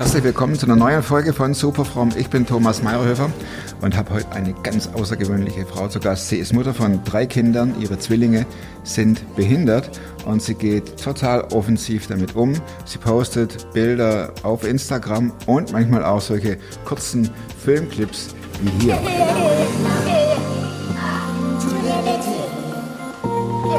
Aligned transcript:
Herzlich 0.00 0.24
willkommen 0.24 0.54
zu 0.54 0.64
einer 0.64 0.76
neuen 0.76 1.02
Folge 1.02 1.34
von 1.34 1.52
Superfrom. 1.52 2.08
Ich 2.16 2.30
bin 2.30 2.46
Thomas 2.46 2.82
Meyerhöfer 2.82 3.30
und 3.82 3.94
habe 3.94 4.14
heute 4.14 4.32
eine 4.32 4.54
ganz 4.62 4.88
außergewöhnliche 4.94 5.66
Frau 5.66 5.88
zu 5.88 6.00
Gast. 6.00 6.30
Sie 6.30 6.38
ist 6.38 6.54
Mutter 6.54 6.72
von 6.72 7.04
drei 7.04 7.26
Kindern, 7.26 7.74
ihre 7.78 7.98
Zwillinge 7.98 8.46
sind 8.82 9.36
behindert 9.36 10.00
und 10.24 10.40
sie 10.40 10.54
geht 10.54 10.98
total 10.98 11.42
offensiv 11.52 12.06
damit 12.06 12.34
um. 12.34 12.54
Sie 12.86 12.96
postet 12.96 13.70
Bilder 13.74 14.32
auf 14.42 14.64
Instagram 14.64 15.34
und 15.44 15.72
manchmal 15.72 16.02
auch 16.02 16.22
solche 16.22 16.56
kurzen 16.86 17.28
Filmclips 17.62 18.34
wie 18.62 18.70
hier. 18.82 18.98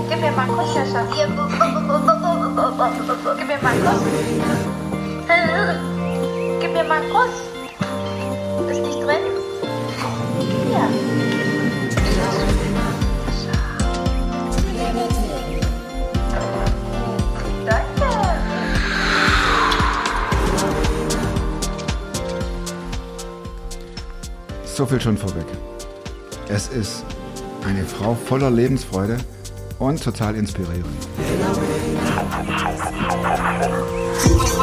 Gib 0.08 0.22
mir 0.22 0.32
mal 0.34 0.44
einen 0.44 0.52
Kuss. 0.52 0.76
Gib 3.40 3.48
mir 3.48 3.58
mal 3.60 3.72
einen 3.72 3.84
Kuss. 3.84 4.02
Einen 6.92 7.10
Kuss. 7.10 7.30
Ist 8.70 8.82
nicht 8.82 9.00
drin? 9.00 9.22
Ja. 10.74 10.90
So 24.66 24.86
viel 24.86 25.00
schon 25.00 25.18
vorweg. 25.18 25.46
Es 26.50 26.68
ist 26.68 27.06
eine 27.66 27.86
Frau 27.86 28.16
voller 28.16 28.52
Lebensfreude 28.52 29.18
und 29.80 30.04
total 30.04 30.36
inspirierend. 30.36 30.88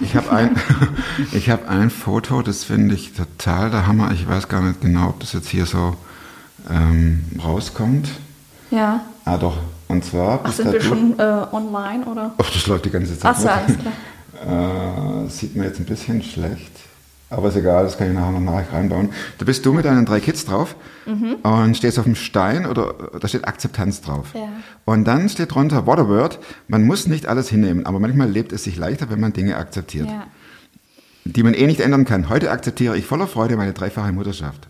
Ich 0.00 0.16
habe 0.16 0.30
ein, 0.32 0.56
ich 1.32 1.50
hab 1.50 1.68
ein 1.68 1.90
Foto, 1.90 2.42
das 2.42 2.64
finde 2.64 2.94
ich 2.94 3.12
total 3.12 3.70
der 3.70 3.86
Hammer. 3.86 4.12
Ich 4.12 4.28
weiß 4.28 4.48
gar 4.48 4.60
nicht 4.60 4.80
genau, 4.80 5.10
ob 5.10 5.20
das 5.20 5.32
jetzt 5.32 5.48
hier 5.48 5.66
so 5.66 5.96
ähm, 6.70 7.24
rauskommt. 7.42 8.08
Ja. 8.70 9.02
Ah 9.24 9.36
doch, 9.36 9.58
und 9.88 10.04
zwar... 10.04 10.40
Ach, 10.42 10.52
sind 10.52 10.72
wir 10.72 10.80
schon 10.80 11.18
äh, 11.18 11.22
online 11.52 12.04
oder? 12.06 12.34
Ach, 12.38 12.50
das 12.50 12.66
läuft 12.66 12.84
die 12.84 12.90
ganze 12.90 13.18
Zeit. 13.18 13.30
Achso, 13.30 13.48
alles 13.48 13.78
klar. 13.78 13.92
Äh, 14.44 15.30
sieht 15.30 15.56
man 15.56 15.64
jetzt 15.64 15.78
ein 15.78 15.86
bisschen 15.86 16.22
schlecht. 16.22 16.72
Aber 17.30 17.48
ist 17.48 17.56
egal, 17.56 17.84
das 17.84 17.98
kann 17.98 18.08
ich 18.08 18.14
nachher 18.14 18.38
noch 18.38 18.72
reinbauen. 18.72 19.08
Da 19.38 19.44
bist 19.44 19.66
du 19.66 19.72
mit 19.72 19.84
deinen 19.84 20.04
drei 20.04 20.20
Kids 20.20 20.44
drauf 20.44 20.76
und 21.42 21.76
stehst 21.76 21.98
auf 21.98 22.04
dem 22.04 22.14
Stein 22.14 22.64
oder 22.66 22.94
da 23.18 23.26
steht 23.26 23.46
Akzeptanz 23.48 24.00
drauf. 24.02 24.28
Ja. 24.34 24.48
Und 24.84 25.04
dann 25.04 25.28
steht 25.28 25.52
drunter 25.54 25.86
Waterword, 25.86 26.38
man 26.68 26.84
muss 26.84 27.06
nicht 27.08 27.26
alles 27.26 27.48
hinnehmen, 27.48 27.86
aber 27.86 27.98
manchmal 27.98 28.30
lebt 28.30 28.52
es 28.52 28.64
sich 28.64 28.76
leichter, 28.76 29.10
wenn 29.10 29.18
man 29.20 29.32
Dinge 29.32 29.56
akzeptiert, 29.56 30.06
Ja. 30.08 30.26
die 31.24 31.42
man 31.42 31.54
eh 31.54 31.66
nicht 31.66 31.80
ändern 31.80 32.04
kann. 32.04 32.28
Heute 32.28 32.50
akzeptiere 32.52 32.96
ich 32.96 33.06
voller 33.06 33.26
Freude 33.26 33.56
meine 33.56 33.72
dreifache 33.72 34.12
Mutterschaft. 34.12 34.68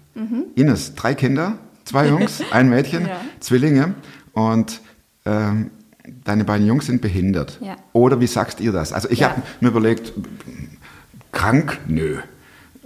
Ines, 0.54 0.94
drei 0.94 1.14
Kinder, 1.14 1.58
zwei 1.84 2.08
Jungs, 2.08 2.40
ein 2.50 2.70
Mädchen, 2.70 3.02
Ja. 3.08 3.20
Zwillinge 3.40 3.94
und 4.32 4.80
ähm, 5.26 5.70
deine 6.24 6.44
beiden 6.44 6.66
Jungs 6.66 6.86
sind 6.86 7.02
behindert. 7.02 7.60
Oder 7.92 8.20
wie 8.20 8.26
sagst 8.26 8.60
ihr 8.60 8.72
das? 8.72 8.92
Also 8.92 9.08
ich 9.10 9.22
habe 9.22 9.42
mir 9.60 9.68
überlegt, 9.68 10.12
krank? 11.32 11.78
Nö. 11.88 12.18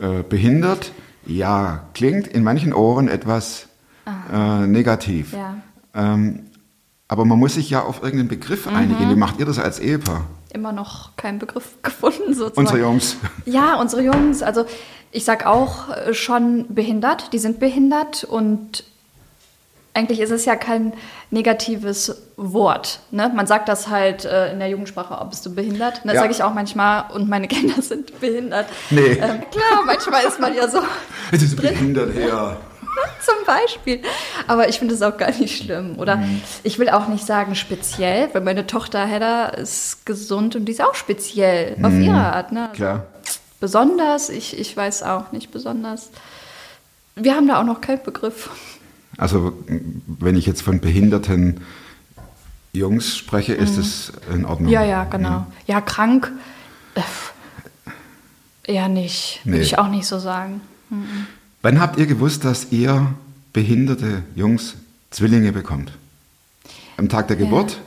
Äh, 0.00 0.22
behindert? 0.28 0.92
Ja. 1.26 1.84
Klingt 1.94 2.26
in 2.28 2.42
manchen 2.44 2.72
Ohren 2.72 3.08
etwas 3.08 3.66
äh, 4.32 4.66
negativ. 4.66 5.32
Ja. 5.32 5.56
Ähm, 5.94 6.40
aber 7.08 7.24
man 7.24 7.38
muss 7.38 7.54
sich 7.54 7.68
ja 7.70 7.82
auf 7.82 8.02
irgendeinen 8.02 8.28
Begriff 8.28 8.66
Mhm. 8.66 8.76
einigen. 8.76 9.10
Wie 9.10 9.16
macht 9.16 9.38
ihr 9.40 9.46
das 9.46 9.58
als 9.58 9.78
Ehepaar? 9.80 10.26
Immer 10.52 10.72
noch 10.72 11.16
keinen 11.16 11.38
Begriff 11.38 11.76
gefunden 11.82 12.34
sozusagen. 12.34 12.58
Unsere 12.58 12.78
Jungs. 12.80 13.16
Ja, 13.44 13.80
unsere 13.80 14.02
Jungs. 14.02 14.42
Also 14.42 14.64
ich 15.10 15.24
sag 15.24 15.44
auch 15.46 15.90
äh, 15.90 16.14
schon 16.14 16.66
behindert. 16.74 17.32
Die 17.32 17.38
sind 17.38 17.60
behindert 17.60 18.24
und 18.24 18.84
eigentlich 19.94 20.20
ist 20.20 20.30
es 20.30 20.44
ja 20.44 20.54
kein 20.56 20.92
negatives 21.30 22.22
Wort. 22.36 23.00
Ne? 23.10 23.30
Man 23.34 23.46
sagt 23.46 23.68
das 23.68 23.88
halt 23.88 24.24
äh, 24.24 24.52
in 24.52 24.58
der 24.60 24.68
Jugendsprache, 24.68 25.18
oh, 25.20 25.24
bist 25.24 25.44
du 25.44 25.54
behindert? 25.54 25.96
Und 26.02 26.06
das 26.08 26.14
Ja. 26.14 26.20
sage 26.20 26.32
ich 26.32 26.42
auch 26.42 26.54
manchmal 26.54 27.04
und 27.12 27.28
meine 27.28 27.48
Kinder 27.48 27.80
sind 27.82 28.18
behindert. 28.20 28.66
Nee. 28.90 29.00
Ähm, 29.20 29.42
klar, 29.50 29.82
manchmal 29.86 30.24
ist 30.24 30.38
man 30.38 30.54
ja 30.54 30.68
so 30.68 30.78
Es 31.32 31.42
ist 31.42 31.60
behindert, 31.60 32.14
ja. 32.16 32.56
zum 33.24 33.44
Beispiel. 33.46 34.00
Aber 34.46 34.68
ich 34.68 34.78
finde 34.78 34.94
es 34.94 35.02
auch 35.02 35.16
gar 35.16 35.30
nicht 35.32 35.62
schlimm. 35.64 35.98
Oder 35.98 36.16
Mhm. 36.16 36.42
ich 36.62 36.78
will 36.78 36.88
auch 36.90 37.08
nicht 37.08 37.26
sagen 37.26 37.54
speziell, 37.54 38.28
weil 38.32 38.40
meine 38.42 38.66
Tochter 38.66 39.04
Hedda 39.04 39.46
ist 39.48 40.06
gesund 40.06 40.54
und 40.56 40.64
die 40.66 40.72
ist 40.72 40.80
auch 40.82 40.94
speziell 40.94 41.76
auf 41.82 41.92
ihre 41.92 42.16
Art. 42.16 42.52
Ne? 42.52 42.60
Also 42.70 42.72
Mhm. 42.72 42.76
Klar. 42.76 43.06
Besonders, 43.60 44.28
ich, 44.28 44.56
ich 44.58 44.76
weiß 44.76 45.02
auch 45.02 45.32
nicht 45.32 45.50
besonders. 45.50 46.10
Wir 47.16 47.34
haben 47.34 47.48
da 47.48 47.60
auch 47.60 47.64
noch 47.64 47.80
keinen 47.80 48.02
Begriff. 48.04 48.50
Also 49.18 49.52
wenn 50.06 50.36
ich 50.36 50.46
jetzt 50.46 50.62
von 50.62 50.80
behinderten 50.80 51.60
Jungs 52.72 53.16
spreche, 53.16 53.52
ist 53.52 53.76
es 53.76 54.12
in 54.32 54.44
Ordnung. 54.44 54.68
Mhm. 54.68 54.72
Ja, 54.72 54.84
ja, 54.84 55.04
genau. 55.04 55.46
Ja, 55.66 55.80
krank. 55.80 56.32
Äh, 56.94 57.02
eher 58.72 58.88
nicht. 58.88 59.40
Nee. 59.44 59.52
Würde 59.52 59.64
ich 59.64 59.78
auch 59.78 59.88
nicht 59.88 60.06
so 60.06 60.18
sagen. 60.18 60.60
Wann 61.62 61.80
habt 61.80 61.98
ihr 61.98 62.06
gewusst, 62.06 62.44
dass 62.44 62.70
ihr 62.70 63.12
behinderte 63.52 64.22
Jungs 64.36 64.76
Zwillinge 65.10 65.52
bekommt? 65.52 65.92
Am 66.96 67.08
Tag 67.08 67.28
der 67.28 67.36
Geburt 67.36 67.80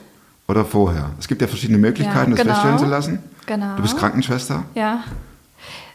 oder 0.48 0.64
vorher? 0.64 1.10
Es 1.18 1.28
gibt 1.28 1.40
ja 1.40 1.48
verschiedene 1.48 1.78
Möglichkeiten, 1.78 2.32
Ja, 2.32 2.36
das 2.36 2.44
genau. 2.44 2.54
feststellen 2.54 2.78
zu 2.78 2.86
lassen. 2.86 3.18
Genau. 3.46 3.76
Du 3.76 3.82
bist 3.82 3.96
Krankenschwester. 3.96 4.64
Ja. 4.74 5.04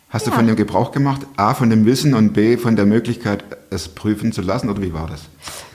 Hast 0.09 0.25
du 0.25 0.31
Ja. 0.31 0.37
von 0.37 0.47
dem 0.47 0.55
Gebrauch 0.55 0.91
gemacht? 0.91 1.21
A, 1.35 1.53
von 1.53 1.69
dem 1.69 1.85
Wissen 1.85 2.13
und 2.13 2.31
B, 2.33 2.57
von 2.57 2.75
der 2.77 2.85
Möglichkeit, 2.85 3.43
es 3.69 3.89
prüfen 3.89 4.31
zu 4.31 4.41
lassen? 4.41 4.69
Oder 4.69 4.81
wie 4.81 4.93
war 4.93 5.07
das? 5.07 5.21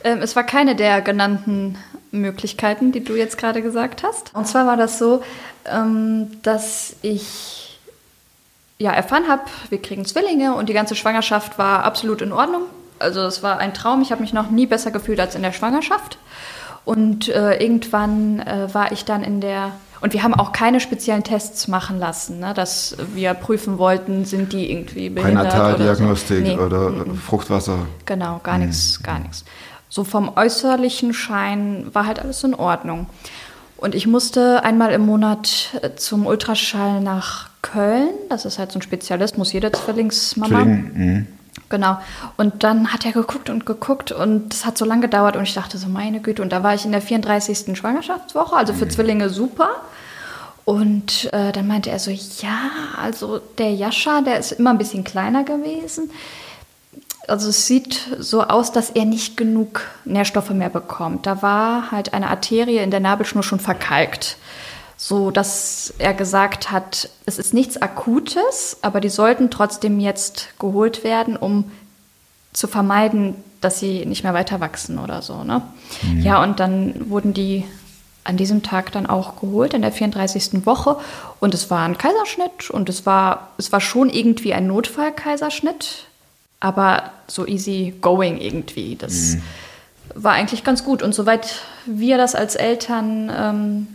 Ähm, 0.05 0.19
es 0.23 0.35
war 0.37 0.45
keine 0.45 0.75
der 0.75 1.03
genannten 1.03 1.77
Möglichkeiten, 2.13 2.93
die 2.93 3.05
du 3.05 3.15
jetzt 3.15 3.37
gerade 3.37 3.61
gesagt 3.63 4.03
hast. 4.03 4.35
Und 4.35 4.47
zwar 4.49 4.67
war 4.67 4.77
das 4.77 4.99
so, 4.99 5.23
ähm, 5.67 6.29
dass 6.43 6.97
ich 7.03 7.79
ja 8.79 8.91
erfahren 8.93 9.29
habe, 9.29 9.43
wir 9.69 9.81
kriegen 9.81 10.05
Zwillinge 10.07 10.55
und 10.55 10.69
die 10.69 10.73
ganze 10.73 10.97
Schwangerschaft 10.97 11.59
war 11.59 11.85
absolut 11.85 12.23
in 12.23 12.33
Ordnung. 12.33 12.63
Also 12.99 13.21
es 13.23 13.43
war 13.43 13.59
ein 13.59 13.75
Traum. 13.75 14.01
Ich 14.01 14.13
habe 14.13 14.23
mich 14.23 14.33
noch 14.33 14.51
nie 14.51 14.67
besser 14.67 14.91
gefühlt 14.91 15.21
als 15.21 15.35
in 15.35 15.43
der 15.43 15.53
Schwangerschaft. 15.53 16.19
Und 16.85 17.29
äh, 17.29 17.63
irgendwann 17.63 18.41
äh, 18.41 18.73
war 18.73 18.93
ich 18.93 19.05
dann 19.05 19.23
in 19.23 19.41
der 19.41 19.73
und 20.03 20.13
wir 20.13 20.25
haben 20.25 20.35
auch 20.35 20.53
keine 20.53 20.81
speziellen 20.81 21.23
Tests 21.23 21.69
machen 21.69 21.99
lassen, 21.99 22.41
ne, 22.41 22.55
dass 22.55 22.97
wir 23.15 23.35
prüfen 23.35 23.79
wollten, 23.79 24.25
sind 24.25 24.53
die 24.53 24.71
irgendwie 24.71 25.11
behindert 25.11 25.51
Pränataldiagnostik 25.51 26.59
oder, 26.59 26.81
so. 26.81 26.91
Nee. 26.91 27.01
oder 27.01 27.15
Fruchtwasser? 27.15 27.79
Genau, 28.05 28.41
gar 28.43 28.59
nichts, 28.59 29.01
gar 29.03 29.21
nichts. 29.21 29.45
So 29.89 30.03
vom 30.03 30.33
äußerlichen 30.37 31.15
Schein 31.15 31.87
war 31.93 32.07
halt 32.07 32.19
alles 32.19 32.43
in 32.43 32.55
Ordnung. 32.55 33.07
Und 33.77 33.95
ich 33.95 34.07
musste 34.07 34.65
einmal 34.65 34.93
im 34.93 35.07
Monat 35.07 35.71
äh, 35.83 35.95
zum 35.95 36.27
Ultraschall 36.27 37.01
nach 37.01 37.49
Köln. 37.63 38.09
Das 38.29 38.45
ist 38.45 38.59
halt 38.59 38.73
so 38.73 38.79
ein 38.79 38.83
Spezialist, 38.83 39.39
muss 39.39 39.53
jede 39.53 39.71
Zwillingsmama. 39.71 40.63
Zwilling, 40.63 40.91
mhm. 40.95 41.27
Genau. 41.69 41.99
Und 42.37 42.65
dann 42.65 42.93
hat 42.93 43.07
er 43.07 43.13
geguckt 43.13 43.51
und 43.51 43.67
geguckt 43.67 44.13
und 44.13 44.53
es 44.53 44.67
hat 44.67 44.77
so 44.77 44.85
lange 44.85 45.03
gedauert 45.03 45.37
und 45.37 45.45
ich 45.45 45.55
dachte 45.55 45.79
so, 45.79 45.89
meine 45.89 46.21
Güte. 46.21 46.43
Und 46.43 46.53
da 46.53 46.63
war 46.63 46.75
ich 46.75 46.85
in 46.85 46.93
der 46.93 47.03
34. 47.03 47.77
Schwangerschaftswoche, 47.77 48.57
also 48.57 48.73
für 48.73 48.89
Zwillinge 48.89 49.31
super. 49.31 49.71
Und 50.73 51.31
äh, 51.35 51.53
dann 51.53 51.67
meinte 51.67 51.91
er 51.91 51.99
so, 51.99 52.11
ja, 52.11 52.71
also 52.97 53.43
der 53.59 53.75
Jascha, 53.75 54.23
der 54.23 54.39
ist 54.39 54.53
immer 54.53 54.71
ein 54.71 54.79
bisschen 54.79 55.05
kleiner 55.05 55.45
gewesen. 55.45 56.11
Also 57.29 57.51
es 57.51 57.67
sieht 57.67 58.01
so 58.19 58.45
aus, 58.45 58.73
dass 58.73 58.89
er 58.89 59.05
nicht 59.05 59.37
genug 59.37 59.83
Nährstoffe 60.07 60.49
mehr 60.49 60.71
bekommt. 60.71 61.27
Da 61.27 61.43
war 61.43 61.91
halt 61.91 62.15
eine 62.15 62.31
Arterie 62.31 62.79
in 62.79 62.91
der 62.91 63.01
Nabelschnur 63.01 63.43
schon 63.43 63.61
verkalkt. 63.61 64.39
So 64.97 65.31
dass 65.31 65.93
er 65.99 66.15
gesagt 66.15 66.71
hat, 66.71 67.11
es 67.27 67.39
ist 67.39 67.53
nichts 67.53 67.77
Akutes, 67.77 68.79
aber 68.81 69.03
die 69.03 69.11
sollten 69.11 69.51
trotzdem 69.51 70.01
jetzt 70.01 70.59
geholt 70.59 71.05
werden, 71.05 71.37
um 71.37 71.71
zu 72.55 72.67
vermeiden, 72.67 73.35
dass 73.61 73.79
sie 73.79 74.07
nicht 74.07 74.25
mehr 74.25 74.33
weiter 74.33 74.61
wachsen 74.61 74.99
oder 74.99 75.21
so. 75.21 75.45
Ne? 75.45 75.61
Ja, 76.17 76.43
und 76.43 76.61
dann 76.61 77.11
wurden 77.11 77.35
die 77.35 77.67
an 78.25 78.37
diesem 78.37 78.63
Tag 78.63 78.93
dann 78.93 79.07
auch 79.07 79.41
geholt, 79.41 79.75
in 79.75 79.83
der 79.83 79.93
34. 79.93 80.65
Woche. 80.65 80.97
Und 81.41 81.55
es 81.55 81.71
war 81.71 81.85
ein 81.85 81.99
Kaiserschnitt 81.99 82.71
und 82.71 82.89
es 82.89 83.05
war, 83.05 83.49
es 83.59 83.73
war 83.73 83.81
schon 83.81 84.11
irgendwie 84.11 84.55
ein 84.55 84.67
Notfall-Kaiserschnitt. 84.67 86.07
aber 86.61 87.11
so 87.27 87.47
easy 87.47 87.95
going 88.01 88.41
irgendwie. 88.41 88.95
Das 88.97 89.37
war 90.15 90.33
eigentlich 90.33 90.63
ganz 90.63 90.85
gut. 90.85 91.03
Und 91.03 91.15
soweit 91.15 91.61
wir 91.87 92.17
das 92.19 92.35
als 92.35 92.55
Eltern 92.55 93.33
ähm, 93.35 93.87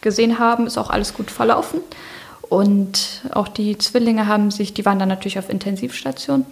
gesehen 0.00 0.38
haben, 0.38 0.66
ist 0.66 0.78
auch 0.78 0.90
alles 0.90 1.14
gut 1.14 1.30
verlaufen. 1.30 1.80
Und 2.48 3.22
auch 3.32 3.48
die 3.48 3.78
Zwillinge 3.78 4.26
haben 4.26 4.50
sich, 4.50 4.74
die 4.74 4.84
waren 4.84 4.98
dann 4.98 5.08
natürlich 5.08 5.38
auf 5.38 5.48
Intensivstation. 5.48 6.44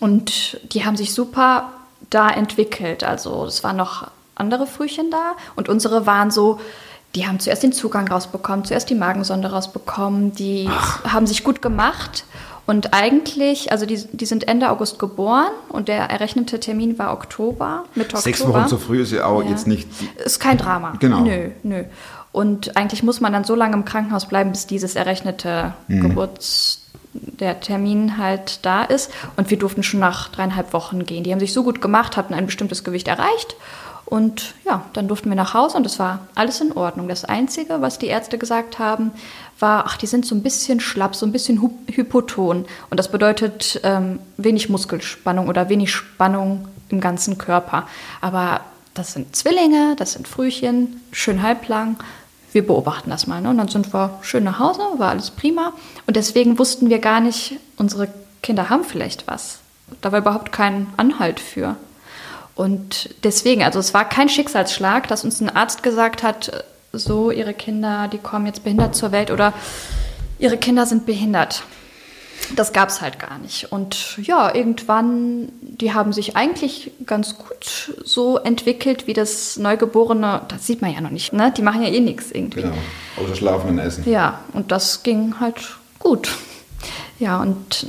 Und 0.00 0.60
die 0.72 0.84
haben 0.84 0.96
sich 0.96 1.14
super 1.14 1.72
da 2.10 2.28
entwickelt. 2.28 3.02
Also 3.02 3.46
es 3.46 3.64
waren 3.64 3.76
noch 3.76 4.08
andere 4.34 4.66
Frühchen 4.66 5.10
da 5.10 5.32
und 5.56 5.68
unsere 5.68 6.06
waren 6.06 6.30
so, 6.30 6.60
die 7.14 7.26
haben 7.26 7.38
zuerst 7.38 7.62
den 7.62 7.72
Zugang 7.72 8.08
rausbekommen, 8.08 8.64
zuerst 8.64 8.90
die 8.90 8.94
Magensonde 8.96 9.50
rausbekommen, 9.50 10.32
die 10.34 10.68
haben 11.08 11.26
sich 11.26 11.44
gut 11.44 11.62
gemacht. 11.62 12.24
Und 12.66 12.94
eigentlich, 12.94 13.70
also 13.72 13.84
die, 13.84 14.02
die 14.10 14.24
sind 14.24 14.48
Ende 14.48 14.70
August 14.70 14.98
geboren 14.98 15.50
und 15.68 15.86
der 15.88 16.04
errechnete 16.04 16.58
Termin 16.58 16.98
war 16.98 17.12
Oktober, 17.12 17.84
Mitte 17.94 18.16
Sechs 18.16 18.40
Oktober. 18.40 18.60
Wochen 18.60 18.68
zu 18.68 18.78
früh 18.78 19.02
ist 19.02 19.12
ja 19.12 19.26
auch 19.26 19.42
Ja. 19.42 19.50
jetzt 19.50 19.66
nicht. 19.66 19.86
Ist 20.24 20.40
kein 20.40 20.56
Drama. 20.56 20.94
Genau. 20.98 21.20
Nö, 21.20 21.50
nö. 21.62 21.84
Und 22.32 22.76
eigentlich 22.76 23.02
muss 23.02 23.20
man 23.20 23.32
dann 23.34 23.44
so 23.44 23.54
lange 23.54 23.74
im 23.74 23.84
Krankenhaus 23.84 24.26
bleiben, 24.26 24.50
bis 24.50 24.66
dieses 24.66 24.96
errechnete 24.96 25.74
Geburts 25.88 26.80
der 27.12 27.60
Termin 27.60 28.18
halt 28.18 28.60
da 28.62 28.82
ist. 28.82 29.10
Und 29.36 29.50
wir 29.50 29.58
durften 29.58 29.82
schon 29.82 30.00
nach 30.00 30.28
dreieinhalb 30.30 30.72
Wochen 30.72 31.04
gehen. 31.04 31.22
Die 31.22 31.32
haben 31.32 31.38
sich 31.40 31.52
so 31.52 31.62
gut 31.62 31.80
gemacht, 31.80 32.16
hatten 32.16 32.34
ein 32.34 32.46
bestimmtes 32.46 32.82
Gewicht 32.82 33.06
erreicht. 33.08 33.54
Und 34.06 34.54
ja, 34.64 34.84
dann 34.92 35.08
durften 35.08 35.30
wir 35.30 35.36
nach 35.36 35.54
Hause 35.54 35.78
und 35.78 35.86
es 35.86 35.98
war 35.98 36.20
alles 36.34 36.60
in 36.60 36.72
Ordnung. 36.72 37.08
Das 37.08 37.24
Einzige, 37.24 37.80
was 37.80 37.98
die 37.98 38.06
Ärzte 38.06 38.36
gesagt 38.38 38.78
haben, 38.78 39.12
war, 39.58 39.84
ach, 39.86 39.96
die 39.96 40.06
sind 40.06 40.26
so 40.26 40.34
ein 40.34 40.42
bisschen 40.42 40.80
schlapp, 40.80 41.16
so 41.16 41.24
ein 41.24 41.32
bisschen 41.32 41.60
hypoton. 41.90 42.66
Und 42.90 42.98
das 42.98 43.10
bedeutet 43.10 43.80
ähm, 43.82 44.18
wenig 44.36 44.68
Muskelspannung 44.68 45.48
oder 45.48 45.68
wenig 45.68 45.90
Spannung 45.90 46.68
im 46.90 47.00
ganzen 47.00 47.38
Körper. 47.38 47.88
Aber 48.20 48.60
das 48.92 49.12
sind 49.14 49.34
Zwillinge, 49.34 49.96
das 49.96 50.12
sind 50.12 50.28
Frühchen, 50.28 51.00
schön 51.10 51.42
halblang. 51.42 51.96
Wir 52.52 52.66
beobachten 52.66 53.10
das 53.10 53.26
mal. 53.26 53.40
Ne? 53.40 53.50
Und 53.50 53.58
dann 53.58 53.68
sind 53.68 53.92
wir 53.92 54.18
schön 54.22 54.44
nach 54.44 54.58
Hause, 54.58 54.82
war 54.98 55.10
alles 55.10 55.30
prima. 55.30 55.72
Und 56.06 56.16
deswegen 56.16 56.58
wussten 56.58 56.90
wir 56.90 56.98
gar 56.98 57.20
nicht, 57.20 57.58
unsere 57.76 58.08
Kinder 58.42 58.70
haben 58.70 58.84
vielleicht 58.84 59.26
was. 59.26 59.58
Da 60.00 60.12
war 60.12 60.20
überhaupt 60.20 60.52
kein 60.52 60.86
Anhalt 60.96 61.40
für. 61.40 61.76
Und 62.54 63.10
deswegen, 63.24 63.62
also 63.62 63.78
es 63.78 63.94
war 63.94 64.08
kein 64.08 64.28
Schicksalsschlag, 64.28 65.08
dass 65.08 65.24
uns 65.24 65.40
ein 65.40 65.50
Arzt 65.50 65.82
gesagt 65.82 66.22
hat, 66.22 66.64
so, 66.92 67.30
ihre 67.30 67.54
Kinder, 67.54 68.08
die 68.08 68.18
kommen 68.18 68.46
jetzt 68.46 68.62
behindert 68.62 68.94
zur 68.94 69.10
Welt 69.10 69.30
oder 69.32 69.52
ihre 70.38 70.56
Kinder 70.56 70.86
sind 70.86 71.06
behindert. 71.06 71.64
Das 72.56 72.72
gab 72.72 72.88
es 72.90 73.00
halt 73.00 73.18
gar 73.18 73.38
nicht. 73.38 73.72
Und 73.72 74.18
ja, 74.18 74.54
irgendwann, 74.54 75.50
die 75.60 75.94
haben 75.94 76.12
sich 76.12 76.36
eigentlich 76.36 76.92
ganz 77.06 77.38
gut 77.38 77.94
so 78.04 78.38
entwickelt, 78.38 79.06
wie 79.06 79.12
das 79.14 79.56
Neugeborene, 79.56 80.42
das 80.48 80.66
sieht 80.66 80.82
man 80.82 80.92
ja 80.92 81.00
noch 81.00 81.10
nicht, 81.10 81.32
ne? 81.32 81.52
Die 81.56 81.62
machen 81.62 81.82
ja 81.82 81.88
eh 81.88 82.00
nichts 82.00 82.30
irgendwie. 82.30 82.62
Genau. 82.62 82.74
Außer 83.16 83.34
schlafen 83.34 83.70
und 83.70 83.78
essen. 83.78 84.08
Ja, 84.08 84.40
und 84.52 84.72
das 84.72 85.02
ging 85.02 85.40
halt 85.40 85.56
gut. 85.98 86.28
Ja, 87.18 87.40
und 87.40 87.86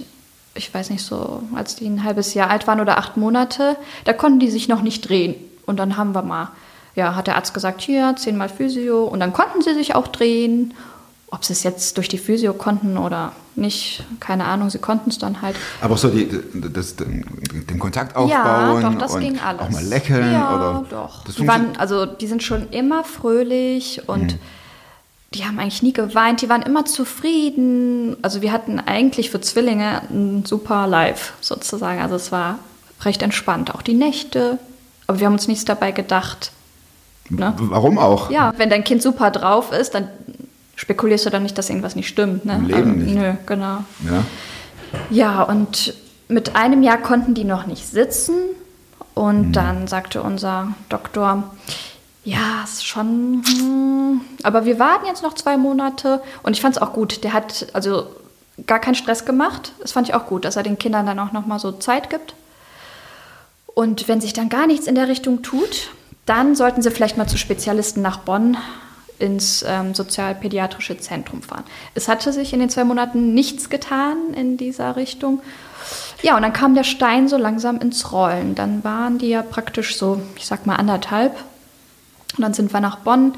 ich 0.55 0.73
weiß 0.73 0.89
nicht 0.89 1.03
so, 1.03 1.43
als 1.53 1.75
die 1.75 1.85
ein 1.85 2.03
halbes 2.03 2.33
Jahr 2.33 2.49
alt 2.49 2.65
waren 2.65 2.79
oder 2.79 2.97
acht 2.97 3.17
Monate, 3.17 3.75
da 4.05 4.13
konnten 4.13 4.39
die 4.39 4.49
sich 4.49 4.67
noch 4.67 4.81
nicht 4.81 5.07
drehen. 5.07 5.35
Und 5.65 5.77
dann 5.77 5.97
haben 5.97 6.15
wir 6.15 6.21
mal, 6.21 6.49
ja, 6.95 7.15
hat 7.15 7.27
der 7.27 7.35
Arzt 7.35 7.53
gesagt, 7.53 7.81
hier, 7.81 8.15
zehnmal 8.17 8.49
Physio. 8.49 9.03
Und 9.03 9.19
dann 9.19 9.33
konnten 9.33 9.61
sie 9.61 9.73
sich 9.73 9.95
auch 9.95 10.07
drehen. 10.07 10.73
Ob 11.31 11.43
sie 11.43 11.53
es 11.53 11.63
jetzt 11.63 11.97
durch 11.97 12.07
die 12.07 12.17
Physio 12.17 12.53
konnten 12.53 12.97
oder 12.97 13.33
nicht, 13.55 14.03
keine 14.19 14.45
Ahnung, 14.45 14.69
sie 14.69 14.77
konnten 14.77 15.09
es 15.09 15.17
dann 15.17 15.41
halt. 15.41 15.55
Aber 15.81 15.97
so 15.97 16.07
die, 16.07 16.29
das, 16.53 16.95
den 16.95 17.79
Kontakt 17.79 18.15
aufbauen 18.15 18.81
Ja, 18.81 18.89
doch, 18.89 18.97
das 18.99 19.19
ging 19.19 19.39
alles. 19.39 19.61
auch 19.61 19.69
mal 19.71 19.83
lächeln 19.83 20.31
ja, 20.31 20.55
oder 20.55 20.85
doch. 20.89 21.23
Die, 21.25 21.47
waren, 21.47 21.75
also, 21.77 22.05
die 22.05 22.27
sind 22.27 22.43
schon 22.43 22.69
immer 22.69 23.03
fröhlich 23.03 24.07
und 24.07 24.37
die 25.35 25.45
haben 25.45 25.59
eigentlich 25.59 25.83
nie 25.83 25.93
geweint. 25.93 26.41
Die 26.41 26.49
waren 26.49 26.61
immer 26.61 26.85
zufrieden. 26.85 28.15
Also 28.21 28.41
wir 28.41 28.51
hatten 28.51 28.79
eigentlich 28.79 29.29
für 29.29 29.41
Zwillinge 29.41 30.01
ein 30.09 30.45
super 30.45 30.87
Live 30.87 31.33
sozusagen. 31.41 32.01
Also 32.01 32.15
es 32.15 32.31
war 32.31 32.59
recht 33.01 33.21
entspannt. 33.21 33.75
Auch 33.75 33.81
die 33.81 33.93
Nächte. 33.93 34.57
Aber 35.07 35.19
wir 35.19 35.27
haben 35.27 35.33
uns 35.33 35.47
nichts 35.47 35.65
dabei 35.65 35.91
gedacht. 35.91 36.51
Ne? 37.29 37.53
Warum 37.57 37.97
auch? 37.97 38.31
Ja, 38.31 38.53
wenn 38.57 38.69
dein 38.69 38.83
Kind 38.83 39.01
super 39.01 39.29
drauf 39.31 39.71
ist, 39.71 39.93
dann 39.93 40.07
spekulierst 40.75 41.25
du 41.25 41.29
dann 41.29 41.43
nicht, 41.43 41.57
dass 41.57 41.69
irgendwas 41.69 41.95
nicht 41.95 42.07
stimmt. 42.07 42.45
Ne? 42.45 42.55
Im 42.55 42.65
Leben 42.65 42.91
also, 42.91 43.03
nicht. 43.03 43.15
Nö, 43.15 43.33
genau. 43.45 43.83
Ja. 44.09 44.23
Ja, 45.09 45.43
und 45.43 45.93
mit 46.29 46.55
einem 46.55 46.81
Jahr 46.81 46.97
konnten 46.97 47.33
die 47.33 47.43
noch 47.43 47.65
nicht 47.65 47.87
sitzen. 47.87 48.35
Und 49.13 49.53
dann 49.53 49.87
sagte 49.87 50.21
unser 50.21 50.73
Doktor, 50.89 51.55
ja, 52.25 52.63
ist 52.63 52.85
schon, 52.85 53.43
hm, 53.45 54.21
aber 54.41 54.65
wir 54.65 54.79
warten 54.79 55.05
jetzt 55.05 55.21
noch 55.21 55.35
zwei 55.35 55.57
Monate. 55.57 56.21
Und 56.41 56.53
ich 56.53 56.61
fand 56.61 56.75
es 56.75 56.81
auch 56.81 56.91
gut. 56.91 57.23
Der 57.23 57.33
hat 57.33 57.67
also 57.73 58.07
gar 58.65 58.79
keinen 58.79 58.95
Stress 58.95 59.25
gemacht. 59.25 59.73
Das 59.79 59.91
fand 59.91 60.09
ich 60.09 60.15
auch 60.15 60.25
gut, 60.25 60.43
dass 60.43 60.55
er 60.55 60.63
den 60.63 60.79
Kindern 60.79 61.05
dann 61.05 61.19
auch 61.19 61.31
noch 61.31 61.45
mal 61.45 61.59
so 61.59 61.71
Zeit 61.71 62.09
gibt. 62.09 62.33
Und 63.67 64.07
wenn 64.07 64.21
sich 64.21 64.33
dann 64.33 64.49
gar 64.49 64.65
nichts 64.65 64.87
in 64.87 64.95
der 64.95 65.07
Richtung 65.07 65.43
tut, 65.43 65.91
dann 66.25 66.55
sollten 66.55 66.81
sie 66.81 66.89
vielleicht 66.89 67.17
mal 67.17 67.27
zu 67.27 67.37
Spezialisten 67.37 68.01
nach 68.01 68.17
Bonn 68.17 68.57
ins 69.19 69.63
ähm, 69.67 69.93
sozialpädiatrische 69.93 70.97
Zentrum 70.97 71.43
fahren. 71.43 71.63
Es 71.93 72.07
hatte 72.07 72.33
sich 72.33 72.53
in 72.53 72.59
den 72.59 72.69
zwei 72.69 72.85
Monaten 72.85 73.35
nichts 73.35 73.69
getan 73.69 74.33
in 74.35 74.57
dieser 74.57 74.95
Richtung. 74.95 75.41
Ja, 76.23 76.35
und 76.35 76.41
dann 76.41 76.53
kam 76.53 76.73
der 76.73 76.83
Stein 76.83 77.27
so 77.27 77.37
langsam 77.37 77.79
ins 77.79 78.11
Rollen. 78.11 78.55
Dann 78.55 78.83
waren 78.83 79.19
die 79.19 79.29
ja 79.29 79.43
praktisch 79.43 79.97
so, 79.97 80.19
ich 80.35 80.47
sag 80.47 80.65
mal, 80.65 80.77
anderthalb. 80.77 81.37
Und 82.37 82.41
dann 82.41 82.53
sind 82.53 82.73
wir 82.73 82.79
nach 82.81 82.97
Bonn. 82.97 83.33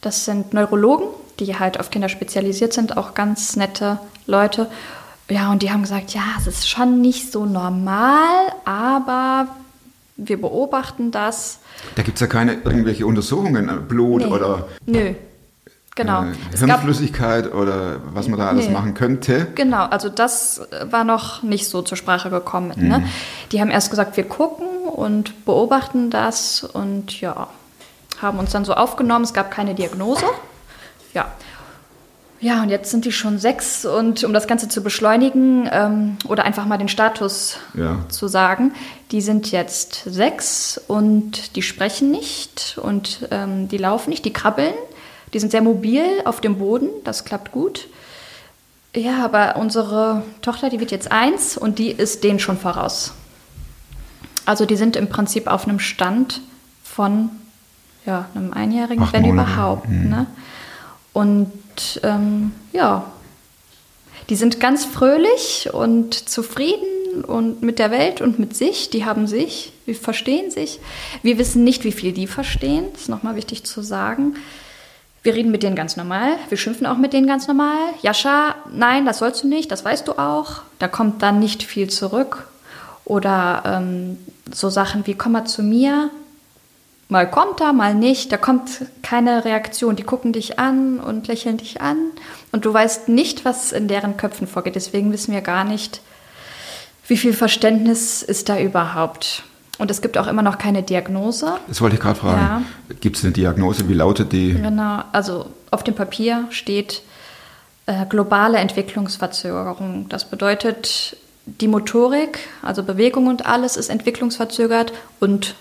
Das 0.00 0.24
sind 0.24 0.52
Neurologen, 0.54 1.06
die 1.40 1.58
halt 1.58 1.80
auf 1.80 1.90
Kinder 1.90 2.08
spezialisiert 2.08 2.72
sind, 2.72 2.96
auch 2.96 3.14
ganz 3.14 3.56
nette 3.56 3.98
Leute. 4.26 4.68
Ja, 5.28 5.50
und 5.50 5.62
die 5.62 5.70
haben 5.72 5.82
gesagt, 5.82 6.14
ja, 6.14 6.22
es 6.38 6.46
ist 6.46 6.68
schon 6.68 7.00
nicht 7.00 7.32
so 7.32 7.46
normal, 7.46 8.24
aber 8.64 9.48
wir 10.16 10.40
beobachten 10.40 11.10
das. 11.10 11.58
Da 11.96 12.02
gibt 12.02 12.16
es 12.16 12.20
ja 12.20 12.26
keine 12.28 12.54
irgendwelche 12.54 13.06
Untersuchungen, 13.06 13.86
Blut 13.88 14.22
Nee. 14.22 14.26
oder 14.28 14.68
Nö. 14.86 15.14
Genau. 15.96 16.24
äh, 16.24 16.32
Es 16.52 16.60
gab, 16.60 16.68
Hirnflüssigkeit 16.80 17.52
oder 17.52 17.96
was 18.12 18.28
man 18.28 18.38
da 18.38 18.48
alles 18.48 18.66
Nee. 18.66 18.72
machen 18.72 18.94
könnte. 18.94 19.46
genau, 19.54 19.84
also 19.86 20.08
das 20.10 20.60
war 20.90 21.04
noch 21.04 21.42
nicht 21.42 21.68
so 21.68 21.82
zur 21.82 21.96
Sprache 21.96 22.30
gekommen. 22.30 22.72
Ne? 22.76 23.06
Die 23.50 23.60
haben 23.60 23.70
erst 23.70 23.90
gesagt, 23.90 24.16
wir 24.16 24.24
gucken 24.24 24.66
und 24.94 25.44
beobachten 25.46 26.10
das 26.10 26.62
und 26.64 27.18
ja, 27.20 27.48
haben 28.20 28.38
uns 28.38 28.52
dann 28.52 28.64
so 28.64 28.74
aufgenommen. 28.74 29.24
Es 29.24 29.32
gab 29.34 29.50
keine 29.50 29.74
Diagnose. 29.74 30.24
Ja. 31.14 31.32
Ja, 32.38 32.62
und 32.62 32.68
jetzt 32.68 32.90
sind 32.90 33.06
die 33.06 33.12
schon 33.12 33.38
sechs 33.38 33.86
und 33.86 34.22
um 34.22 34.34
das 34.34 34.46
Ganze 34.46 34.68
zu 34.68 34.82
beschleunigen 34.82 35.68
ähm, 35.72 36.18
oder 36.28 36.44
einfach 36.44 36.66
mal 36.66 36.76
den 36.76 36.88
Status 36.88 37.56
Ja. 37.72 38.04
zu 38.10 38.28
sagen, 38.28 38.74
die 39.10 39.22
sind 39.22 39.50
jetzt 39.52 40.02
sechs 40.04 40.78
und 40.86 41.56
die 41.56 41.62
sprechen 41.62 42.10
nicht 42.10 42.78
und 42.82 43.26
ähm, 43.30 43.68
die 43.68 43.78
laufen 43.78 44.10
nicht, 44.10 44.26
die 44.26 44.34
krabbeln, 44.34 44.74
die 45.32 45.38
sind 45.40 45.50
sehr 45.50 45.62
mobil 45.62 46.04
auf 46.26 46.42
dem 46.42 46.58
Boden, 46.58 46.90
das 47.04 47.24
klappt 47.24 47.52
gut. 47.52 47.88
Ja, 48.94 49.24
aber 49.24 49.56
unsere 49.56 50.22
Tochter, 50.42 50.68
die 50.68 50.78
wird 50.78 50.90
jetzt 50.90 51.10
eins 51.10 51.56
und 51.56 51.78
die 51.78 51.90
ist 51.90 52.22
denen 52.22 52.38
schon 52.38 52.58
voraus. 52.58 53.12
Also 54.44 54.66
die 54.66 54.76
sind 54.76 54.94
im 54.94 55.08
Prinzip 55.08 55.46
auf 55.46 55.66
einem 55.66 55.78
Stand 55.80 56.42
von 56.84 57.30
ja, 58.06 58.28
einem 58.34 58.52
Einjährigen, 58.52 59.02
Acht 59.02 59.12
wenn 59.12 59.22
Monate. 59.22 59.50
überhaupt. 59.50 59.88
Ne? 59.88 60.26
Und 61.12 62.00
ähm, 62.02 62.52
ja, 62.72 63.04
die 64.28 64.36
sind 64.36 64.60
ganz 64.60 64.84
fröhlich 64.84 65.70
und 65.72 66.14
zufrieden 66.28 67.24
und 67.26 67.62
mit 67.62 67.78
der 67.78 67.90
Welt 67.90 68.20
und 68.20 68.38
mit 68.38 68.56
sich. 68.56 68.90
Die 68.90 69.04
haben 69.04 69.26
sich, 69.26 69.72
wir 69.84 69.94
verstehen 69.94 70.50
sich. 70.50 70.80
Wir 71.22 71.38
wissen 71.38 71.64
nicht, 71.64 71.84
wie 71.84 71.92
viel 71.92 72.12
die 72.12 72.26
verstehen. 72.26 72.86
Das 72.92 73.02
ist 73.02 73.08
nochmal 73.08 73.36
wichtig 73.36 73.64
zu 73.64 73.82
sagen. 73.82 74.36
Wir 75.22 75.34
reden 75.34 75.50
mit 75.50 75.62
denen 75.62 75.74
ganz 75.74 75.96
normal. 75.96 76.36
Wir 76.48 76.58
schimpfen 76.58 76.86
auch 76.86 76.98
mit 76.98 77.12
denen 77.12 77.26
ganz 77.26 77.48
normal. 77.48 77.78
Jascha, 78.02 78.54
nein, 78.72 79.06
das 79.06 79.18
sollst 79.18 79.42
du 79.42 79.48
nicht, 79.48 79.72
das 79.72 79.84
weißt 79.84 80.06
du 80.06 80.18
auch. 80.18 80.62
Da 80.78 80.86
kommt 80.86 81.22
dann 81.22 81.40
nicht 81.40 81.62
viel 81.62 81.90
zurück. 81.90 82.46
Oder 83.04 83.62
ähm, 83.66 84.18
so 84.52 84.68
Sachen 84.68 85.06
wie, 85.06 85.14
komm 85.14 85.32
mal 85.32 85.44
zu 85.44 85.62
mir. 85.62 86.10
Mal 87.08 87.30
kommt 87.30 87.60
er, 87.60 87.72
mal 87.72 87.94
nicht. 87.94 88.32
Da 88.32 88.36
kommt 88.36 88.86
keine 89.02 89.44
Reaktion. 89.44 89.94
Die 89.94 90.02
gucken 90.02 90.32
dich 90.32 90.58
an 90.58 90.98
und 90.98 91.28
lächeln 91.28 91.56
dich 91.56 91.80
an. 91.80 91.96
Und 92.50 92.64
du 92.64 92.74
weißt 92.74 93.08
nicht, 93.08 93.44
was 93.44 93.72
in 93.72 93.86
deren 93.86 94.16
Köpfen 94.16 94.46
vorgeht. 94.46 94.74
Deswegen 94.74 95.12
wissen 95.12 95.32
wir 95.32 95.40
gar 95.40 95.64
nicht, 95.64 96.00
wie 97.06 97.16
viel 97.16 97.32
Verständnis 97.32 98.22
ist 98.22 98.48
da 98.48 98.58
überhaupt. 98.58 99.44
Und 99.78 99.90
es 99.90 100.00
gibt 100.00 100.18
auch 100.18 100.26
immer 100.26 100.42
noch 100.42 100.58
keine 100.58 100.82
Diagnose. 100.82 101.58
Das 101.68 101.80
wollte 101.80 101.96
ich 101.96 102.02
gerade 102.02 102.18
fragen. 102.18 102.40
Ja. 102.88 102.94
Gibt 103.00 103.18
es 103.18 103.24
eine 103.24 103.32
Diagnose? 103.32 103.88
Wie 103.88 103.94
lautet 103.94 104.32
die? 104.32 104.54
Genau, 104.54 105.02
also 105.12 105.46
auf 105.70 105.84
dem 105.84 105.94
Papier 105.94 106.46
steht 106.50 107.02
äh, 107.84 108.06
globale 108.06 108.58
Entwicklungsverzögerung. 108.58 110.08
Das 110.08 110.24
bedeutet, 110.24 111.16
die 111.44 111.68
Motorik, 111.68 112.40
also 112.62 112.82
Bewegung 112.82 113.26
und 113.26 113.46
alles, 113.46 113.76
ist 113.76 113.90
entwicklungsverzögert 113.90 114.92
und 115.20 115.54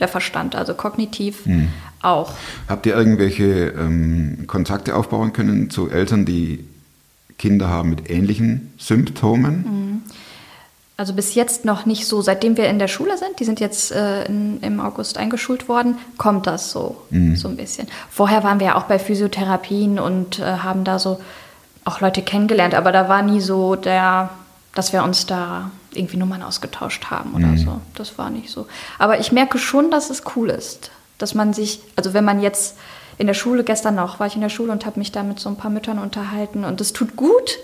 der 0.00 0.08
Verstand, 0.08 0.54
also 0.54 0.74
kognitiv 0.74 1.44
auch. 2.02 2.32
Habt 2.68 2.86
ihr 2.86 2.96
irgendwelche 2.96 3.68
ähm, 3.68 4.44
Kontakte 4.46 4.94
aufbauen 4.94 5.32
können 5.32 5.70
zu 5.70 5.90
Eltern, 5.90 6.24
die 6.24 6.64
Kinder 7.38 7.68
haben 7.68 7.90
mit 7.90 8.10
ähnlichen 8.10 8.72
Symptomen? 8.78 10.02
Also 10.96 11.14
bis 11.14 11.34
jetzt 11.34 11.64
noch 11.64 11.86
nicht 11.86 12.06
so. 12.06 12.20
Seitdem 12.20 12.58
wir 12.58 12.68
in 12.68 12.78
der 12.78 12.88
Schule 12.88 13.16
sind, 13.16 13.40
die 13.40 13.44
sind 13.44 13.58
jetzt 13.58 13.90
äh, 13.90 14.26
in, 14.26 14.60
im 14.60 14.80
August 14.80 15.16
eingeschult 15.16 15.66
worden, 15.66 15.96
kommt 16.18 16.46
das 16.46 16.70
so, 16.70 17.02
so 17.34 17.48
ein 17.48 17.56
bisschen. 17.56 17.88
Vorher 18.10 18.44
waren 18.44 18.60
wir 18.60 18.66
ja 18.68 18.74
auch 18.76 18.82
bei 18.82 18.98
Physiotherapien 18.98 19.98
und 19.98 20.40
äh, 20.40 20.42
haben 20.42 20.84
da 20.84 20.98
so 20.98 21.18
auch 21.86 22.02
Leute 22.02 22.20
kennengelernt, 22.20 22.74
aber 22.74 22.92
da 22.92 23.08
war 23.08 23.22
nie 23.22 23.40
so 23.40 23.76
der, 23.76 24.28
dass 24.74 24.92
wir 24.92 25.02
uns 25.02 25.26
da 25.26 25.70
irgendwie 25.92 26.16
Nummern 26.16 26.42
ausgetauscht 26.42 27.06
haben 27.10 27.34
oder 27.34 27.56
so. 27.56 27.80
Das 27.94 28.18
war 28.18 28.30
nicht 28.30 28.50
so. 28.50 28.66
Aber 28.98 29.18
ich 29.18 29.32
merke 29.32 29.58
schon, 29.58 29.90
dass 29.90 30.10
es 30.10 30.22
cool 30.36 30.50
ist, 30.50 30.90
dass 31.18 31.34
man 31.34 31.52
sich, 31.52 31.80
also 31.96 32.14
wenn 32.14 32.24
man 32.24 32.40
jetzt 32.40 32.76
in 33.18 33.26
der 33.26 33.34
Schule, 33.34 33.64
gestern 33.64 33.96
noch 33.96 34.20
war 34.20 34.26
ich 34.26 34.36
in 34.36 34.40
der 34.40 34.48
Schule 34.48 34.72
und 34.72 34.86
habe 34.86 34.98
mich 34.98 35.12
da 35.12 35.22
mit 35.22 35.40
so 35.40 35.48
ein 35.48 35.56
paar 35.56 35.70
Müttern 35.70 35.98
unterhalten 35.98 36.64
und 36.64 36.80
es 36.80 36.92
tut 36.92 37.16
gut, 37.16 37.58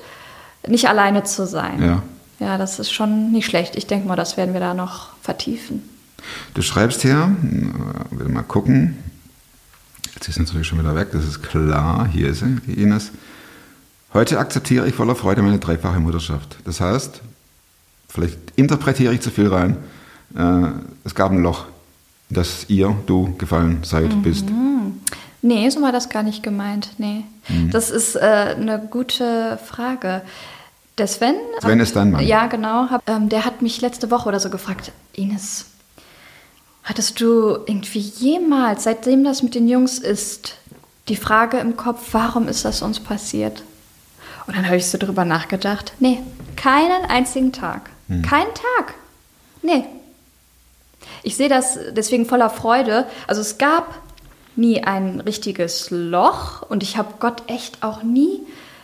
nicht 0.67 0.89
alleine 0.89 1.25
zu 1.25 1.47
sein. 1.47 1.83
Ja. 1.83 2.03
Ja, 2.39 2.59
das 2.59 2.79
ist 2.79 2.93
schon 2.93 3.33
nicht 3.33 3.47
schlecht. 3.47 3.77
Ich 3.77 3.87
denke 3.87 4.07
mal, 4.07 4.17
das 4.17 4.37
werden 4.37 4.53
wir 4.53 4.61
da 4.61 4.75
noch 4.75 5.17
vertiefen. 5.23 5.83
Du 6.55 6.61
schreibst 6.61 7.03
hier, 7.03 7.35
äh, 7.43 8.19
will 8.19 8.29
mal 8.29 8.43
gucken. 8.43 8.99
Jetzt 10.15 10.29
ist 10.29 10.39
natürlich 10.39 10.67
schon 10.67 10.79
wieder 10.79 10.95
weg, 10.95 11.09
das 11.13 11.25
ist 11.25 11.43
klar. 11.43 12.09
Hier 12.13 12.29
ist 12.29 12.41
sie, 12.41 12.57
die 12.67 12.83
Ines. 12.83 13.13
Heute 14.15 14.39
akzeptiere 14.39 14.89
ich 14.89 14.95
voller 14.95 15.15
Freude 15.15 15.43
meine 15.43 15.59
dreifache 15.59 16.01
Mutterschaft. 16.01 16.57
Das 16.65 16.81
heißt, 16.81 17.21
vielleicht 18.09 18.39
interpretiere 18.57 19.13
ich 19.13 19.21
zu 19.21 19.31
viel 19.31 19.49
rein. 19.49 19.77
Äh, 20.37 20.69
es 21.05 21.15
gab 21.15 21.33
ein 21.33 21.43
Loch, 21.43 21.67
das 22.31 22.67
ihr, 22.69 22.97
du 23.07 23.35
gefallen 23.37 23.81
seid, 23.83 24.23
bist. 24.23 24.47
Nee, 25.43 25.69
so 25.71 25.81
war 25.83 25.93
das 25.93 26.09
gar 26.09 26.23
nicht 26.23 26.43
gemeint. 26.43 26.91
Nee. 26.99 27.25
Das 27.71 27.91
ist 27.91 28.17
äh, 28.17 28.21
eine 28.21 28.81
gute 28.91 29.59
Frage. 29.65 30.23
Der 30.99 31.07
Sven. 31.07 31.35
Sven 31.61 31.79
ist 31.79 31.95
dein 31.95 32.11
Mann. 32.11 32.27
Ja, 32.27 32.47
genau. 32.47 32.89
Hab, 32.91 33.09
ähm, 33.09 33.29
der 33.29 33.45
hat 33.45 33.63
mich 33.63 33.81
letzte 33.81 34.11
Woche 34.11 34.29
oder 34.29 34.41
so 34.41 34.51
gefragt, 34.51 34.93
Ines, 35.13 35.67
hattest 36.83 37.21
du 37.21 37.59
irgendwie 37.67 38.01
jemals, 38.01 38.85
seitdem 38.85 39.23
das 39.23 39.43
mit 39.43 39.55
den 39.55 39.69
Jungs 39.69 39.99
ist, 39.99 40.57
die 41.09 41.17
Frage 41.17 41.59
im 41.59 41.77
Kopf, 41.77 42.09
warum 42.13 42.49
ist 42.49 42.65
das 42.65 42.83
uns 42.83 42.99
passiert? 42.99 43.63
Und 44.47 44.57
dann 44.57 44.67
habe 44.67 44.76
ich 44.76 44.87
so 44.87 44.99
drüber 44.99 45.25
nachgedacht. 45.25 45.93
Nee, 45.99 46.21
keinen 46.57 47.05
einzigen 47.07 47.53
Tag. 47.53 47.91
Keinen 48.09 48.55
Tag. 48.55 48.95
Nee. 49.62 49.85
Ich 51.23 51.37
sehe 51.37 51.49
das 51.49 51.79
deswegen 51.91 52.26
voller 52.26 52.50
Freude. 52.50 53.07
Also 53.26 53.41
es 53.41 53.59
gab 53.59 53.99
nie 54.55 54.83
ein 54.85 55.21
richtiges 55.21 55.91
Loch 55.91 56.62
und 56.62 56.83
ich 56.83 56.97
habe 56.97 57.15
Gott 57.19 57.43
echt 57.49 57.83
auch 57.83 58.03
nie 58.03 58.41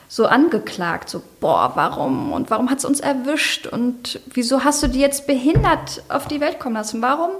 so 0.08 0.26
angeklagt, 0.26 1.08
so 1.08 1.22
boah, 1.40 1.72
warum 1.74 2.32
und 2.32 2.50
warum 2.50 2.68
hat 2.68 2.78
es 2.78 2.84
uns 2.84 3.00
erwischt 3.00 3.66
und 3.66 4.20
wieso 4.26 4.62
hast 4.62 4.82
du 4.82 4.88
die 4.88 5.00
jetzt 5.00 5.26
behindert 5.26 6.02
auf 6.10 6.28
die 6.28 6.40
Welt 6.40 6.60
kommen 6.60 6.74
lassen? 6.74 7.00
Warum 7.00 7.30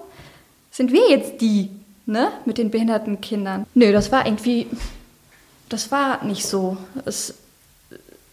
sind 0.70 0.90
wir 0.90 1.10
jetzt 1.10 1.42
die, 1.42 1.68
ne, 2.06 2.28
mit 2.46 2.56
den 2.56 2.70
behinderten 2.70 3.20
Kindern? 3.20 3.66
Nö, 3.74 3.92
das 3.92 4.10
war 4.10 4.24
irgendwie, 4.24 4.68
das 5.68 5.90
war 5.90 6.24
nicht 6.24 6.46
so. 6.46 6.78
Es, 7.04 7.34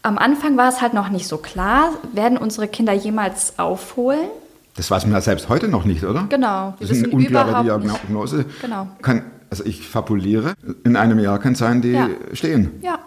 am 0.01 0.17
Anfang 0.17 0.57
war 0.57 0.69
es 0.69 0.81
halt 0.81 0.93
noch 0.93 1.09
nicht 1.09 1.27
so 1.27 1.37
klar, 1.37 1.93
werden 2.13 2.37
unsere 2.37 2.67
Kinder 2.67 2.93
jemals 2.93 3.57
aufholen? 3.59 4.29
Das 4.75 4.89
weiß 4.89 5.03
man 5.05 5.13
ja 5.13 5.21
selbst 5.21 5.49
heute 5.49 5.67
noch 5.67 5.83
nicht, 5.83 6.03
oder? 6.05 6.25
Genau, 6.29 6.73
Das 6.79 6.89
ist 6.89 7.03
eine 7.03 7.13
unklare. 7.13 7.63
Diagnose. 7.63 8.45
Genau. 8.61 8.87
Kann, 9.01 9.23
also 9.49 9.65
ich 9.65 9.85
fabuliere, 9.87 10.53
in 10.85 10.95
einem 10.95 11.19
Jahr 11.19 11.39
kann 11.39 11.55
sein, 11.55 11.81
die 11.81 11.91
Ja. 11.91 12.07
stehen. 12.33 12.71
Ja, 12.81 12.99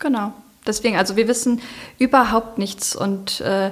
genau. 0.00 0.32
Deswegen, 0.66 0.96
also 0.96 1.16
wir 1.16 1.28
wissen 1.28 1.60
überhaupt 1.98 2.58
nichts 2.58 2.96
und 2.96 3.40
äh, 3.40 3.70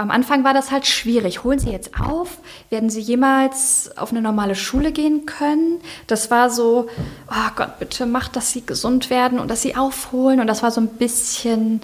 am 0.00 0.10
Anfang 0.10 0.44
war 0.44 0.54
das 0.54 0.70
halt 0.70 0.86
schwierig. 0.86 1.44
Holen 1.44 1.58
Sie 1.58 1.70
jetzt 1.70 2.00
auf? 2.00 2.38
Werden 2.70 2.88
Sie 2.88 3.00
jemals 3.00 3.90
auf 3.98 4.12
eine 4.12 4.22
normale 4.22 4.54
Schule 4.54 4.92
gehen 4.92 5.26
können? 5.26 5.78
Das 6.06 6.30
war 6.30 6.48
so, 6.48 6.88
oh 7.28 7.50
Gott, 7.54 7.78
bitte 7.78 8.06
macht, 8.06 8.34
dass 8.34 8.50
Sie 8.50 8.64
gesund 8.64 9.10
werden 9.10 9.38
und 9.38 9.50
dass 9.50 9.60
Sie 9.60 9.76
aufholen. 9.76 10.40
Und 10.40 10.46
das 10.46 10.62
war 10.62 10.70
so 10.70 10.80
ein 10.80 10.88
bisschen 10.88 11.82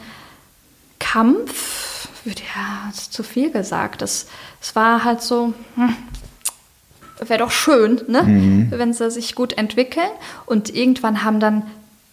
Kampf. 0.99 2.09
Ja, 2.25 2.89
das 2.91 3.03
ist 3.03 3.13
zu 3.13 3.23
viel 3.23 3.51
gesagt. 3.51 4.01
Es, 4.01 4.27
war 4.73 5.05
halt 5.05 5.21
so, 5.21 5.53
hm, 5.75 5.95
wäre 7.21 7.41
doch 7.41 7.51
schön, 7.51 8.01
ne? 8.09 8.67
wenn 8.71 8.95
sie 8.95 9.11
sich 9.11 9.35
gut 9.35 9.59
entwickeln. 9.59 10.09
Und 10.47 10.75
irgendwann 10.75 11.23
haben 11.23 11.39
dann, 11.39 11.63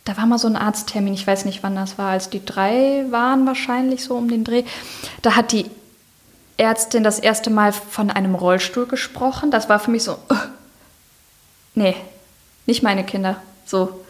da 0.03 0.17
war 0.17 0.25
mal 0.25 0.37
so 0.37 0.47
ein 0.47 0.57
Arzttermin, 0.57 1.13
ich 1.13 1.25
weiß 1.25 1.45
nicht, 1.45 1.63
wann 1.63 1.75
das 1.75 1.97
war, 1.97 2.11
als 2.11 2.29
die 2.29 2.45
drei 2.45 3.05
waren 3.09 3.47
wahrscheinlich 3.47 4.03
so 4.03 4.15
um 4.15 4.27
den 4.27 4.43
Dreh. 4.43 4.63
Da 5.23 5.35
hat 5.35 5.53
die 5.53 5.65
Ärztin 6.57 7.03
das 7.03 7.19
erste 7.19 7.49
Mal 7.49 7.71
von 7.71 8.11
einem 8.11 8.35
Rollstuhl 8.35 8.85
gesprochen. 8.85 9.51
Das 9.51 9.69
war 9.69 9.79
für 9.79 9.91
mich 9.91 10.03
so, 10.03 10.13
uh, 10.13 10.35
nee, 11.75 11.95
nicht 12.65 12.83
meine 12.83 13.03
Kinder, 13.03 13.37
so. 13.65 14.01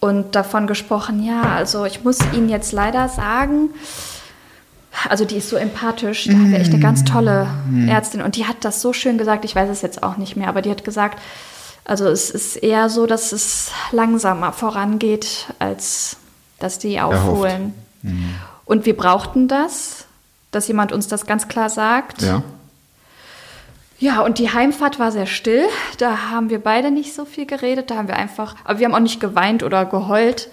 Und 0.00 0.36
davon 0.36 0.68
gesprochen, 0.68 1.24
ja, 1.24 1.42
also 1.42 1.84
ich 1.84 2.04
muss 2.04 2.18
Ihnen 2.32 2.48
jetzt 2.48 2.70
leider 2.70 3.08
sagen, 3.08 3.70
also 5.08 5.24
die 5.24 5.36
ist 5.36 5.50
so 5.50 5.56
empathisch, 5.56 6.26
da 6.26 6.32
haben 6.32 6.52
wir 6.52 6.60
echt 6.60 6.72
eine 6.72 6.80
ganz 6.80 7.04
tolle 7.04 7.48
Ärztin 7.88 8.22
und 8.22 8.36
die 8.36 8.46
hat 8.46 8.64
das 8.64 8.80
so 8.80 8.92
schön 8.92 9.18
gesagt, 9.18 9.44
ich 9.44 9.54
weiß 9.56 9.68
es 9.68 9.82
jetzt 9.82 10.02
auch 10.02 10.16
nicht 10.16 10.36
mehr, 10.36 10.48
aber 10.48 10.62
die 10.62 10.70
hat 10.70 10.84
gesagt, 10.84 11.18
also 11.84 12.06
es 12.06 12.30
ist 12.30 12.56
eher 12.56 12.90
so, 12.90 13.06
dass 13.06 13.32
es 13.32 13.72
langsamer 13.90 14.52
vorangeht, 14.52 15.46
als 15.58 16.16
dass 16.58 16.78
die 16.78 17.00
aufholen. 17.00 17.74
Und 18.64 18.86
wir 18.86 18.96
brauchten 18.96 19.48
das, 19.48 20.04
dass 20.50 20.68
jemand 20.68 20.92
uns 20.92 21.08
das 21.08 21.26
ganz 21.26 21.48
klar 21.48 21.70
sagt. 21.70 22.22
Ja. 22.22 22.42
Ja, 24.00 24.20
und 24.20 24.38
die 24.38 24.52
Heimfahrt 24.52 25.00
war 25.00 25.10
sehr 25.10 25.26
still. 25.26 25.64
Da 25.98 26.30
haben 26.30 26.50
wir 26.50 26.60
beide 26.60 26.92
nicht 26.92 27.14
so 27.14 27.24
viel 27.24 27.46
geredet. 27.46 27.90
Da 27.90 27.96
haben 27.96 28.06
wir 28.06 28.16
einfach, 28.16 28.54
aber 28.62 28.78
wir 28.78 28.86
haben 28.86 28.94
auch 28.94 29.00
nicht 29.00 29.20
geweint 29.20 29.64
oder 29.64 29.84
geheult. 29.84 30.48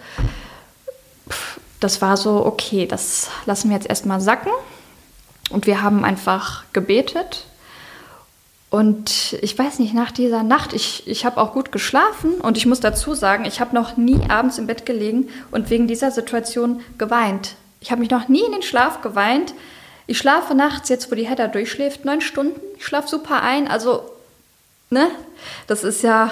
Das 1.80 2.02
war 2.02 2.18
so, 2.18 2.44
okay, 2.44 2.88
das 2.88 3.30
lassen 3.46 3.70
wir 3.70 3.76
jetzt 3.76 3.88
erstmal 3.88 4.20
sacken. 4.20 4.52
Und 5.52 5.68
wir 5.68 5.84
haben 5.84 6.04
einfach 6.04 6.64
gebetet. 6.74 7.46
Und 8.72 9.38
ich 9.42 9.58
weiß 9.58 9.78
nicht, 9.78 9.94
nach 9.94 10.12
dieser 10.12 10.42
Nacht, 10.42 10.74
ich, 10.74 11.08
ich 11.08 11.24
habe 11.24 11.40
auch 11.40 11.54
gut 11.54 11.72
geschlafen 11.72 12.34
und 12.42 12.58
ich 12.58 12.66
muss 12.66 12.80
dazu 12.80 13.14
sagen, 13.14 13.46
ich 13.46 13.62
habe 13.62 13.76
noch 13.76 13.96
nie 13.96 14.20
abends 14.28 14.58
im 14.58 14.66
Bett 14.66 14.86
gelegen 14.88 15.30
und 15.52 15.70
wegen 15.70 15.88
dieser 15.88 16.10
Situation 16.10 16.82
geweint. 16.98 17.56
Ich 17.80 17.92
habe 17.92 18.02
mich 18.02 18.10
noch 18.10 18.28
nie 18.28 18.44
in 18.44 18.52
den 18.52 18.64
Schlaf 18.64 19.02
geweint. 19.02 19.54
Ich 20.08 20.18
schlafe 20.18 20.54
nachts, 20.56 20.90
jetzt 20.90 21.12
wo 21.12 21.16
die 21.16 21.28
Hedda 21.28 21.48
durchschläft, 21.48 22.06
neun 22.06 22.22
Stunden. 22.22 22.60
Ich 22.78 22.86
schlafe 22.86 23.08
super 23.08 23.42
ein. 23.42 23.68
Also, 23.68 24.04
ne? 24.90 25.08
Das 25.68 25.84
ist 25.84 26.04
ja 26.04 26.32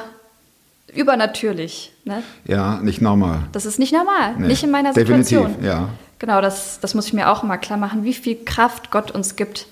übernatürlich. 0.93 1.91
Ne? 2.05 2.23
Ja, 2.45 2.77
nicht 2.77 3.01
normal. 3.01 3.39
Das 3.51 3.65
ist 3.65 3.79
nicht 3.79 3.93
normal. 3.93 4.35
Nee, 4.37 4.47
Nicht 4.47 4.63
in 4.63 4.71
meiner 4.71 4.93
definitiv, 4.93 5.39
Situation. 5.39 5.63
ja. 5.63 5.89
Genau, 6.19 6.39
das, 6.39 6.79
das 6.79 6.93
muss 6.93 7.07
ich 7.07 7.13
mir 7.13 7.29
auch 7.29 7.43
immer 7.43 7.57
klar 7.57 7.77
machen, 7.77 8.03
wie 8.03 8.13
viel 8.13 8.45
Kraft 8.45 8.91
Gott 8.91 9.11
uns 9.11 9.35
gibt. 9.35 9.67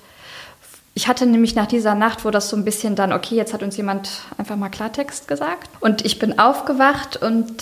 Ich 0.93 1.07
hatte 1.07 1.25
nämlich 1.25 1.55
nach 1.55 1.67
dieser 1.67 1.95
Nacht, 1.95 2.25
wo 2.25 2.31
das 2.31 2.49
so 2.49 2.57
ein 2.57 2.65
bisschen 2.65 2.95
dann, 2.95 3.13
okay, 3.13 3.35
jetzt 3.35 3.53
hat 3.53 3.63
uns 3.63 3.77
jemand 3.77 4.09
einfach 4.37 4.57
mal 4.57 4.67
Klartext 4.69 5.27
gesagt. 5.29 5.69
Und 5.79 6.03
ich 6.03 6.19
bin 6.19 6.39
aufgewacht 6.39 7.15
und 7.21 7.53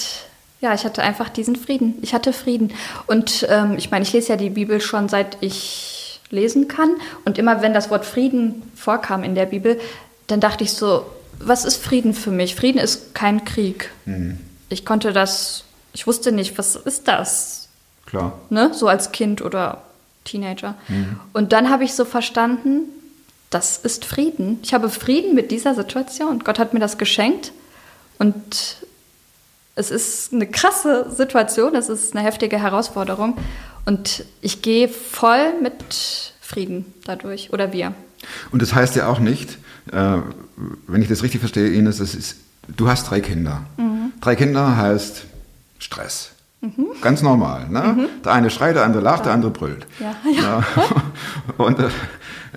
ja, 0.62 0.74
ich 0.74 0.84
hatte 0.86 1.04
einfach 1.04 1.30
diesen 1.30 1.56
Frieden. 1.56 2.00
Ich 2.02 2.14
hatte 2.16 2.34
Frieden. 2.34 2.74
Und 3.06 3.46
ähm, 3.50 3.76
ich 3.78 3.92
meine, 3.92 4.04
ich 4.04 4.14
lese 4.14 4.30
ja 4.30 4.36
die 4.36 4.50
Bibel 4.50 4.82
schon 4.82 5.08
seit 5.08 5.38
ich 5.42 5.99
lesen 6.30 6.68
kann. 6.68 6.96
Und 7.26 7.38
immer 7.38 7.62
wenn 7.62 7.74
das 7.74 7.90
Wort 7.90 8.06
Frieden 8.06 8.64
vorkam 8.76 9.24
in 9.24 9.36
der 9.36 9.46
Bibel, 9.46 9.80
dann 10.28 10.40
dachte 10.40 10.64
ich 10.64 10.74
so, 10.74 11.06
was 11.40 11.66
ist 11.66 11.78
Frieden 11.78 12.14
für 12.14 12.32
mich? 12.32 12.56
Frieden 12.56 12.80
ist 12.80 13.16
kein 13.16 13.46
Krieg. 13.46 13.92
Ich 14.70 14.86
konnte 14.86 15.14
das, 15.14 15.64
ich 15.94 16.06
wusste 16.06 16.32
nicht, 16.32 16.58
was 16.58 16.76
ist 16.76 17.08
das? 17.08 17.70
Klar. 18.06 18.40
ne? 18.50 18.72
so 18.74 18.88
als 18.88 19.12
Kind 19.12 19.42
oder 19.42 19.84
Teenager. 20.24 20.76
Und 21.34 21.54
dann 21.54 21.70
habe 21.70 21.84
ich 21.84 21.94
so 21.94 22.06
verstanden, 22.06 22.82
das 23.50 23.78
ist 23.78 24.06
Frieden. 24.06 24.60
Ich 24.64 24.74
habe 24.74 24.90
Frieden 24.90 25.34
mit 25.34 25.52
dieser 25.52 25.74
Situation. 25.76 26.40
Gott 26.40 26.60
hat 26.60 26.74
mir 26.74 26.80
das 26.80 26.98
geschenkt 26.98 27.52
und 28.20 28.78
es 29.76 29.92
ist 29.92 30.34
eine 30.34 30.48
krasse 30.48 31.10
Situation, 31.10 31.76
es 31.76 31.90
ist 31.90 32.16
eine 32.16 32.26
heftige 32.26 32.60
Herausforderung 32.60 33.38
und 33.86 34.26
ich 34.42 34.62
gehe 34.62 34.90
voll 34.90 35.54
mit 35.62 36.34
Frieden 36.42 36.94
dadurch 37.06 37.54
oder 37.54 37.72
wir. 37.72 37.94
Und 38.52 38.62
das 38.62 38.74
heißt 38.74 38.96
ja 38.96 39.08
auch 39.08 39.20
nicht, 39.20 39.58
äh, 39.92 40.18
wenn 40.88 41.02
ich 41.02 41.08
das 41.08 41.24
richtig 41.24 41.40
verstehe, 41.40 41.70
Ines, 41.70 41.98
das 41.98 42.16
ist, 42.16 42.38
du 42.68 42.90
hast 42.90 43.10
drei 43.10 43.22
Kinder. 43.22 43.62
Mhm. 43.78 44.12
Drei 44.22 44.36
Kinder 44.36 44.76
heißt 44.76 45.26
Stress. 45.80 46.32
Ganz 47.02 47.22
normal. 47.22 47.70
Ne? 47.70 48.10
Der 48.26 48.34
eine 48.34 48.50
schreit, 48.50 48.76
der 48.76 48.84
andere 48.84 49.02
lacht, 49.02 49.26
der 49.26 49.32
andere 49.32 49.52
brüllt. 49.52 49.88
Ja, 50.00 50.16
Ja. 50.32 50.64
Und 51.58 51.80
äh, 51.80 51.90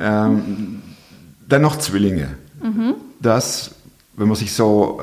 ähm, 0.00 0.82
dann 1.48 1.62
noch 1.62 1.76
Zwillinge. 1.78 2.36
Das, 3.20 3.72
wenn 4.16 4.26
man 4.26 4.36
sich 4.36 4.52
so, 4.52 5.02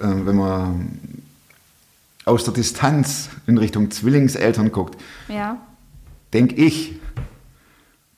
äh, 0.00 0.04
wenn 0.04 0.36
man 0.36 1.00
aus 2.24 2.44
der 2.44 2.54
Distanz 2.54 3.28
in 3.46 3.58
Richtung 3.58 3.90
Zwillingseltern 3.90 4.72
guckt, 4.72 5.00
Ja. 5.28 5.58
denke 6.32 6.54
ich, 6.56 6.92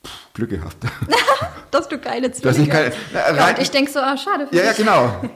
pff, 0.05 0.33
Glück 0.35 0.51
gehabt. 0.51 0.77
Dass 1.71 1.89
du 1.89 1.99
keine 1.99 2.31
Zwillinge 2.33 2.65
ich 2.65 2.71
keine, 2.71 2.93
na, 3.13 3.37
ja, 3.37 3.49
und 3.51 3.59
ich 3.59 3.71
denke 3.71 3.91
so, 3.91 3.99
ah, 4.01 4.17
schade 4.17 4.47
für 4.47 4.55
ja, 4.57 4.63
ja, 4.65 4.69
dich. 4.71 4.79
genau. 4.79 5.21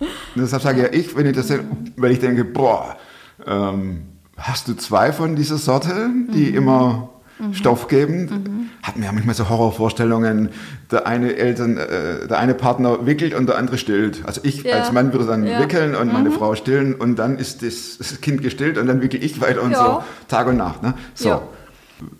Und 0.00 0.42
deshalb 0.42 0.62
sage 0.62 0.82
ja 0.82 0.88
ich, 0.92 1.16
wenn 1.16 1.26
ich 1.26 1.34
das, 1.34 1.48
wenn 1.50 2.12
ich 2.12 2.20
denke, 2.20 2.44
boah, 2.44 2.96
ähm, 3.44 4.06
hast 4.36 4.68
du 4.68 4.74
zwei 4.74 5.12
von 5.12 5.34
dieser 5.34 5.58
Sorte, 5.58 6.08
die 6.32 6.50
immer 6.54 7.08
Stoff 7.52 7.88
geben? 7.88 8.70
Hatten 8.82 9.00
wir 9.00 9.06
ja 9.06 9.12
manchmal 9.12 9.34
so 9.34 9.48
Horrorvorstellungen, 9.48 10.48
der 10.90 11.06
eine 11.06 11.36
Eltern, 11.36 11.76
äh, 11.76 12.26
der 12.26 12.38
eine 12.38 12.54
Partner 12.54 13.06
wickelt 13.06 13.34
und 13.34 13.46
der 13.48 13.56
andere 13.58 13.78
stillt. 13.78 14.24
Also 14.24 14.40
ich 14.44 14.62
Ja. 14.64 14.76
als 14.76 14.92
Mann 14.92 15.12
würde 15.12 15.26
dann 15.26 15.46
Ja. 15.46 15.60
wickeln 15.60 15.94
und 15.94 16.12
meine 16.12 16.30
Frau 16.30 16.54
stillen 16.54 16.94
und 16.94 17.16
dann 17.18 17.38
ist 17.38 17.62
das, 17.62 17.98
das 17.98 18.20
Kind 18.20 18.42
gestillt 18.42 18.76
und 18.78 18.86
dann 18.86 19.00
wickel 19.02 19.22
ich 19.22 19.40
weiter 19.40 19.62
und 19.62 19.70
Ja. 19.72 19.78
so 19.84 20.02
Tag 20.28 20.48
und 20.48 20.56
Nacht. 20.56 20.82
Ne? 20.82 20.94
So. 21.14 21.42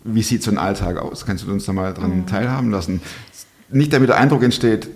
Wie 0.05 0.23
sieht 0.23 0.43
so 0.43 0.51
ein 0.51 0.59
Alltag 0.59 0.97
aus? 0.99 1.25
Kannst 1.27 1.47
du 1.47 1.53
uns 1.53 1.65
da 1.65 1.73
mal 1.73 1.95
dran 1.95 2.27
teilhaben 2.27 2.71
lassen? 2.71 3.01
Nicht 3.71 3.93
damit 3.93 4.09
der 4.09 4.17
Eindruck 4.19 4.43
entsteht, 4.43 4.89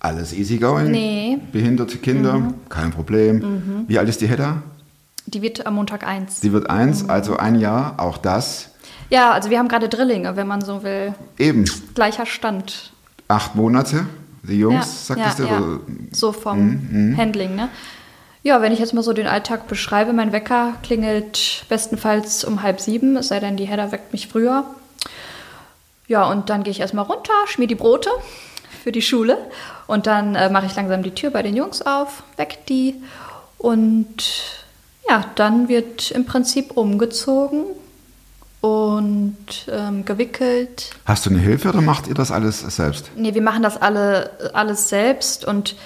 alles 0.00 0.32
easy 0.32 0.58
going. 0.58 0.90
Nee. 0.90 1.38
Behinderte 1.52 1.98
Kinder, 1.98 2.52
kein 2.68 2.90
Problem. 2.90 3.84
Wie 3.88 3.98
alt 3.98 4.08
ist 4.08 4.20
die 4.20 4.26
Hedda? 4.26 4.62
Die 5.26 5.40
wird 5.42 5.66
am 5.66 5.74
Montag 5.76 6.06
eins. 6.06 6.40
Sie 6.40 6.52
wird 6.52 6.68
eins, 6.68 7.08
also 7.08 7.36
ein 7.36 7.54
Jahr, 7.54 7.94
auch 7.98 8.18
das. 8.18 8.70
Ja, 9.12 9.32
also 9.32 9.50
wir 9.50 9.58
haben 9.58 9.68
gerade 9.68 9.90
Drillinge, 9.90 10.36
wenn 10.36 10.46
man 10.46 10.62
so 10.62 10.82
will. 10.84 11.12
Eben 11.38 11.66
Gleicher 11.94 12.24
Stand. 12.24 12.92
acht 13.28 13.54
Monate. 13.54 14.06
Die 14.42 14.58
Jungs, 14.58 15.06
ja, 15.06 15.14
sagtest 15.16 15.38
ja, 15.38 15.58
du? 15.58 15.72
ja. 15.74 15.80
So 16.12 16.32
vom 16.32 17.14
Handling, 17.18 17.54
ne? 17.54 17.68
Ja, 18.42 18.62
wenn 18.62 18.72
ich 18.72 18.78
jetzt 18.78 18.94
mal 18.94 19.02
so 19.02 19.12
den 19.12 19.26
Alltag 19.26 19.68
beschreibe, 19.68 20.14
mein 20.14 20.32
Wecker 20.32 20.76
klingelt 20.82 21.66
bestenfalls 21.68 22.42
um 22.42 22.62
halb 22.62 22.80
sieben, 22.80 23.18
es 23.18 23.28
sei 23.28 23.38
denn, 23.38 23.58
die 23.58 23.66
Hedda 23.66 23.92
weckt 23.92 24.14
mich 24.14 24.28
früher. 24.28 24.64
Ja, 26.08 26.24
und 26.30 26.48
dann 26.48 26.62
gehe 26.62 26.70
ich 26.70 26.80
erstmal 26.80 27.04
runter, 27.04 27.34
schmier 27.48 27.68
die 27.68 27.74
Brote 27.74 28.08
für 28.82 28.92
die 28.92 29.02
Schule 29.02 29.36
und 29.88 30.06
dann 30.06 30.34
äh, 30.36 30.48
mache 30.48 30.64
ich 30.64 30.74
langsam 30.74 31.02
die 31.02 31.14
Tür 31.14 31.30
bei 31.30 31.42
den 31.42 31.54
Jungs 31.54 31.82
auf, 31.82 32.22
weck 32.38 32.64
die 32.66 32.94
und 33.58 34.16
ja, 35.06 35.26
dann 35.34 35.68
wird 35.68 36.10
im 36.12 36.24
Prinzip 36.24 36.78
umgezogen 36.78 37.66
und 39.66 39.66
ähm, 39.72 40.04
gewickelt. 40.04 40.90
Hast 41.04 41.26
du 41.26 41.30
eine 41.30 41.38
Hilfe 41.38 41.68
oder 41.68 41.80
macht 41.80 42.06
ihr 42.06 42.14
das 42.14 42.30
alles 42.30 42.60
selbst? 42.60 43.10
Nee, 43.16 43.34
wir 43.34 43.42
machen 43.42 43.62
das 43.62 43.80
alle, 43.80 44.30
alles 44.54 44.88
selbst 44.88 45.44
und 45.44 45.76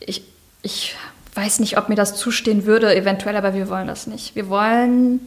ich, 0.00 0.22
ich 0.62 0.94
weiß 1.34 1.60
nicht, 1.60 1.78
ob 1.78 1.88
mir 1.88 1.94
das 1.96 2.16
zustehen 2.16 2.64
würde, 2.66 2.94
eventuell, 2.94 3.36
aber 3.36 3.54
wir 3.54 3.68
wollen 3.68 3.86
das 3.86 4.06
nicht. 4.06 4.34
Wir 4.34 4.48
wollen, 4.48 5.20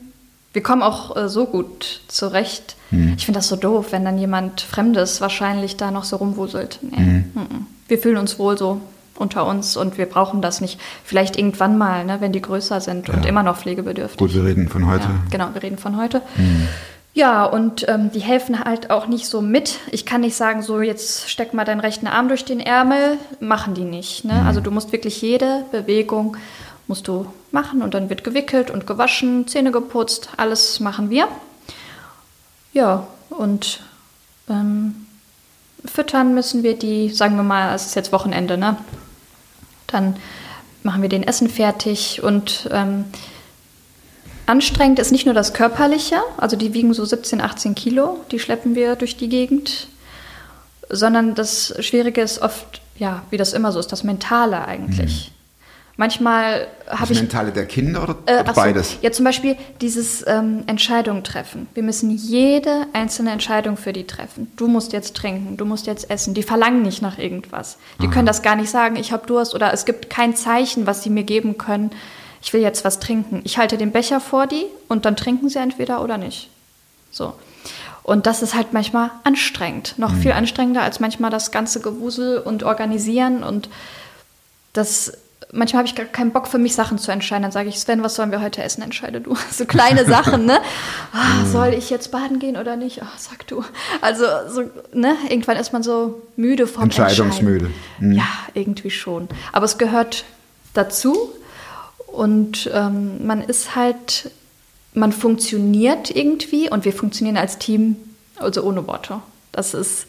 wir 0.53 0.63
kommen 0.63 0.81
auch 0.81 1.15
äh, 1.15 1.29
so 1.29 1.45
gut 1.45 2.01
zurecht. 2.07 2.75
Ich 2.91 3.25
finde 3.25 3.38
das 3.38 3.48
so 3.48 3.55
doof, 3.55 3.91
wenn 3.91 4.03
dann 4.03 4.17
jemand 4.17 4.62
Fremdes 4.62 5.21
wahrscheinlich 5.21 5.77
da 5.77 5.91
noch 5.91 6.03
so 6.05 6.15
rumwuselt. 6.15 6.79
Nee. 6.81 6.98
mhm. 6.98 7.67
Wir 7.88 8.00
fühlen 8.00 8.17
uns 8.17 8.39
wohl 8.39 8.57
so 8.57 8.81
unter 9.15 9.45
uns 9.45 9.77
und 9.77 10.00
wir 10.00 10.07
brauchen 10.07 10.41
das 10.41 10.59
nicht. 10.59 10.79
Vielleicht 11.03 11.38
irgendwann 11.38 11.77
mal, 11.77 12.03
ne, 12.03 12.17
wenn 12.19 12.31
die 12.31 12.41
größer 12.41 12.81
sind 12.81 13.09
und 13.09 13.25
Ja. 13.25 13.29
immer 13.29 13.43
noch 13.43 13.57
pflegebedürftig. 13.57 14.17
Gut, 14.17 14.33
wir 14.33 14.43
reden 14.43 14.69
von 14.69 14.88
heute. 14.88 15.03
Ja, 15.03 15.21
genau, 15.29 15.50
wir 15.53 15.62
reden 15.62 15.77
von 15.77 15.98
heute. 15.98 16.24
Ja, 17.19 17.43
und 17.43 17.85
ähm, 17.89 18.11
die 18.13 18.21
helfen 18.21 18.63
halt 18.63 18.91
auch 18.91 19.07
nicht 19.07 19.25
so 19.25 19.41
mit. 19.41 19.79
Ich 19.91 20.05
kann 20.05 20.21
nicht 20.21 20.38
sagen, 20.38 20.61
so 20.61 20.79
jetzt 20.79 21.29
steck 21.29 21.53
mal 21.53 21.65
deinen 21.65 21.81
rechten 21.81 22.07
Arm 22.07 22.29
durch 22.29 22.45
den 22.45 22.61
Ärmel. 22.61 23.17
Machen 23.41 23.73
die 23.73 23.83
nicht. 23.83 24.23
Ne? 24.23 24.45
Also 24.47 24.61
du 24.61 24.71
musst 24.71 24.93
wirklich 24.93 25.21
jede 25.21 25.65
Bewegung 25.69 26.38
musst 26.88 27.10
du 27.10 27.25
machen 27.51 27.82
und 27.82 27.93
dann 27.93 28.10
wird 28.10 28.23
gewickelt 28.23 28.71
und 28.71 28.88
gewaschen, 28.88 29.49
Zähne 29.49 29.71
geputzt, 29.71 30.29
alles 30.38 30.79
machen 30.79 31.10
wir. 31.10 31.27
Ja, 32.71 33.05
und 33.32 33.82
ähm, 34.49 35.05
füttern 35.84 36.34
müssen 36.34 36.63
wir 36.63 36.79
die, 36.79 37.10
sagen 37.10 37.36
wir 37.36 37.43
mal, 37.43 37.75
es 37.75 37.88
ist 37.88 37.95
jetzt 37.95 38.13
Wochenende, 38.13 38.58
ne? 38.58 38.77
Dann 39.88 40.15
machen 40.84 41.01
wir 41.01 41.10
den 41.10 41.23
Essen 41.23 41.49
fertig 41.49 42.23
und 42.23 42.69
ähm, 42.71 43.03
anstrengend 44.49 44.99
ist 44.99 45.12
nicht 45.12 45.25
nur 45.25 45.35
das 45.35 45.53
Körperliche, 45.53 46.17
also 46.38 46.57
die 46.57 46.73
wiegen 46.73 46.93
so 46.93 47.05
17, 47.05 47.39
18 47.39 47.75
Kilo, 47.75 48.19
die 48.31 48.39
schleppen 48.39 48.75
wir 48.75 48.95
durch 48.95 49.15
die 49.15 49.29
Gegend, 49.29 49.88
sondern 50.89 51.35
das 51.35 51.75
Schwierige 51.79 52.21
ist 52.21 52.41
oft, 52.41 52.81
ja, 52.97 53.21
wie 53.29 53.38
das 53.38 53.53
immer 53.53 53.71
so 53.71 53.79
ist, 53.79 53.91
das 53.91 54.03
Mentale 54.03 54.65
eigentlich. 54.65 55.31
Manchmal 55.97 56.67
Das 56.85 56.99
habe 57.01 57.12
ich 57.12 57.19
Mentale 57.19 57.51
der 57.51 57.65
Kinder 57.65 58.01
oder, 58.01 58.15
äh, 58.25 58.39
oder 58.39 58.43
ach 58.47 58.55
so. 58.55 58.62
beides? 58.62 58.97
Ja, 59.01 59.12
zum 59.12 59.25
Beispiel 59.25 59.57
dieses 59.81 60.25
ähm, 60.25 60.63
Entscheidung 60.65 61.23
treffen. 61.23 61.67
Wir 61.73 61.83
müssen 61.83 62.09
jede 62.09 62.85
einzelne 62.93 63.31
Entscheidung 63.31 63.75
für 63.75 63.91
die 63.91 64.07
treffen. 64.07 64.49
Du 64.55 64.69
musst 64.69 64.93
jetzt 64.93 65.15
trinken, 65.17 65.57
du 65.57 65.65
musst 65.65 65.88
jetzt 65.88 66.09
essen. 66.09 66.33
Die 66.33 66.43
verlangen 66.43 66.83
nicht 66.83 67.01
nach 67.01 67.17
irgendwas. 67.17 67.77
Die 68.01 68.07
können 68.07 68.25
das 68.25 68.41
gar 68.41 68.55
nicht 68.55 68.69
sagen, 68.69 68.95
ich 68.95 69.12
habe 69.12 69.27
Durst 69.27 69.53
oder 69.53 69.73
es 69.73 69.83
gibt 69.83 70.09
kein 70.09 70.38
Zeichen, 70.38 70.88
was 70.88 71.03
sie 71.03 71.09
mir 71.09 71.23
geben 71.23 71.57
können. 71.57 71.91
Ich 72.41 72.54
will 72.54 72.62
jetzt 72.62 72.86
was 72.86 72.99
trinken. 72.99 73.41
Ich 73.43 73.58
halte 73.58 73.78
den 73.78 73.91
Becher 73.91 74.19
vor 74.19 74.47
die 74.47 74.65
und 74.88 75.06
dann 75.06 75.15
trinken 75.15 75.49
sie 75.49 75.60
entweder 75.60 76.04
oder 76.04 76.17
nicht. 76.17 76.49
So. 77.12 77.34
Und 78.04 78.25
das 78.25 78.41
ist 78.41 78.56
halt 78.56 78.73
manchmal 78.73 79.12
anstrengend. 79.23 79.95
Noch 79.97 80.13
viel 80.15 80.32
anstrengender 80.32 80.82
als 80.82 80.99
manchmal 80.99 81.32
das 81.32 81.52
ganze 81.52 81.80
Gewusel 81.80 82.39
und 82.39 82.63
Organisieren 82.63 83.43
und 83.43 83.69
das 84.73 85.13
manchmal 85.52 85.80
habe 85.80 85.88
ich 85.88 85.95
gar 85.95 86.06
keinen 86.06 86.32
Bock 86.32 86.47
für 86.47 86.58
mich 86.58 86.75
Sachen 86.75 86.97
zu 86.97 87.12
entscheiden. 87.12 87.43
Dann 87.43 87.52
sage 87.52 87.69
ich, 87.69 87.80
Sven, 87.80 88.04
was 88.04 88.15
sollen 88.15 88.32
wir 88.32 88.41
heute 88.41 88.63
essen? 88.63 88.82
Entscheide 88.82 89.21
du. 89.21 89.36
So 89.52 89.65
kleine 89.65 90.06
Sachen, 90.06 90.45
ne? 90.45 90.60
Ah, 91.13 91.45
soll 91.45 91.73
ich 91.73 91.89
jetzt 91.89 92.12
baden 92.12 92.39
gehen 92.39 92.58
oder 92.58 92.75
nicht? 92.75 93.02
Ah, 93.02 93.12
sag 93.17 93.47
du. 93.47 93.63
Also 94.02 94.25
so, 94.47 94.63
ne? 94.93 95.15
Irgendwann 95.30 95.58
ist 95.58 95.73
man 95.73 95.84
so 95.84 96.21
müde 96.36 96.67
vom 96.67 96.84
Entscheidungsmüde. 96.84 97.65
Entscheiden. 97.99 98.13
Ja, 98.13 98.28
irgendwie 98.54 98.91
schon. 98.91 99.28
Aber 99.52 99.65
es 99.65 99.78
gehört 99.78 100.23
dazu 100.73 101.34
und 102.12 102.69
ähm, 102.74 103.26
man 103.26 103.41
ist 103.41 103.76
halt, 103.76 104.32
man 104.93 105.12
funktioniert 105.12 106.10
irgendwie 106.10 106.69
und 106.69 106.86
wir 106.86 106.93
funktionieren 106.93 107.38
als 107.38 107.58
Team, 107.58 107.95
also 108.38 108.63
ohne 108.63 108.88
Worte. 108.88 109.22
Das 109.52 109.74
ist 109.74 110.08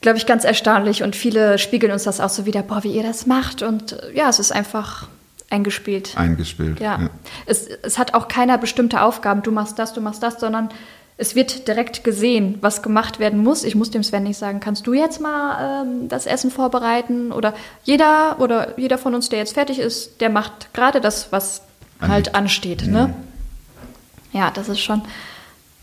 glaube 0.00 0.18
ich, 0.18 0.26
ganz 0.26 0.44
erstaunlich 0.44 1.02
und 1.02 1.16
viele 1.16 1.58
spiegeln 1.58 1.92
uns 1.92 2.04
das 2.04 2.20
auch 2.20 2.28
so 2.28 2.46
wieder, 2.46 2.62
boah, 2.62 2.84
wie 2.84 2.92
ihr 2.92 3.02
das 3.02 3.26
macht 3.26 3.62
und 3.62 3.96
ja, 4.14 4.28
es 4.28 4.38
ist 4.38 4.52
einfach 4.52 5.08
eingespielt. 5.50 6.16
Eingespielt. 6.16 6.80
Ja. 6.80 7.10
Es, 7.46 7.66
es 7.66 7.98
hat 7.98 8.14
auch 8.14 8.28
keiner 8.28 8.58
bestimmte 8.58 9.02
Aufgaben, 9.02 9.42
du 9.42 9.50
machst 9.50 9.78
das, 9.78 9.94
du 9.94 10.00
machst 10.00 10.22
das, 10.22 10.38
sondern 10.38 10.68
es 11.18 11.34
wird 11.34 11.66
direkt 11.66 12.04
gesehen, 12.04 12.58
was 12.60 12.82
gemacht 12.82 13.18
werden 13.18 13.42
muss. 13.42 13.64
Ich 13.64 13.74
muss 13.74 13.90
dem 13.90 14.02
Sven 14.02 14.24
nicht 14.24 14.36
sagen, 14.36 14.60
kannst 14.60 14.86
du 14.86 14.92
jetzt 14.92 15.20
mal 15.20 15.82
ähm, 15.82 16.08
das 16.08 16.26
Essen 16.26 16.50
vorbereiten? 16.50 17.32
Oder 17.32 17.54
jeder 17.84 18.36
oder 18.38 18.78
jeder 18.78 18.98
von 18.98 19.14
uns, 19.14 19.30
der 19.30 19.38
jetzt 19.38 19.54
fertig 19.54 19.78
ist, 19.78 20.20
der 20.20 20.28
macht 20.28 20.74
gerade 20.74 21.00
das, 21.00 21.32
was 21.32 21.62
Anliegt. 21.98 22.12
halt 22.12 22.34
ansteht. 22.34 22.86
Ne? 22.86 23.14
Ja, 24.32 24.50
das 24.50 24.68
ist 24.68 24.80
schon 24.80 25.02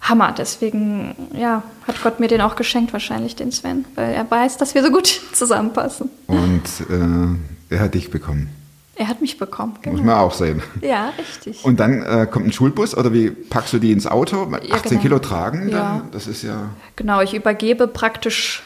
Hammer. 0.02 0.36
Deswegen, 0.38 1.16
ja, 1.36 1.64
hat 1.88 2.04
Gott 2.04 2.20
mir 2.20 2.28
den 2.28 2.42
auch 2.42 2.56
geschenkt, 2.56 2.94
wahrscheinlich, 2.94 3.36
den 3.36 3.52
Sven, 3.52 3.86
weil 3.96 4.14
er 4.14 4.30
weiß, 4.30 4.58
dass 4.58 4.76
wir 4.76 4.84
so 4.84 4.92
gut 4.92 5.08
zusammenpassen. 5.34 6.12
Und 6.28 6.64
äh, 6.90 7.74
er 7.74 7.80
hat 7.80 7.96
dich 7.96 8.12
bekommen. 8.12 8.50
Er 8.96 9.08
hat 9.08 9.22
mich 9.22 9.38
bekommen. 9.40 9.74
Muss 9.74 9.84
Genau. 9.84 10.04
man 10.04 10.16
auch 10.18 10.34
sehen. 10.34 10.62
Ja, 10.82 11.12
richtig. 11.18 11.66
Und 11.66 11.80
dann 11.80 12.04
äh, 12.04 12.28
kommt 12.30 12.46
ein 12.46 12.52
Schulbus 12.54 12.96
oder 12.96 13.12
wie 13.12 13.32
packst 13.32 13.74
du 13.74 13.80
die 13.80 13.92
ins 13.92 14.06
Auto? 14.06 14.44
18 14.54 14.82
genau. 14.84 15.02
Kilo 15.02 15.20
tragen, 15.20 15.72
dann, 15.72 15.72
Ja. 15.72 16.02
das 16.12 16.28
ist 16.28 16.44
ja. 16.44 16.70
Genau, 16.96 17.22
ich 17.22 17.34
übergebe 17.34 17.88
praktisch 17.88 18.62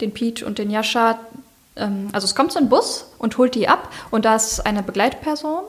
den 0.00 0.12
Pete 0.14 0.46
und 0.46 0.58
den 0.58 0.70
Jascha. 0.70 1.18
Ähm, 1.76 2.08
also 2.12 2.24
es 2.24 2.34
kommt 2.34 2.52
so 2.52 2.58
ein 2.58 2.68
Bus 2.70 3.06
und 3.18 3.36
holt 3.36 3.54
die 3.54 3.68
ab 3.68 3.92
und 4.10 4.24
da 4.24 4.36
ist 4.36 4.64
eine 4.64 4.82
Begleitperson 4.82 5.60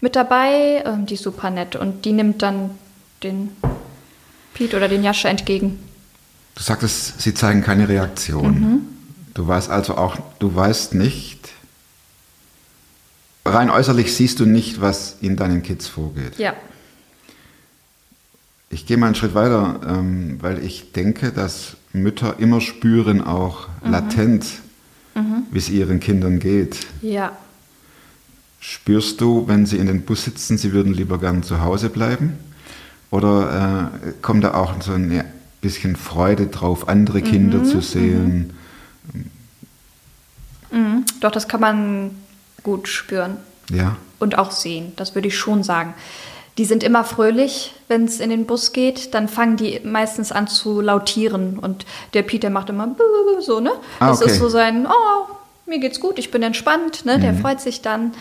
mit 0.00 0.16
dabei, 0.16 0.82
ähm, 0.84 1.06
die 1.06 1.14
ist 1.14 1.22
super 1.22 1.50
nett 1.50 1.76
und 1.76 2.04
die 2.04 2.12
nimmt 2.12 2.42
dann 2.42 2.70
den 3.22 3.50
Pete 4.54 4.76
oder 4.76 4.88
den 4.88 5.04
Jascha 5.04 5.28
entgegen. 5.28 5.78
Du 6.56 6.62
sagtest, 6.64 7.20
sie 7.20 7.34
zeigen 7.34 7.62
keine 7.62 7.88
Reaktion. 7.88 8.60
Mhm. 8.60 8.80
Du 9.34 9.46
weißt 9.46 9.70
also 9.70 9.96
auch, 9.96 10.16
du 10.40 10.52
weißt 10.54 10.94
nicht, 10.94 11.50
rein 13.48 13.70
äußerlich 13.70 14.14
siehst 14.14 14.40
du 14.40 14.46
nicht, 14.46 14.80
was 14.80 15.16
in 15.20 15.36
deinen 15.36 15.62
Kids 15.62 15.86
vorgeht. 15.88 16.38
Ja, 16.38 16.54
Ich 18.70 18.84
gehe 18.86 18.96
mal 18.98 19.06
einen 19.06 19.14
Schritt 19.14 19.34
weiter, 19.34 19.80
ähm, 19.86 20.36
weil 20.42 20.62
ich 20.62 20.92
denke, 20.92 21.32
dass 21.32 21.76
Mütter 21.94 22.38
immer 22.38 22.60
spüren, 22.60 23.22
auch 23.22 23.68
Mhm. 23.82 23.90
latent, 23.90 24.44
wie 25.50 25.58
es 25.58 25.68
ihren 25.70 26.00
Kindern 26.00 26.38
geht. 26.38 26.86
ja, 27.02 27.32
Spürst 28.60 29.20
du, 29.20 29.46
wenn 29.48 29.66
sie 29.66 29.76
in 29.78 29.86
den 29.86 30.02
Bus 30.02 30.24
sitzen, 30.24 30.58
sie 30.58 30.72
würden 30.72 30.92
lieber 30.92 31.18
gern 31.18 31.42
zu 31.44 31.60
Hause 31.60 31.88
bleiben? 31.90 32.34
Oder 33.10 33.90
äh, 34.04 34.12
kommt 34.20 34.42
da 34.44 34.54
auch 34.54 34.82
so 34.82 34.92
ein 34.92 35.24
bisschen 35.60 35.94
Freude 35.96 36.48
drauf, 36.48 36.88
andere 36.88 37.22
Kinder 37.22 37.62
zu 37.64 37.80
sehen? 37.80 38.52
Mhm. 40.72 41.04
Doch, 41.20 41.30
das 41.30 41.48
kann 41.48 41.60
man 41.60 42.10
gut 42.62 42.88
spüren 42.88 43.36
Ja. 43.70 43.96
und 44.18 44.38
auch 44.38 44.50
sehen. 44.50 44.92
Das 44.96 45.14
würde 45.14 45.28
ich 45.28 45.36
schon 45.38 45.62
sagen. 45.62 45.94
Die 46.58 46.64
sind 46.64 46.82
immer 46.82 47.04
fröhlich, 47.04 47.72
wenn 47.86 48.04
es 48.04 48.18
in 48.18 48.30
den 48.30 48.44
Bus 48.46 48.72
geht. 48.72 49.14
Dann 49.14 49.28
fangen 49.28 49.56
die 49.56 49.80
meistens 49.84 50.32
an 50.32 50.48
zu 50.48 50.80
lautieren. 50.80 51.58
Und 51.58 51.86
der 52.14 52.22
Peter 52.22 52.50
macht 52.50 52.68
immer 52.68 52.96
so, 53.40 53.60
ne? 53.60 53.70
Ah, 54.00 54.08
Das 54.08 54.20
okay. 54.22 54.32
ist 54.32 54.38
so 54.38 54.48
sein, 54.48 54.86
oh, 54.88 55.32
mir 55.66 55.78
geht's 55.78 56.00
gut, 56.00 56.18
ich 56.18 56.30
bin 56.32 56.42
entspannt, 56.42 57.04
ne? 57.04 57.16
Mhm. 57.18 57.20
Der 57.22 57.34
freut 57.34 57.60
sich 57.60 57.80
dann. 57.80 58.12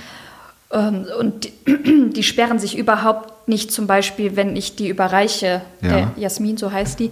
Ähm, 0.72 1.08
Und 1.20 1.46
die, 1.66 2.10
die 2.14 2.22
sperren 2.24 2.60
sich 2.60 2.78
überhaupt 2.78 3.48
nicht, 3.48 3.72
zum 3.72 3.88
Beispiel, 3.88 4.36
wenn 4.36 4.56
ich 4.56 4.76
die 4.76 4.90
überreiche, 4.90 5.62
Ja. 5.82 5.88
der 5.90 6.12
Jasmin, 6.18 6.58
so 6.58 6.72
heißt 6.72 7.00
die, 7.00 7.10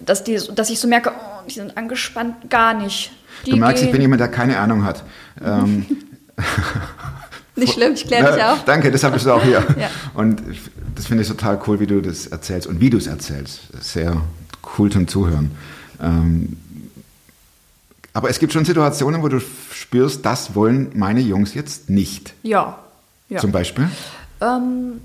dass, 0.00 0.22
die, 0.22 0.38
dass 0.54 0.70
ich 0.70 0.78
so 0.78 0.86
merke, 0.86 1.10
oh, 1.10 1.46
die 1.48 1.54
sind 1.54 1.76
angespannt, 1.76 2.48
gar 2.48 2.74
nicht. 2.74 3.10
Die 3.46 3.50
Du 3.52 3.56
merkst, 3.56 3.82
ich 3.82 3.88
gehen- 3.88 3.92
bin 3.92 4.02
jemand, 4.02 4.20
der 4.20 4.28
keine 4.28 4.58
Ahnung 4.58 4.84
hat. 4.84 5.02
Ähm, 5.44 5.86
nicht 7.56 7.74
schlimm, 7.74 7.92
ich 7.94 8.06
kläre 8.06 8.32
dich 8.32 8.42
auf. 8.42 8.64
Danke, 8.64 8.90
deshalb 8.90 9.14
bist 9.14 9.26
du 9.26 9.32
auch 9.32 9.42
hier. 9.42 9.64
Ja. 9.78 9.88
Und 10.14 10.42
das 10.94 11.06
finde 11.06 11.22
ich 11.22 11.28
total 11.28 11.60
cool, 11.66 11.80
wie 11.80 11.86
du 11.86 12.00
das 12.00 12.26
erzählst 12.26 12.66
und 12.66 12.80
wie 12.80 12.90
du 12.90 12.98
es 12.98 13.06
erzählst. 13.06 13.60
Sehr 13.80 14.20
cool 14.78 14.90
zum 14.90 15.08
Zuhören. 15.08 15.50
Ähm, 16.02 16.56
aber 18.12 18.28
es 18.28 18.38
gibt 18.38 18.52
schon 18.52 18.64
Situationen, 18.64 19.22
wo 19.22 19.28
du 19.28 19.40
spürst, 19.40 20.26
das 20.26 20.54
wollen 20.54 20.90
meine 20.94 21.20
Jungs 21.20 21.54
jetzt 21.54 21.88
nicht. 21.88 22.34
Ja. 22.42 22.78
ja. 23.28 23.38
Zum 23.38 23.52
Beispiel. 23.52 23.88
Ähm, 24.40 25.00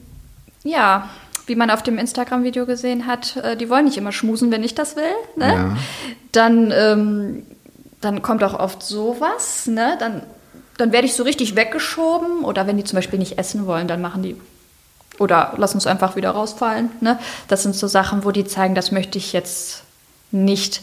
ja, 0.64 1.10
wie 1.46 1.56
man 1.56 1.70
auf 1.70 1.84
dem 1.84 1.98
Instagram-Video 1.98 2.66
gesehen 2.66 3.06
hat, 3.06 3.38
äh, 3.38 3.56
die 3.56 3.70
wollen 3.70 3.86
nicht 3.86 3.98
immer 3.98 4.12
schmusen, 4.12 4.52
wenn 4.52 4.64
ich 4.64 4.74
das 4.74 4.96
will. 4.96 5.04
Ne? 5.36 5.48
Ja. 5.48 5.78
Dann, 6.32 6.74
ähm, 6.76 7.44
dann 8.02 8.22
kommt 8.22 8.44
auch 8.44 8.60
oft 8.60 8.82
sowas. 8.82 9.68
Ne? 9.68 9.96
Dann, 10.00 10.24
dann 10.78 10.92
werde 10.92 11.08
ich 11.08 11.14
so 11.14 11.24
richtig 11.24 11.56
weggeschoben. 11.56 12.44
Oder 12.44 12.68
wenn 12.68 12.78
die 12.78 12.84
zum 12.84 12.98
Beispiel 12.98 13.20
nicht 13.20 13.38
essen 13.38 13.66
wollen, 13.66 13.88
dann 13.88 14.02
machen 14.02 14.24
die. 14.24 14.36
Oder 15.20 15.54
lass 15.58 15.74
uns 15.74 15.88
einfach 15.88 16.16
wieder 16.16 16.32
rausfallen. 16.32 16.92
Ne? 17.02 17.20
Das 17.48 17.64
sind 17.64 17.76
so 17.76 17.88
Sachen, 17.88 18.26
wo 18.26 18.32
die 18.32 18.46
zeigen, 18.46 18.76
das 18.76 18.92
möchte 18.92 19.18
ich 19.18 19.34
jetzt 19.34 19.84
nicht. 20.32 20.82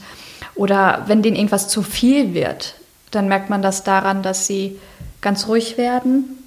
Oder 0.55 1.05
wenn 1.07 1.22
denen 1.22 1.37
irgendwas 1.37 1.68
zu 1.68 1.83
viel 1.83 2.35
wird, 2.35 2.74
dann 3.11 3.28
merkt 3.28 3.50
man 3.50 3.62
das 3.62 3.85
daran, 3.85 4.22
dass 4.22 4.46
sie 4.46 4.78
ganz 5.20 5.46
ruhig 5.48 5.76
werden 5.76 6.38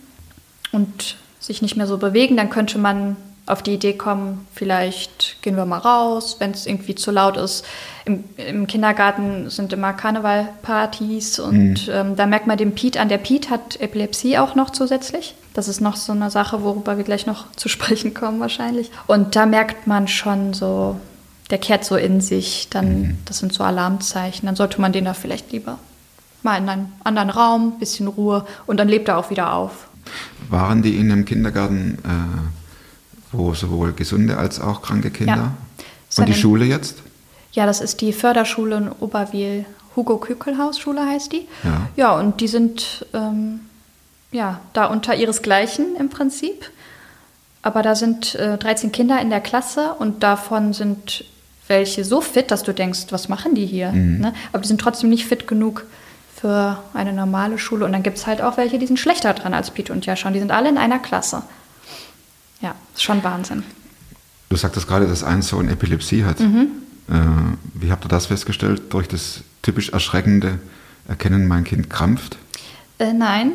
und 0.72 1.18
sich 1.40 1.62
nicht 1.62 1.78
mehr 1.78 1.88
so 1.88 1.98
bewegen, 1.98 2.38
dann 2.38 2.50
könnte 2.50 2.78
man 2.78 3.16
auf 3.48 3.62
die 3.62 3.76
Idee 3.76 3.94
kommen, 3.94 4.48
vielleicht 4.54 5.38
gehen 5.42 5.56
wir 5.56 5.66
mal 5.66 5.78
raus, 5.78 6.38
wenn 6.40 6.52
es 6.52 6.66
irgendwie 6.66 6.96
zu 6.96 7.12
laut 7.12 7.38
ist. 7.38 7.64
Im, 8.06 8.24
Im 8.38 8.66
Kindergarten 8.66 9.50
sind 9.50 9.72
immer 9.72 9.94
Karnevalpartys 9.94 11.40
und 11.40 11.90
ähm, 11.92 12.16
da 12.16 12.26
merkt 12.26 12.48
man 12.48 12.58
den 12.58 12.74
Piet 12.74 12.98
an. 12.98 13.10
Der 13.10 13.20
Piet 13.20 13.50
hat 13.50 13.80
Epilepsie 13.80 14.38
auch 14.38 14.56
noch 14.56 14.72
zusätzlich. 14.72 15.36
Das 15.54 15.68
ist 15.68 15.80
noch 15.80 15.96
so 15.96 16.12
eine 16.12 16.32
Sache, 16.32 16.64
worüber 16.64 16.98
wir 16.98 17.04
gleich 17.04 17.28
noch 17.28 17.52
zu 17.56 17.70
sprechen 17.70 18.14
kommen 18.14 18.40
wahrscheinlich. 18.40 18.90
Und 19.06 19.36
da 19.36 19.46
merkt 19.46 19.86
man 19.86 20.08
schon 20.08 20.54
so, 20.54 21.00
der 21.52 21.60
kehrt 21.60 21.86
so 21.86 21.96
in 21.96 22.22
sich, 22.22 22.68
dann, 22.72 23.20
das 23.26 23.38
sind 23.38 23.54
so 23.54 23.64
Alarmzeichen. 23.64 24.48
Dann 24.48 24.56
sollte 24.56 24.82
man 24.82 24.92
den 24.92 25.06
da 25.06 25.14
vielleicht 25.14 25.52
lieber 25.52 25.78
mal 26.46 26.58
in 26.58 26.70
einen 26.70 26.94
anderen 27.04 27.30
Raum, 27.30 27.80
bisschen 27.80 28.08
Ruhe 28.08 28.46
und 28.68 28.78
dann 28.78 28.88
lebt 28.88 29.10
er 29.10 29.18
auch 29.18 29.30
wieder 29.30 29.54
auf. 29.54 29.90
Waren 30.50 30.82
die 30.82 30.96
in 30.96 31.12
einem 31.12 31.26
Kindergarten, 31.26 31.98
äh, 32.06 32.65
wo 33.38 33.54
sowohl 33.54 33.94
gesunde 33.94 34.38
als 34.38 34.60
auch 34.60 34.82
kranke 34.82 35.12
Kinder? 35.12 35.36
Ja. 35.36 35.54
Und 36.18 36.30
die 36.30 36.34
Schule 36.34 36.66
jetzt? 36.66 36.98
Ja, 37.52 37.66
das 37.66 37.82
ist 37.82 38.02
die 38.02 38.14
Förderschule 38.14 38.78
in 38.78 38.92
Oberwil. 39.00 39.66
Hugo 39.96 40.18
Kükelhaus 40.18 40.78
Schule 40.78 41.06
heißt 41.06 41.32
die. 41.32 41.48
Ja. 41.64 41.90
Ja, 41.96 42.20
und 42.20 42.42
die 42.42 42.48
sind 42.48 43.06
ähm, 43.14 43.62
ja 44.32 44.60
da 44.74 44.86
unter 44.86 45.16
ihresgleichen 45.16 45.96
im 45.98 46.10
Prinzip. 46.10 46.70
Aber 47.62 47.82
da 47.82 47.96
sind 47.96 48.36
äh, 48.36 48.58
13 48.58 48.92
Kinder 48.92 49.20
in 49.22 49.30
der 49.30 49.42
Klasse 49.42 49.96
und 49.98 50.22
davon 50.22 50.74
sind 50.74 51.26
welche 51.68 52.04
so 52.04 52.22
fit, 52.22 52.52
dass 52.52 52.62
du 52.64 52.74
denkst, 52.74 53.08
was 53.10 53.28
machen 53.28 53.56
die 53.56 53.66
hier? 53.66 53.92
Ne? 53.92 54.34
Aber 54.52 54.62
die 54.62 54.68
sind 54.68 54.80
trotzdem 54.80 55.10
nicht 55.10 55.26
fit 55.26 55.48
genug 55.48 55.86
für 56.36 56.78
eine 56.94 57.12
normale 57.12 57.58
Schule. 57.58 57.86
Und 57.86 57.92
dann 57.94 58.04
gibt 58.04 58.18
es 58.18 58.28
halt 58.28 58.42
auch 58.42 58.58
welche, 58.58 58.78
die 58.78 58.86
sind 58.86 59.00
schlechter 59.00 59.34
dran 59.34 59.56
als 59.56 59.72
Pete 59.72 59.92
und 59.92 60.06
Jascha. 60.06 60.28
Und 60.28 60.34
die 60.34 60.40
sind 60.40 60.52
alle 60.52 60.70
in 60.70 60.78
einer 60.78 61.00
Klasse. 61.00 61.42
Ja, 62.62 62.76
ist 62.94 63.04
schon 63.04 63.24
Wahnsinn. 63.24 63.64
Du 64.50 64.56
sagtest 64.56 64.88
gerade, 64.88 65.08
dass 65.08 65.24
ein 65.24 65.42
Sohn 65.42 65.70
Epilepsie 65.70 66.24
hat. 66.24 66.40
Mhm. 66.40 66.68
Äh, 67.10 67.14
wie 67.74 67.92
habt 67.92 68.06
ihr 68.06 68.10
das 68.10 68.28
festgestellt? 68.28 68.94
Durch 68.94 69.08
das 69.08 69.42
typisch 69.62 69.90
erschreckende 69.90 70.60
Erkennen, 71.08 71.48
mein 71.48 71.64
Kind 71.64 71.90
krampft? 71.90 72.38
Äh, 73.00 73.14
nein, 73.14 73.52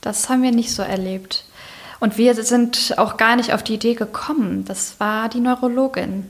das 0.00 0.28
haben 0.28 0.42
wir 0.42 0.52
nicht 0.52 0.72
so 0.72 0.82
erlebt. 0.82 1.44
Und 1.98 2.18
wir 2.18 2.34
sind 2.44 2.94
auch 2.98 3.16
gar 3.16 3.36
nicht 3.36 3.52
auf 3.54 3.62
die 3.64 3.74
Idee 3.74 3.94
gekommen. 3.94 4.64
Das 4.66 5.00
war 5.00 5.28
die 5.28 5.40
Neurologin. 5.40 6.26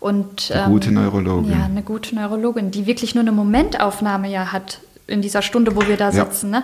Und, 0.00 0.50
ähm, 0.50 0.58
Eine 0.60 0.68
gute 0.72 0.90
Neurologin. 0.92 1.50
Ja, 1.52 1.64
eine 1.64 1.82
gute 1.82 2.14
Neurologin, 2.14 2.70
die 2.70 2.86
wirklich 2.86 3.14
nur 3.14 3.22
eine 3.22 3.32
Momentaufnahme 3.32 4.28
ja 4.30 4.52
hat 4.52 4.80
in 5.06 5.20
dieser 5.22 5.42
Stunde, 5.42 5.76
wo 5.76 5.86
wir 5.86 5.96
da 5.96 6.10
Ja. 6.10 6.24
sitzen. 6.24 6.50
Ne? 6.50 6.62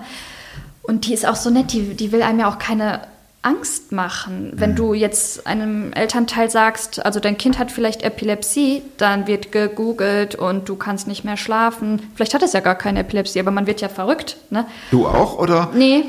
Und 0.83 1.07
die 1.07 1.15
ist 1.15 1.27
auch 1.27 1.37
so 1.37 1.51
nett, 1.51 1.73
die, 1.73 1.95
die 1.95 2.13
will 2.13 2.23
einem 2.23 2.41
ja 2.41 2.49
auch 2.49 2.59
keine 2.59 3.01
Angst 3.43 3.91
machen. 3.91 4.53
Wenn 4.55 4.77
du 4.77 4.93
jetzt 4.93 5.47
einem 5.47 5.95
Elternteil 5.95 6.51
sagst, 6.51 7.05
also 7.05 7.21
dein 7.21 7.39
Kind 7.39 7.59
hat 7.59 7.71
vielleicht 7.73 8.03
Epilepsie, 8.03 8.83
dann 8.99 9.27
wird 9.27 9.51
gegoogelt 9.51 10.35
und 10.35 10.69
du 10.69 10.77
kannst 10.77 11.09
nicht 11.09 11.25
mehr 11.25 11.39
schlafen. 11.39 12.03
Vielleicht 12.15 12.35
hat 12.35 12.43
es 12.43 12.53
ja 12.53 12.61
gar 12.61 12.75
keine 12.75 13.01
Epilepsie, 13.01 13.41
aber 13.41 13.51
man 13.51 13.67
wird 13.67 13.81
ja 13.81 13.89
verrückt. 13.89 14.37
Ne? 14.51 14.67
Du 14.91 15.07
auch 15.07 15.39
oder? 15.39 15.71
Nee, 15.75 16.05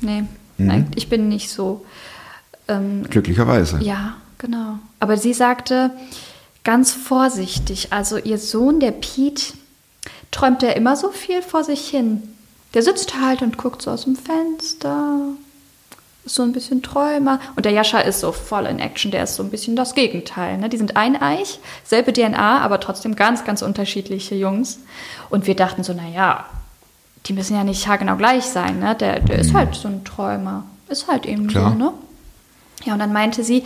nee, 0.00 0.22
nein, 0.56 0.88
ich 0.94 1.08
bin 1.08 1.28
nicht 1.28 1.50
so. 1.50 1.84
Ähm, 2.68 3.04
Glücklicherweise. 3.10 3.78
ja, 3.82 4.14
genau. 4.38 4.78
Aber 5.00 5.16
sie 5.16 5.34
sagte 5.34 5.90
ganz 6.62 6.92
vorsichtig, 6.92 7.92
also 7.92 8.18
ihr 8.18 8.38
Sohn, 8.38 8.78
der 8.78 8.92
Piet, 8.92 9.54
träumt 10.30 10.62
er 10.62 10.76
immer 10.76 10.94
so 10.94 11.10
viel 11.10 11.42
vor 11.42 11.64
sich 11.64 11.88
hin. 11.88 12.22
Der 12.74 12.82
sitzt 12.82 13.20
halt 13.20 13.42
und 13.42 13.58
guckt 13.58 13.82
so 13.82 13.90
aus 13.90 14.04
dem 14.04 14.14
Fenster, 14.14 15.18
ist 16.24 16.34
so 16.36 16.42
ein 16.42 16.52
bisschen 16.52 16.82
Träumer. 16.82 17.40
Und 17.56 17.64
der 17.64 17.72
Jascha 17.72 17.98
ist 17.98 18.20
so 18.20 18.32
voll 18.32 18.66
in 18.66 18.78
Action, 18.78 19.10
der 19.10 19.24
ist 19.24 19.36
so 19.36 19.42
ein 19.42 19.50
bisschen 19.50 19.76
das 19.76 19.94
Gegenteil. 19.94 20.58
Ne? 20.58 20.68
Die 20.68 20.76
sind 20.76 20.96
eineich, 20.96 21.58
selbe 21.84 22.12
DNA, 22.12 22.60
aber 22.60 22.80
trotzdem 22.80 23.16
ganz, 23.16 23.44
ganz 23.44 23.62
unterschiedliche 23.62 24.34
Jungs. 24.34 24.80
Und 25.30 25.46
wir 25.46 25.56
dachten 25.56 25.82
so, 25.82 25.92
naja, 25.92 26.46
die 27.26 27.32
müssen 27.32 27.56
ja 27.56 27.64
nicht 27.64 27.86
haargenau 27.86 28.16
gleich 28.16 28.44
sein. 28.44 28.78
Ne? 28.78 28.94
Der, 28.94 29.20
der 29.20 29.38
ist 29.38 29.54
halt 29.54 29.74
so 29.74 29.88
ein 29.88 30.04
Träumer. 30.04 30.64
Ist 30.88 31.08
halt 31.08 31.26
eben 31.26 31.46
Klar. 31.46 31.72
so, 31.72 31.78
ne? 31.78 31.92
Ja, 32.84 32.94
und 32.94 32.98
dann 32.98 33.12
meinte 33.12 33.44
sie, 33.44 33.64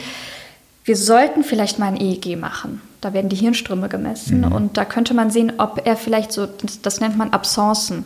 wir 0.84 0.96
sollten 0.96 1.42
vielleicht 1.42 1.78
mal 1.78 1.86
ein 1.86 2.00
EEG 2.00 2.38
machen. 2.38 2.80
Da 3.00 3.12
werden 3.12 3.28
die 3.28 3.36
Hirnströme 3.36 3.88
gemessen 3.88 4.44
und 4.44 4.76
da 4.76 4.84
könnte 4.84 5.14
man 5.14 5.30
sehen, 5.30 5.54
ob 5.58 5.82
er 5.84 5.96
vielleicht 5.96 6.32
so, 6.32 6.48
das, 6.82 7.00
nennt 7.00 7.16
man 7.16 7.30
Absencen. 7.30 8.04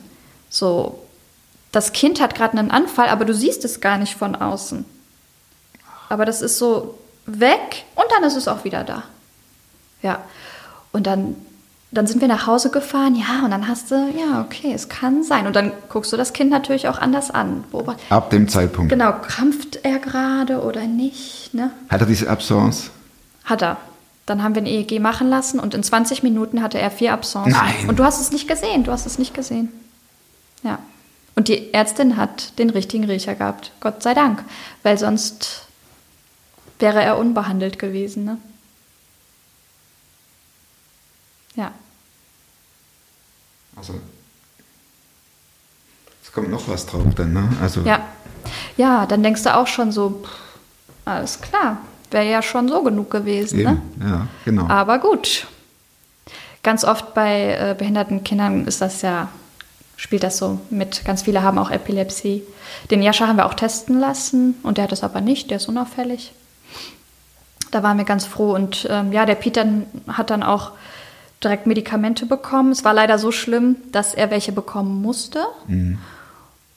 So, 0.49 0.99
das 1.73 1.93
Kind 1.93 2.21
hat 2.21 2.35
gerade 2.35 2.59
einen 2.59 2.71
Anfall, 2.71 3.09
aber 3.09 3.25
du 3.25 3.35
siehst 3.35 3.65
es 3.65 3.81
gar 3.81 3.99
nicht 3.99 4.17
von 4.17 4.35
außen. 4.35 4.85
Aber 6.09 6.25
das 6.25 6.43
ist 6.43 6.59
so 6.59 6.99
weg 7.27 7.85
und 7.95 8.05
dann 8.11 8.25
ist 8.25 8.37
es 8.37 8.49
auch 8.49 8.65
wieder 8.65 8.83
da. 8.85 9.05
Ja. 10.03 10.21
Und 10.93 11.07
dann, 11.07 11.37
dann 11.93 12.09
sind 12.09 12.21
wir 12.21 12.27
nach 12.27 12.47
Hause 12.49 12.71
gefahren, 12.71 13.15
ja, 13.15 13.45
und 13.45 13.53
dann 13.53 13.69
hast 13.69 13.93
du, 13.93 13.95
ja, 14.19 14.41
okay, 14.41 14.73
es 14.75 14.89
kann 14.89 15.23
sein. 15.23 15.47
Und 15.47 15.55
dann 15.55 15.71
guckst 15.89 16.13
du 16.13 16.17
das 16.17 16.33
Kind 16.33 16.51
natürlich 16.51 16.89
auch 16.89 16.99
anders 16.99 17.31
an. 17.31 17.63
Beobacht- 17.71 17.99
Ab 18.11 18.31
dem 18.31 18.49
Zeitpunkt. 18.49 18.91
Genau, 18.91 19.13
krampft 19.13 19.79
er 19.85 20.01
gerade 20.01 20.63
oder 20.63 20.87
nicht? 20.87 21.55
Ne? 21.55 21.71
Hat 21.89 22.01
er 22.01 22.07
diese 22.07 22.29
Absence? 22.29 22.91
Hat 23.45 23.63
er. 23.63 23.77
Dann 24.27 24.43
haben 24.43 24.55
wir 24.57 24.63
ein 24.63 24.67
EEG 24.67 25.01
machen 25.01 25.29
lassen 25.29 25.61
und 25.61 25.75
in 25.75 25.83
20 25.83 26.23
Minuten 26.25 26.63
hatte 26.63 26.79
er 26.79 26.91
vier 26.91 27.13
Absenzen. 27.13 27.53
Nein. 27.53 27.89
Und 27.89 27.99
du 28.01 28.05
hast 28.05 28.21
es 28.21 28.33
nicht 28.33 28.49
gesehen, 28.49 28.83
du 28.85 28.91
hast 28.93 29.07
es 29.07 29.19
nicht 29.19 29.35
gesehen. 29.35 29.69
Ja. 30.63 30.79
Und 31.35 31.49
die 31.49 31.73
Ärztin 31.73 32.17
hat 32.17 32.59
den 32.59 32.71
richtigen 32.71 33.05
Riecher 33.05 33.35
gehabt, 33.35 33.73
Gott 33.81 34.03
sei 34.03 34.15
Dank. 34.15 34.45
Weil 34.83 34.99
sonst 34.99 35.67
wäre 36.79 37.03
er 37.03 37.19
unbehandelt 37.19 37.79
gewesen. 37.79 38.25
Ne? 38.25 38.39
Ja. 41.55 41.73
Also, 43.77 43.95
es 46.23 46.33
kommt 46.33 46.51
noch 46.51 46.69
was 46.69 46.87
drauf 46.87 47.15
dann, 47.15 47.33
ne? 47.33 47.49
Also, 47.61 47.83
Ja. 47.83 48.07
Ja, 48.77 49.05
dann 49.07 49.23
denkst 49.23 49.43
du 49.43 49.55
auch 49.55 49.67
schon 49.67 49.93
so, 49.93 50.23
pff, 50.25 50.31
alles 51.05 51.41
klar, 51.41 51.79
wäre 52.11 52.29
ja 52.29 52.43
schon 52.43 52.69
so 52.69 52.83
genug 52.83 53.11
gewesen. 53.11 53.63
Ne? 53.63 53.83
eben, 53.99 54.09
ja, 54.09 54.27
genau. 54.45 54.67
Aber 54.69 54.99
gut. 54.99 55.47
Ganz 56.63 56.85
oft 56.85 57.15
bei 57.15 57.55
äh, 57.55 57.75
behinderten 57.77 58.23
Kindern 58.23 58.67
ist 58.67 58.81
das 58.81 59.03
ja, 59.03 59.29
spielt 60.01 60.23
das 60.23 60.39
so 60.39 60.59
mit. 60.71 61.05
Ganz 61.05 61.23
viele 61.23 61.43
haben 61.43 61.59
auch 61.59 61.71
Epilepsie. 61.71 62.43
Den 62.91 63.03
Jascha 63.03 63.27
haben 63.29 63.37
wir 63.37 63.45
auch 63.45 63.55
testen 63.55 64.01
lassen 64.01 64.55
und 64.63 64.79
der 64.79 64.85
hat 64.85 64.93
es 64.93 65.05
aber 65.05 65.21
nicht, 65.21 65.51
der 65.51 65.59
ist 65.59 65.69
unauffällig. 65.69 66.33
da 67.71 67.83
waren 67.83 67.99
wir 67.99 68.07
ganz 68.07 68.25
froh. 68.25 68.55
Und 68.55 68.89
ähm, 68.91 69.13
ja, 69.13 69.27
der 69.27 69.35
Peter 69.35 69.65
hat 70.09 70.31
dann 70.31 70.43
auch 70.43 70.73
direkt 71.45 71.67
Medikamente 71.67 72.25
bekommen. 72.25 72.73
Es 72.73 72.83
war 72.83 72.95
leider 72.95 73.19
so 73.19 73.31
schlimm, 73.31 73.77
dass 73.93 74.15
er 74.15 74.31
welche 74.31 74.53
bekommen 74.53 75.03
musste. 75.03 75.45
Mhm. 75.69 75.99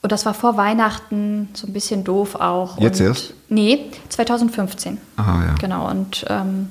Und 0.02 0.12
das 0.12 0.26
war 0.26 0.34
vor 0.34 0.58
Weihnachten 0.58 1.48
so 1.54 1.66
ein 1.66 1.72
bisschen 1.72 2.04
doof 2.04 2.34
auch. 2.34 2.78
Jetzt 2.78 3.00
und, 3.00 3.06
erst? 3.06 3.34
Nee, 3.48 3.90
2015. 4.10 4.98
Ah, 5.16 5.42
ja. 5.46 5.54
Genau. 5.58 5.90
Und 5.90 6.26
ähm, 6.28 6.68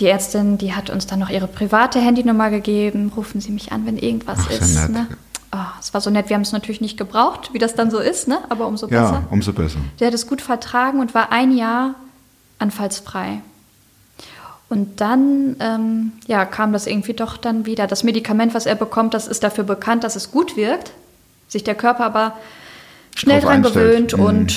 die 0.00 0.08
Ärztin, 0.08 0.58
die 0.58 0.74
hat 0.74 0.90
uns 0.90 1.06
dann 1.06 1.20
noch 1.20 1.30
ihre 1.30 1.46
private 1.46 2.00
Handynummer 2.00 2.50
gegeben. 2.50 3.12
Rufen 3.16 3.40
Sie 3.40 3.52
mich 3.52 3.70
an, 3.70 3.86
wenn 3.86 3.96
irgendwas 3.96 4.40
Ach, 4.42 4.50
ist. 4.50 4.74
nett. 4.74 4.90
Ne? 4.90 5.06
Oh, 5.54 5.78
es 5.78 5.94
war 5.94 6.00
so 6.00 6.10
nett. 6.10 6.30
Wir 6.30 6.34
haben 6.34 6.42
es 6.42 6.50
natürlich 6.50 6.80
nicht 6.80 6.96
gebraucht, 6.96 7.50
wie 7.52 7.60
das 7.60 7.76
dann 7.76 7.88
so 7.88 8.00
ist, 8.00 8.26
ne? 8.26 8.40
aber 8.48 8.66
umso 8.66 8.88
besser. 8.88 9.12
Ja, 9.12 9.22
umso 9.30 9.52
besser. 9.52 9.78
Der 10.00 10.08
hat 10.08 10.14
es 10.14 10.26
gut 10.26 10.42
vertragen 10.42 10.98
und 10.98 11.14
war 11.14 11.30
ein 11.30 11.56
Jahr 11.56 11.94
anfallsfrei. 12.58 13.40
Und 14.68 15.00
dann 15.00 15.54
ähm, 15.60 16.12
ja, 16.26 16.44
kam 16.44 16.72
das 16.72 16.88
irgendwie 16.88 17.12
doch 17.12 17.36
dann 17.36 17.66
wieder. 17.66 17.86
Das 17.86 18.02
Medikament, 18.02 18.52
was 18.52 18.66
er 18.66 18.74
bekommt, 18.74 19.14
das 19.14 19.28
ist 19.28 19.44
dafür 19.44 19.62
bekannt, 19.62 20.02
dass 20.02 20.16
es 20.16 20.32
gut 20.32 20.56
wirkt, 20.56 20.90
sich 21.46 21.62
der 21.62 21.76
Körper 21.76 22.04
aber 22.04 22.36
schnell 23.14 23.40
Drauf 23.40 23.50
dran 23.50 23.64
einstellt. 23.64 24.08
gewöhnt 24.10 24.18
Mhm. 24.18 24.24
und 24.24 24.52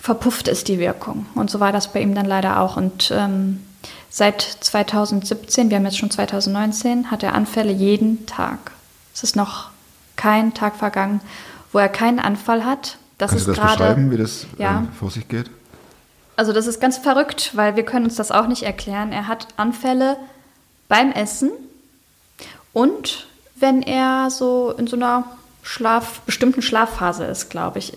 verpufft 0.00 0.46
ist 0.46 0.68
die 0.68 0.78
Wirkung. 0.78 1.26
Und 1.34 1.50
so 1.50 1.58
war 1.58 1.72
das 1.72 1.92
bei 1.92 2.00
ihm 2.00 2.14
dann 2.14 2.26
leider 2.26 2.60
auch. 2.60 2.76
Und 2.76 3.12
ähm, 3.12 3.60
seit 4.08 4.40
2017, 4.42 5.70
wir 5.70 5.78
haben 5.78 5.84
jetzt 5.84 5.98
schon 5.98 6.12
2019, 6.12 7.10
hat 7.10 7.24
er 7.24 7.34
Anfälle 7.34 7.72
jeden 7.72 8.26
Tag. 8.26 8.70
Es 9.12 9.24
ist 9.24 9.34
noch 9.34 9.70
kein 10.18 10.52
Tag 10.52 10.76
vergangen, 10.76 11.22
wo 11.72 11.78
er 11.78 11.88
keinen 11.88 12.18
Anfall 12.18 12.66
hat. 12.66 12.98
Das 13.16 13.30
Kannst 13.30 13.48
ist 13.48 13.48
du 13.48 13.52
das 13.52 13.60
gerade 13.60 13.78
beschreiben, 13.78 14.10
wie 14.10 14.18
das 14.18 14.46
ja. 14.58 14.82
äh, 14.82 14.98
vor 14.98 15.10
sich 15.10 15.26
geht? 15.28 15.50
also 16.38 16.52
das 16.52 16.68
ist 16.68 16.80
ganz 16.80 16.98
verrückt, 16.98 17.50
weil 17.54 17.74
wir 17.74 17.82
können 17.82 18.04
uns 18.04 18.14
das 18.14 18.30
auch 18.30 18.46
nicht 18.46 18.62
erklären. 18.62 19.10
Er 19.10 19.26
hat 19.26 19.48
Anfälle 19.56 20.16
beim 20.86 21.10
Essen 21.10 21.50
und 22.72 23.26
wenn 23.56 23.82
er 23.82 24.30
so 24.30 24.72
in 24.78 24.86
so 24.86 24.94
einer 24.94 25.24
Schlaf, 25.64 26.20
bestimmten 26.20 26.62
Schlafphase 26.62 27.24
ist, 27.24 27.50
glaube 27.50 27.80
ich. 27.80 27.92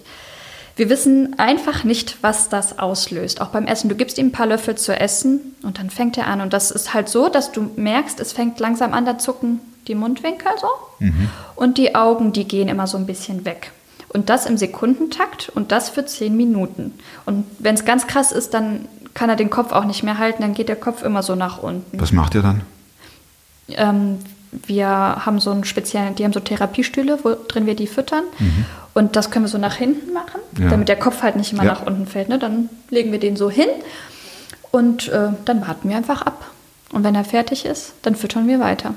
Wir 0.75 0.89
wissen 0.89 1.37
einfach 1.37 1.83
nicht, 1.83 2.17
was 2.23 2.49
das 2.49 2.79
auslöst. 2.79 3.41
Auch 3.41 3.49
beim 3.49 3.67
Essen. 3.67 3.89
Du 3.89 3.95
gibst 3.95 4.17
ihm 4.17 4.27
ein 4.27 4.31
paar 4.31 4.47
Löffel 4.47 4.75
zu 4.75 4.99
essen 4.99 5.55
und 5.61 5.77
dann 5.77 5.91
fängt 5.91 6.17
er 6.17 6.25
an. 6.25 6.41
Und 6.41 6.51
das 6.51 6.71
ist 6.71 6.95
halt 6.95 7.09
so, 7.09 7.29
dass 7.29 7.51
du 7.51 7.69
merkst, 7.75 8.19
es 8.19 8.33
fängt 8.33 8.59
langsam 8.59 8.93
an, 8.93 9.05
da 9.05 9.19
zucken 9.19 9.59
die 9.87 9.95
Mundwinkel 9.95 10.51
so. 10.59 10.67
Und 11.55 11.77
die 11.77 11.95
Augen, 11.95 12.33
die 12.33 12.47
gehen 12.47 12.67
immer 12.67 12.87
so 12.87 12.97
ein 12.97 13.05
bisschen 13.05 13.45
weg. 13.45 13.71
Und 14.09 14.29
das 14.29 14.45
im 14.45 14.57
Sekundentakt 14.57 15.49
und 15.55 15.71
das 15.71 15.89
für 15.89 16.05
zehn 16.05 16.35
Minuten. 16.35 16.93
Und 17.25 17.45
wenn 17.59 17.75
es 17.75 17.85
ganz 17.85 18.07
krass 18.07 18.31
ist, 18.31 18.53
dann 18.53 18.87
kann 19.13 19.29
er 19.29 19.35
den 19.35 19.49
Kopf 19.49 19.71
auch 19.71 19.85
nicht 19.85 20.03
mehr 20.03 20.17
halten, 20.17 20.41
dann 20.41 20.53
geht 20.53 20.69
der 20.69 20.75
Kopf 20.75 21.01
immer 21.03 21.23
so 21.23 21.35
nach 21.35 21.61
unten. 21.63 21.99
Was 21.99 22.11
macht 22.11 22.35
ihr 22.35 22.41
dann? 22.41 22.61
Ähm, 23.69 24.19
wir 24.51 24.87
haben 24.87 25.39
so 25.39 25.51
einen 25.51 25.63
speziellen, 25.63 26.15
die 26.15 26.25
haben 26.25 26.33
so 26.33 26.41
Therapiestühle, 26.41 27.19
wo 27.23 27.35
drin 27.47 27.65
wir 27.65 27.75
die 27.75 27.87
füttern. 27.87 28.23
Und 28.93 29.15
das 29.15 29.31
können 29.31 29.45
wir 29.45 29.49
so 29.49 29.57
nach 29.57 29.75
hinten 29.75 30.11
machen, 30.13 30.41
Ja. 30.59 30.69
damit 30.69 30.89
der 30.89 30.97
Kopf 30.99 31.21
halt 31.23 31.37
nicht 31.37 31.53
immer 31.53 31.63
Ja. 31.63 31.71
nach 31.73 31.85
unten 31.85 32.05
fällt. 32.05 32.27
Ne? 32.27 32.37
Dann 32.37 32.69
legen 32.89 33.11
wir 33.13 33.19
den 33.19 33.37
so 33.37 33.49
hin 33.49 33.69
und 34.71 35.07
äh, 35.07 35.29
dann 35.45 35.61
warten 35.65 35.87
wir 35.89 35.95
einfach 35.95 36.21
ab. 36.23 36.45
Und 36.91 37.05
wenn 37.05 37.15
er 37.15 37.23
fertig 37.23 37.63
ist, 37.65 37.93
dann 38.01 38.15
füttern 38.15 38.47
wir 38.49 38.59
weiter. 38.59 38.93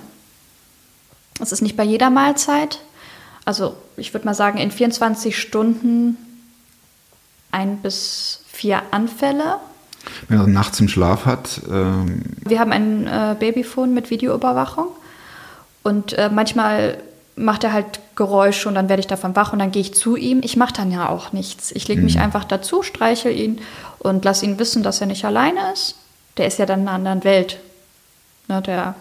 Das 1.38 1.52
ist 1.52 1.62
nicht 1.62 1.76
bei 1.76 1.84
jeder 1.84 2.10
Mahlzeit. 2.10 2.80
Also 3.44 3.76
ich 3.96 4.14
würde 4.14 4.26
mal 4.26 4.34
sagen, 4.34 4.58
in 4.58 4.70
24 4.70 5.38
Stunden 5.38 6.16
ein 7.50 7.78
bis 7.78 8.40
vier 8.50 8.82
Anfälle. 8.90 9.56
Wenn 10.28 10.38
er 10.38 10.46
nachts 10.46 10.80
im 10.80 10.88
Schlaf 10.88 11.24
hat, 11.26 11.62
ähm, 11.70 12.22
Wir 12.40 12.60
haben 12.60 12.72
ein 12.72 13.06
äh, 13.06 13.36
Babyphone 13.38 13.94
mit 13.94 14.10
Videoüberwachung 14.10 14.88
und 15.82 16.12
äh, 16.14 16.30
manchmal 16.32 16.98
macht 17.36 17.64
er 17.64 17.72
halt 17.72 18.00
Geräusche 18.14 18.68
und 18.68 18.74
dann 18.74 18.88
werde 18.88 19.00
ich 19.00 19.06
davon 19.06 19.34
wach 19.34 19.52
und 19.52 19.58
dann 19.58 19.72
gehe 19.72 19.82
ich 19.82 19.94
zu 19.94 20.16
ihm. 20.16 20.40
Ich 20.44 20.56
mache 20.56 20.72
dann 20.74 20.92
ja 20.92 21.08
auch 21.08 21.32
nichts. 21.32 21.72
Ich 21.72 21.88
lege 21.88 22.02
mich 22.02 22.20
einfach 22.20 22.44
dazu, 22.44 22.82
streichel 22.82 23.32
ihn 23.32 23.60
und 23.98 24.24
lasse 24.24 24.44
ihn 24.44 24.58
wissen, 24.58 24.82
dass 24.82 25.00
er 25.00 25.08
nicht 25.08 25.24
alleine 25.24 25.72
ist. 25.72 25.96
Der 26.36 26.46
ist 26.46 26.58
ja 26.58 26.66
dann 26.66 26.82
in 26.82 26.88
einer 26.88 26.96
anderen 26.96 27.24
Welt. 27.24 27.58
Ne, 28.48 28.62
der 28.62 28.94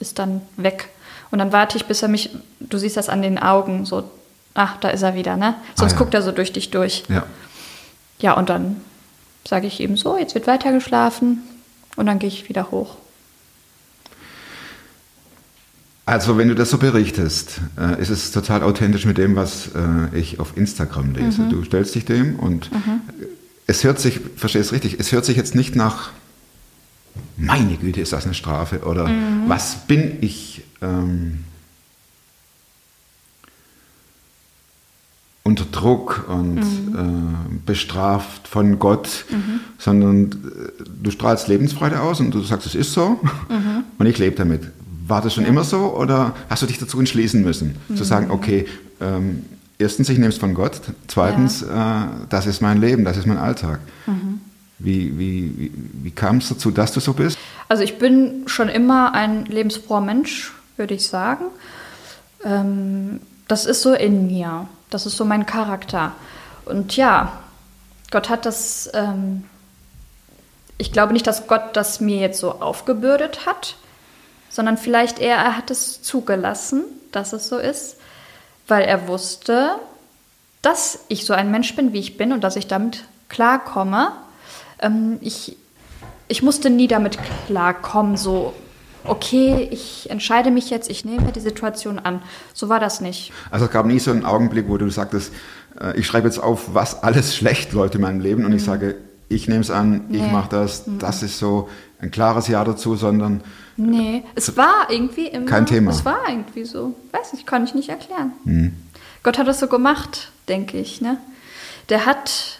ist 0.00 0.18
dann 0.18 0.42
weg. 0.56 0.88
Und 1.30 1.38
dann 1.38 1.52
warte 1.52 1.76
ich, 1.76 1.84
bis 1.86 2.02
er 2.02 2.08
mich, 2.08 2.30
du 2.60 2.78
siehst 2.78 2.96
das 2.96 3.08
an 3.08 3.20
den 3.22 3.38
Augen, 3.38 3.84
so, 3.84 4.10
ach, 4.54 4.76
da 4.78 4.88
ist 4.88 5.02
er 5.02 5.14
wieder, 5.14 5.36
ne? 5.36 5.54
Sonst 5.74 5.92
Ah, 5.92 5.94
ja. 5.94 5.98
guckt 5.98 6.14
er 6.14 6.22
so 6.22 6.32
durch 6.32 6.52
dich 6.52 6.70
durch. 6.70 7.04
ja. 7.08 7.24
Ja, 8.20 8.32
und 8.32 8.48
dann 8.50 8.80
sage 9.46 9.68
ich 9.68 9.78
eben 9.78 9.96
so, 9.96 10.18
jetzt 10.18 10.34
wird 10.34 10.48
weiter 10.48 10.72
geschlafen 10.72 11.40
und 11.94 12.06
dann 12.06 12.18
gehe 12.18 12.28
ich 12.28 12.48
wieder 12.48 12.72
hoch. 12.72 12.96
Also 16.06 16.38
wenn 16.38 16.48
du 16.48 16.54
das 16.54 16.70
so 16.70 16.78
berichtest, 16.78 17.60
äh, 17.78 18.00
ist 18.00 18.08
es 18.08 18.32
total 18.32 18.62
authentisch 18.62 19.04
mit 19.04 19.18
dem, 19.18 19.36
was 19.36 19.68
äh, 19.74 20.18
ich 20.18 20.40
auf 20.40 20.56
Instagram 20.56 21.14
lese. 21.14 21.42
Mhm. 21.42 21.50
Du 21.50 21.64
stellst 21.64 21.94
dich 21.94 22.06
dem 22.06 22.38
und 22.38 22.70
es 23.66 23.84
hört 23.84 24.00
sich, 24.00 24.18
verstehst 24.36 24.66
es 24.66 24.72
richtig, 24.72 24.98
es 24.98 25.12
hört 25.12 25.26
sich 25.26 25.36
jetzt 25.36 25.54
nicht 25.54 25.76
nach, 25.76 26.10
meine 27.36 27.76
Güte, 27.76 28.00
ist 28.00 28.12
das 28.14 28.24
eine 28.24 28.34
Strafe 28.34 28.80
oder 28.80 29.06
Mhm. 29.06 29.44
was 29.48 29.86
bin 29.86 30.18
ich 30.22 30.62
ähm, 30.82 31.44
unter 35.44 35.64
Druck 35.64 36.26
und 36.28 36.56
Mhm. 36.56 36.94
äh, 36.94 37.58
bestraft 37.64 38.46
von 38.48 38.78
Gott, 38.78 39.24
sondern 39.78 40.24
äh, 40.32 40.84
du 41.02 41.10
strahlst 41.10 41.48
Lebensfreude 41.48 42.00
aus 42.00 42.20
und 42.20 42.32
du 42.32 42.40
sagst, 42.42 42.66
es 42.66 42.74
ist 42.74 42.92
so 42.92 43.18
Mhm. 43.48 43.84
und 43.98 44.06
ich 44.06 44.18
lebe 44.18 44.36
damit. 44.36 44.62
War 45.06 45.22
das 45.22 45.32
schon 45.32 45.46
immer 45.46 45.64
so 45.64 45.96
oder 45.96 46.34
hast 46.50 46.60
du 46.62 46.66
dich 46.66 46.78
dazu 46.78 46.98
entschließen 46.98 47.42
müssen, 47.42 47.76
zu 47.88 48.02
Mhm. 48.02 48.06
sagen, 48.06 48.30
okay, 48.30 48.66
ähm, 49.00 49.44
erstens, 49.78 50.10
ich 50.10 50.18
nehme 50.18 50.28
es 50.28 50.36
von 50.36 50.52
Gott, 50.52 50.82
zweitens, 51.06 51.62
äh, 51.62 51.66
das 52.28 52.46
ist 52.46 52.60
mein 52.60 52.78
Leben, 52.78 53.04
das 53.06 53.16
ist 53.16 53.26
mein 53.26 53.38
Alltag. 53.38 53.80
Mhm. 54.06 54.40
Wie, 54.80 55.18
wie, 55.18 55.54
wie, 55.56 55.72
wie 56.04 56.10
kam 56.10 56.36
es 56.38 56.50
dazu, 56.50 56.70
dass 56.70 56.92
du 56.92 57.00
so 57.00 57.14
bist? 57.14 57.38
Also 57.68 57.82
ich 57.82 57.98
bin 57.98 58.42
schon 58.46 58.68
immer 58.68 59.14
ein 59.14 59.46
lebensfroher 59.46 60.02
Mensch, 60.02 60.52
würde 60.78 60.94
ich 60.94 61.06
sagen. 61.06 61.46
Ähm, 62.44 63.20
das 63.48 63.66
ist 63.66 63.82
so 63.82 63.92
in 63.94 64.26
mir. 64.26 64.68
Das 64.90 65.06
ist 65.06 65.16
so 65.16 65.24
mein 65.24 65.46
Charakter. 65.46 66.12
Und 66.64 66.96
ja, 66.96 67.32
Gott 68.10 68.28
hat 68.28 68.46
das, 68.46 68.90
ähm, 68.94 69.44
ich 70.78 70.92
glaube 70.92 71.12
nicht, 71.12 71.26
dass 71.26 71.46
Gott 71.46 71.76
das 71.76 72.00
mir 72.00 72.18
jetzt 72.18 72.40
so 72.40 72.60
aufgebürdet 72.60 73.46
hat, 73.46 73.76
sondern 74.48 74.78
vielleicht 74.78 75.18
eher, 75.18 75.36
er 75.36 75.56
hat 75.56 75.70
es 75.70 76.02
zugelassen, 76.02 76.84
dass 77.12 77.32
es 77.32 77.48
so 77.48 77.58
ist, 77.58 77.96
weil 78.66 78.84
er 78.84 79.08
wusste, 79.08 79.76
dass 80.62 81.00
ich 81.08 81.24
so 81.24 81.34
ein 81.34 81.50
Mensch 81.50 81.74
bin, 81.76 81.92
wie 81.92 82.00
ich 82.00 82.16
bin 82.16 82.32
und 82.32 82.42
dass 82.42 82.56
ich 82.56 82.66
damit 82.66 83.04
klarkomme. 83.28 84.12
Ähm, 84.80 85.18
ich, 85.20 85.56
ich 86.28 86.42
musste 86.42 86.70
nie 86.70 86.88
damit 86.88 87.18
klarkommen, 87.46 88.16
so, 88.16 88.54
okay, 89.08 89.68
ich 89.70 90.08
entscheide 90.10 90.50
mich 90.50 90.70
jetzt, 90.70 90.90
ich 90.90 91.04
nehme 91.04 91.32
die 91.32 91.40
Situation 91.40 91.98
an. 91.98 92.22
So 92.54 92.68
war 92.68 92.80
das 92.80 93.00
nicht. 93.00 93.32
Also 93.50 93.66
es 93.66 93.70
gab 93.70 93.86
nie 93.86 93.98
so 93.98 94.10
einen 94.10 94.24
Augenblick, 94.24 94.68
wo 94.68 94.76
du 94.76 94.88
sagtest, 94.90 95.32
äh, 95.80 95.98
ich 95.98 96.06
schreibe 96.06 96.28
jetzt 96.28 96.38
auf, 96.38 96.74
was 96.74 97.02
alles 97.02 97.34
schlecht 97.36 97.72
läuft 97.72 97.94
in 97.94 98.00
meinem 98.02 98.20
Leben 98.20 98.44
und 98.44 98.52
ich 98.52 98.64
sage, 98.64 98.96
ich 99.28 99.46
nehme 99.48 99.60
es 99.60 99.70
an, 99.70 100.06
ich 100.10 100.20
Mhm. 100.20 100.26
Nee. 100.26 100.32
mache 100.32 100.48
das, 100.50 100.84
das 100.98 101.22
ist 101.22 101.38
so 101.38 101.68
ein 102.00 102.10
klares 102.10 102.48
Ja 102.48 102.64
dazu, 102.64 102.96
sondern 102.96 103.42
Nee, 103.80 104.24
es 104.34 104.56
war 104.56 104.88
irgendwie 104.90 105.26
immer. 105.28 105.46
Kein 105.46 105.64
Thema. 105.66 105.92
Es 105.92 106.04
war 106.04 106.18
irgendwie 106.28 106.64
so. 106.64 106.94
Weiß 107.12 107.32
nicht, 107.32 107.46
kann 107.46 107.62
ich 107.62 107.74
nicht 107.74 107.88
erklären. 107.90 108.32
Gott 109.22 109.38
hat 109.38 109.46
das 109.46 109.60
so 109.60 109.68
gemacht, 109.68 110.32
denke 110.48 110.78
ich. 110.78 111.00
Ne? 111.00 111.18
Der, 111.88 112.04
hat, 112.04 112.58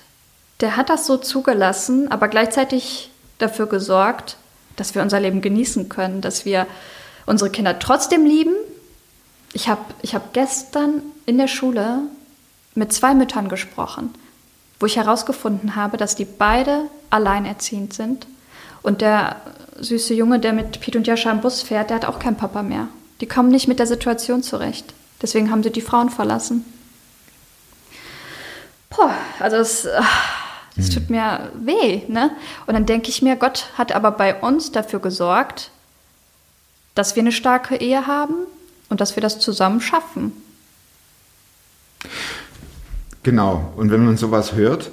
der 0.60 0.76
hat 0.76 0.90
das 0.90 1.06
so 1.06 1.16
zugelassen, 1.16 2.08
aber 2.10 2.28
gleichzeitig 2.28 3.10
dafür 3.38 3.66
gesorgt, 3.66 4.36
dass 4.78 4.94
wir 4.94 5.02
unser 5.02 5.20
Leben 5.20 5.40
genießen 5.40 5.88
können, 5.88 6.20
dass 6.20 6.44
wir 6.44 6.66
unsere 7.26 7.50
Kinder 7.50 7.78
trotzdem 7.78 8.24
lieben. 8.24 8.54
Ich 9.52 9.68
habe 9.68 9.82
ich 10.02 10.14
hab 10.14 10.32
gestern 10.32 11.02
in 11.26 11.38
der 11.38 11.48
Schule 11.48 12.00
mit 12.74 12.92
zwei 12.92 13.14
Müttern 13.14 13.48
gesprochen, 13.48 14.14
wo 14.80 14.86
ich 14.86 14.96
herausgefunden 14.96 15.76
habe, 15.76 15.96
dass 15.96 16.14
die 16.14 16.24
beide 16.24 16.84
alleinerziehend 17.10 17.92
sind. 17.92 18.26
Und 18.82 19.00
der 19.00 19.36
süße 19.80 20.14
Junge, 20.14 20.38
der 20.38 20.52
mit 20.52 20.80
Piet 20.80 20.96
und 20.96 21.06
Jascha 21.06 21.30
im 21.30 21.40
Bus 21.40 21.62
fährt, 21.62 21.90
der 21.90 21.96
hat 21.96 22.04
auch 22.04 22.18
keinen 22.18 22.36
Papa 22.36 22.62
mehr. 22.62 22.88
Die 23.20 23.26
kommen 23.26 23.50
nicht 23.50 23.68
mit 23.68 23.78
der 23.78 23.86
Situation 23.86 24.42
zurecht. 24.42 24.94
Deswegen 25.20 25.50
haben 25.50 25.62
sie 25.62 25.70
die 25.70 25.80
Frauen 25.80 26.10
verlassen. 26.10 26.64
Boah, 28.90 29.14
also 29.40 29.56
es, 29.56 29.86
das 30.78 30.90
tut 30.90 31.10
mir 31.10 31.50
weh, 31.60 32.02
ne? 32.08 32.30
Und 32.66 32.74
dann 32.74 32.86
denke 32.86 33.10
ich 33.10 33.20
mir, 33.20 33.36
Gott 33.36 33.66
hat 33.76 33.92
aber 33.92 34.12
bei 34.12 34.34
uns 34.40 34.72
dafür 34.72 35.00
gesorgt, 35.00 35.70
dass 36.94 37.16
wir 37.16 37.22
eine 37.22 37.32
starke 37.32 37.76
Ehe 37.76 38.06
haben 38.06 38.34
und 38.88 39.00
dass 39.00 39.16
wir 39.16 39.20
das 39.20 39.40
zusammen 39.40 39.80
schaffen. 39.80 40.32
genau. 43.22 43.72
Und 43.76 43.90
wenn 43.90 44.04
man 44.04 44.16
sowas 44.16 44.52
hört, 44.52 44.90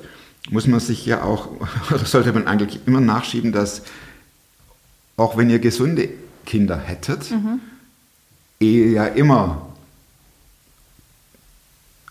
muss 0.50 0.68
man 0.68 0.80
sich 0.80 1.06
ja 1.06 1.24
auch, 1.24 1.50
oder 1.90 2.06
sollte 2.06 2.34
man 2.34 2.48
eigentlich 2.48 2.80
immer 2.88 3.00
nachschieben, 3.00 3.52
dass 3.52 3.84
auch 5.18 5.38
wenn 5.38 5.50
ihr 5.50 5.60
gesunde 5.60 6.10
Kinder 6.46 6.78
hättet, 6.78 7.32
Ehe 8.60 8.92
ja 8.92 9.06
immer 9.06 9.75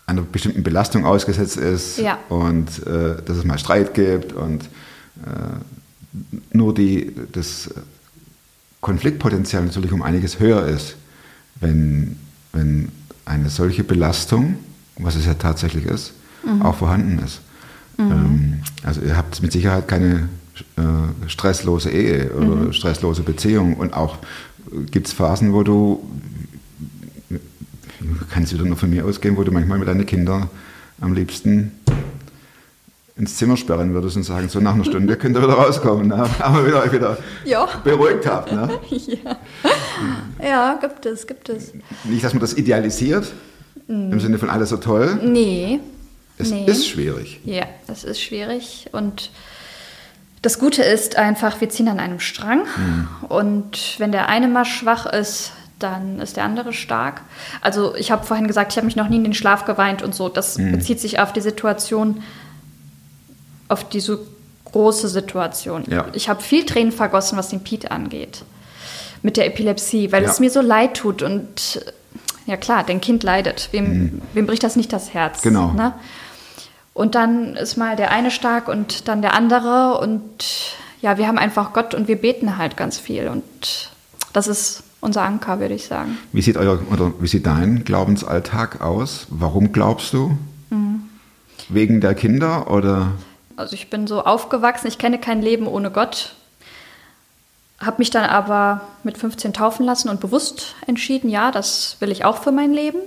einer 0.05 0.21
bestimmten 0.21 0.63
Belastung 0.63 1.05
ausgesetzt 1.05 1.57
ist 1.57 1.97
Ja. 1.97 2.19
und 2.29 2.85
äh, 2.85 3.21
dass 3.25 3.37
es 3.37 3.43
mal 3.43 3.57
Streit 3.57 3.93
gibt 3.93 4.33
und 4.33 4.63
äh, 5.25 6.55
nur 6.55 6.73
die, 6.73 7.11
das 7.31 7.69
Konfliktpotenzial 8.81 9.63
natürlich 9.63 9.91
um 9.91 10.01
einiges 10.01 10.39
höher 10.39 10.65
ist, 10.67 10.95
wenn, 11.59 12.17
wenn 12.53 12.89
eine 13.25 13.49
solche 13.49 13.83
Belastung, 13.83 14.57
was 14.97 15.15
es 15.15 15.25
ja 15.25 15.33
tatsächlich 15.33 15.85
ist, 15.85 16.13
auch 16.61 16.75
vorhanden 16.75 17.19
ist. 17.25 17.41
Ähm, 17.97 18.59
also 18.83 19.01
ihr 19.01 19.17
habt 19.17 19.41
mit 19.41 19.51
Sicherheit 19.51 19.87
keine 19.87 20.29
äh, 20.77 21.27
stresslose 21.29 21.89
Ehe 21.89 22.29
oder 22.33 22.71
stresslose 22.71 23.23
Beziehung 23.23 23.75
und 23.75 23.93
auch 23.93 24.17
gibt 24.91 25.07
es 25.07 25.13
Phasen, 25.13 25.53
wo 25.53 25.63
du 25.63 26.07
kann 28.31 28.43
es 28.43 28.53
wieder 28.53 28.63
nur 28.65 28.77
von 28.77 28.89
mir 28.89 29.05
ausgehen, 29.05 29.37
wo 29.37 29.43
du 29.43 29.51
manchmal 29.51 29.77
mit 29.79 29.87
deinen 29.87 30.05
Kindern 30.05 30.49
am 31.01 31.13
liebsten 31.13 31.71
ins 33.17 33.37
Zimmer 33.37 33.55
sperren 33.55 33.93
würdest 33.93 34.17
und 34.17 34.23
sagen, 34.23 34.49
so 34.49 34.59
nach 34.59 34.73
einer 34.73 34.83
Stunde 34.83 35.15
könnt 35.15 35.37
ihr 35.37 35.41
wieder 35.43 35.53
rauskommen, 35.53 36.07
ne? 36.09 36.29
aber 36.39 36.67
wieder 36.67 36.91
wieder 36.91 37.17
Ja. 37.45 37.67
beruhigt 37.83 38.25
habt. 38.27 38.51
Ne? 38.51 38.69
Ja, 40.43 40.77
gibt 40.81 41.05
es, 41.05 41.25
gibt 41.25 41.47
es. 41.49 41.71
Nicht, 42.03 42.23
dass 42.23 42.33
man 42.33 42.41
das 42.41 42.53
idealisiert, 42.55 43.31
im 43.87 44.19
Sinne 44.19 44.37
von 44.37 44.49
alles 44.49 44.69
so 44.69 44.77
toll. 44.77 45.17
Nee. 45.23 45.79
Es 46.37 46.51
Nee. 46.51 46.65
ist 46.65 46.87
schwierig. 46.87 47.39
Ja, 47.45 47.65
das 47.87 48.03
ist 48.03 48.21
schwierig. 48.21 48.87
Und 48.91 49.31
das 50.41 50.59
Gute 50.59 50.83
ist 50.83 51.15
einfach, 51.17 51.61
wir 51.61 51.69
ziehen 51.69 51.87
an 51.87 51.99
einem 51.99 52.19
Strang. 52.19 52.63
Und 53.29 53.95
wenn 53.99 54.11
der 54.11 54.27
eine 54.27 54.47
mal 54.49 54.65
schwach 54.65 55.05
ist, 55.05 55.53
dann 55.79 56.19
ist 56.19 56.37
der 56.37 56.43
andere 56.45 56.73
stark. 56.73 57.21
Also 57.61 57.95
ich 57.95 58.11
habe 58.11 58.25
vorhin 58.25 58.47
gesagt, 58.47 58.71
ich 58.71 58.77
habe 58.77 58.85
mich 58.85 58.95
noch 58.95 59.09
nie 59.09 59.17
in 59.17 59.23
den 59.23 59.33
Schlaf 59.33 59.65
geweint 59.65 60.01
und 60.01 60.15
so. 60.15 60.29
Das 60.29 60.55
bezieht 60.57 60.99
sich 60.99 61.19
auf 61.19 61.33
die 61.33 61.41
Situation, 61.41 62.23
auf 63.67 63.87
diese 63.87 64.19
große 64.65 65.07
Situation. 65.09 65.83
Ja. 65.87 66.05
Ich 66.13 66.29
habe 66.29 66.41
viel 66.41 66.65
Tränen 66.65 66.91
vergossen, 66.91 67.37
was 67.37 67.49
den 67.49 67.61
Piet 67.63 67.91
angeht. 67.91 68.43
Mit 69.21 69.37
der 69.37 69.47
Epilepsie, 69.47 70.11
weil 70.11 70.23
Ja. 70.23 70.29
es 70.29 70.39
mir 70.39 70.49
so 70.49 70.61
leid 70.61 70.95
tut. 70.95 71.21
Und 71.23 71.81
ja 72.45 72.57
klar, 72.57 72.83
dein 72.85 73.01
Kind 73.01 73.23
leidet. 73.23 73.69
Wem, 73.71 74.21
wem 74.33 74.45
bricht 74.47 74.63
das 74.63 74.75
nicht 74.75 74.93
das 74.93 75.13
Herz? 75.13 75.41
Genau. 75.41 75.71
Ne? 75.71 75.93
Und 76.93 77.15
dann 77.15 77.55
ist 77.57 77.75
mal 77.75 77.95
der 77.95 78.11
eine 78.11 78.31
stark 78.31 78.67
und 78.69 79.07
dann 79.07 79.21
der 79.21 79.33
andere. 79.33 79.97
Und 79.99 80.45
ja, 81.01 81.17
wir 81.17 81.27
haben 81.27 81.37
einfach 81.37 81.73
Gott 81.73 81.93
und 81.93 82.07
wir 82.07 82.15
beten 82.15 82.57
halt 82.57 82.77
ganz 82.77 82.97
viel. 82.97 83.27
Und 83.27 83.91
das 84.31 84.47
ist 84.47 84.83
unser 85.05 85.23
Anker, 85.23 85.59
würde 85.59 85.75
ich 85.75 85.85
sagen. 85.85 86.17
Wie 86.33 86.41
sieht 86.41 86.57
euer 86.57 86.79
oder 86.91 87.13
wie 87.19 87.27
sieht 87.27 87.45
dein 87.45 87.85
Glaubensalltag 87.85 88.81
aus? 88.81 89.27
Warum 89.29 89.71
glaubst 89.71 90.13
du? 90.13 90.37
Wegen 91.69 92.01
der 92.01 92.13
Kinder 92.13 92.69
oder 92.69 93.13
Also 93.57 93.73
ich 93.73 93.89
bin 93.89 94.07
so 94.07 94.23
aufgewachsen, 94.23 94.87
ich 94.87 94.97
kenne 94.97 95.19
kein 95.19 95.41
Leben 95.41 95.67
ohne 95.67 95.89
Gott. 95.89 96.35
Habe 97.79 97.97
mich 97.99 98.09
dann 98.09 98.25
aber 98.25 98.81
mit 99.03 99.17
15 99.17 99.53
taufen 99.53 99.85
lassen 99.85 100.09
und 100.09 100.19
bewusst 100.19 100.75
entschieden, 100.87 101.29
ja, 101.29 101.51
das 101.51 101.97
will 101.99 102.11
ich 102.11 102.23
auch 102.23 102.43
für 102.43 102.51
mein 102.51 102.73
Leben. 102.73 102.99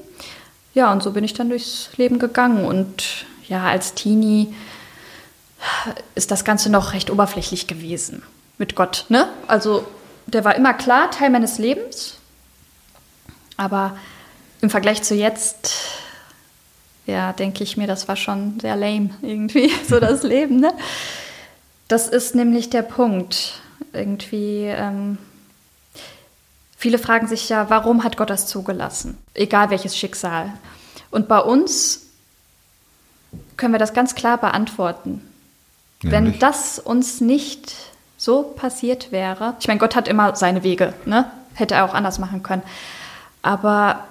Ja, 0.75 0.93
und 0.93 1.03
so 1.03 1.13
bin 1.13 1.25
ich 1.25 1.35
dann 1.35 1.49
durchs 1.49 1.91
Leben 1.97 2.19
gegangen. 2.19 2.65
Und 2.65 3.27
ja, 3.49 3.65
als 3.65 3.95
Teenie 3.95 4.53
ist 6.15 6.31
das 6.31 6.45
Ganze 6.45 6.71
noch 6.71 6.93
recht 6.93 7.11
oberflächlich 7.11 7.67
gewesen 7.67 8.23
mit 8.59 8.75
Gott. 8.75 9.07
Ne? 9.09 9.29
Also 9.47 9.87
der 10.33 10.45
war 10.45 10.55
immer 10.55 10.75
klar, 10.75 11.11
Teil 11.11 11.31
meines 11.31 11.59
Lebens. 11.59 12.17
Aber 13.57 13.97
im 14.61 14.71
Vergleich 14.71 15.03
zu 15.03 15.15
jetzt, 15.15 15.75
ja, 17.07 17.33
denke 17.33 17.65
ich 17.65 17.77
mir, 17.77 17.87
das 17.87 18.09
war 18.09 18.17
schon 18.17 18.61
sehr 18.61 18.77
lame 18.77 19.11
irgendwie, 19.23 19.73
so 19.89 20.01
das 20.01 20.23
Leben. 20.23 20.61
Ne? 20.61 20.73
Das 21.89 22.09
ist 22.09 22.35
nämlich 22.35 22.71
der 22.71 22.83
Punkt. 22.83 23.61
Irgendwie, 23.93 24.65
ähm, 24.65 25.19
viele 26.77 26.99
fragen 26.99 27.27
sich 27.27 27.49
ja, 27.49 27.71
warum 27.71 28.05
hat 28.05 28.17
Gott 28.17 28.31
das 28.31 28.47
zugelassen? 28.47 29.19
Egal 29.35 29.71
welches 29.71 29.97
Schicksal. 29.97 30.53
Und 31.11 31.27
bei 31.27 31.39
uns 31.39 32.03
können 33.57 33.73
wir 33.73 33.79
das 33.79 33.95
ganz 33.95 34.15
klar 34.15 34.39
beantworten. 34.39 35.23
Wenn 36.03 36.25
Nämlich? 36.25 36.41
das 36.41 36.79
uns 36.79 37.21
nicht 37.21 37.75
so 38.19 38.43
passiert 38.43 39.11
wäre, 39.13 39.55
ich 39.61 39.69
meine, 39.69 39.81
Gott 39.81 39.97
hat 39.97 40.09
immer 40.09 40.37
seine 40.37 40.63
Wege, 40.63 40.93
ne? 41.07 41.31
hätte 41.55 41.77
er 41.77 41.87
auch 41.87 41.95
anders 41.95 42.19
machen 42.19 42.43
können, 42.43 42.63
aber 43.41 44.05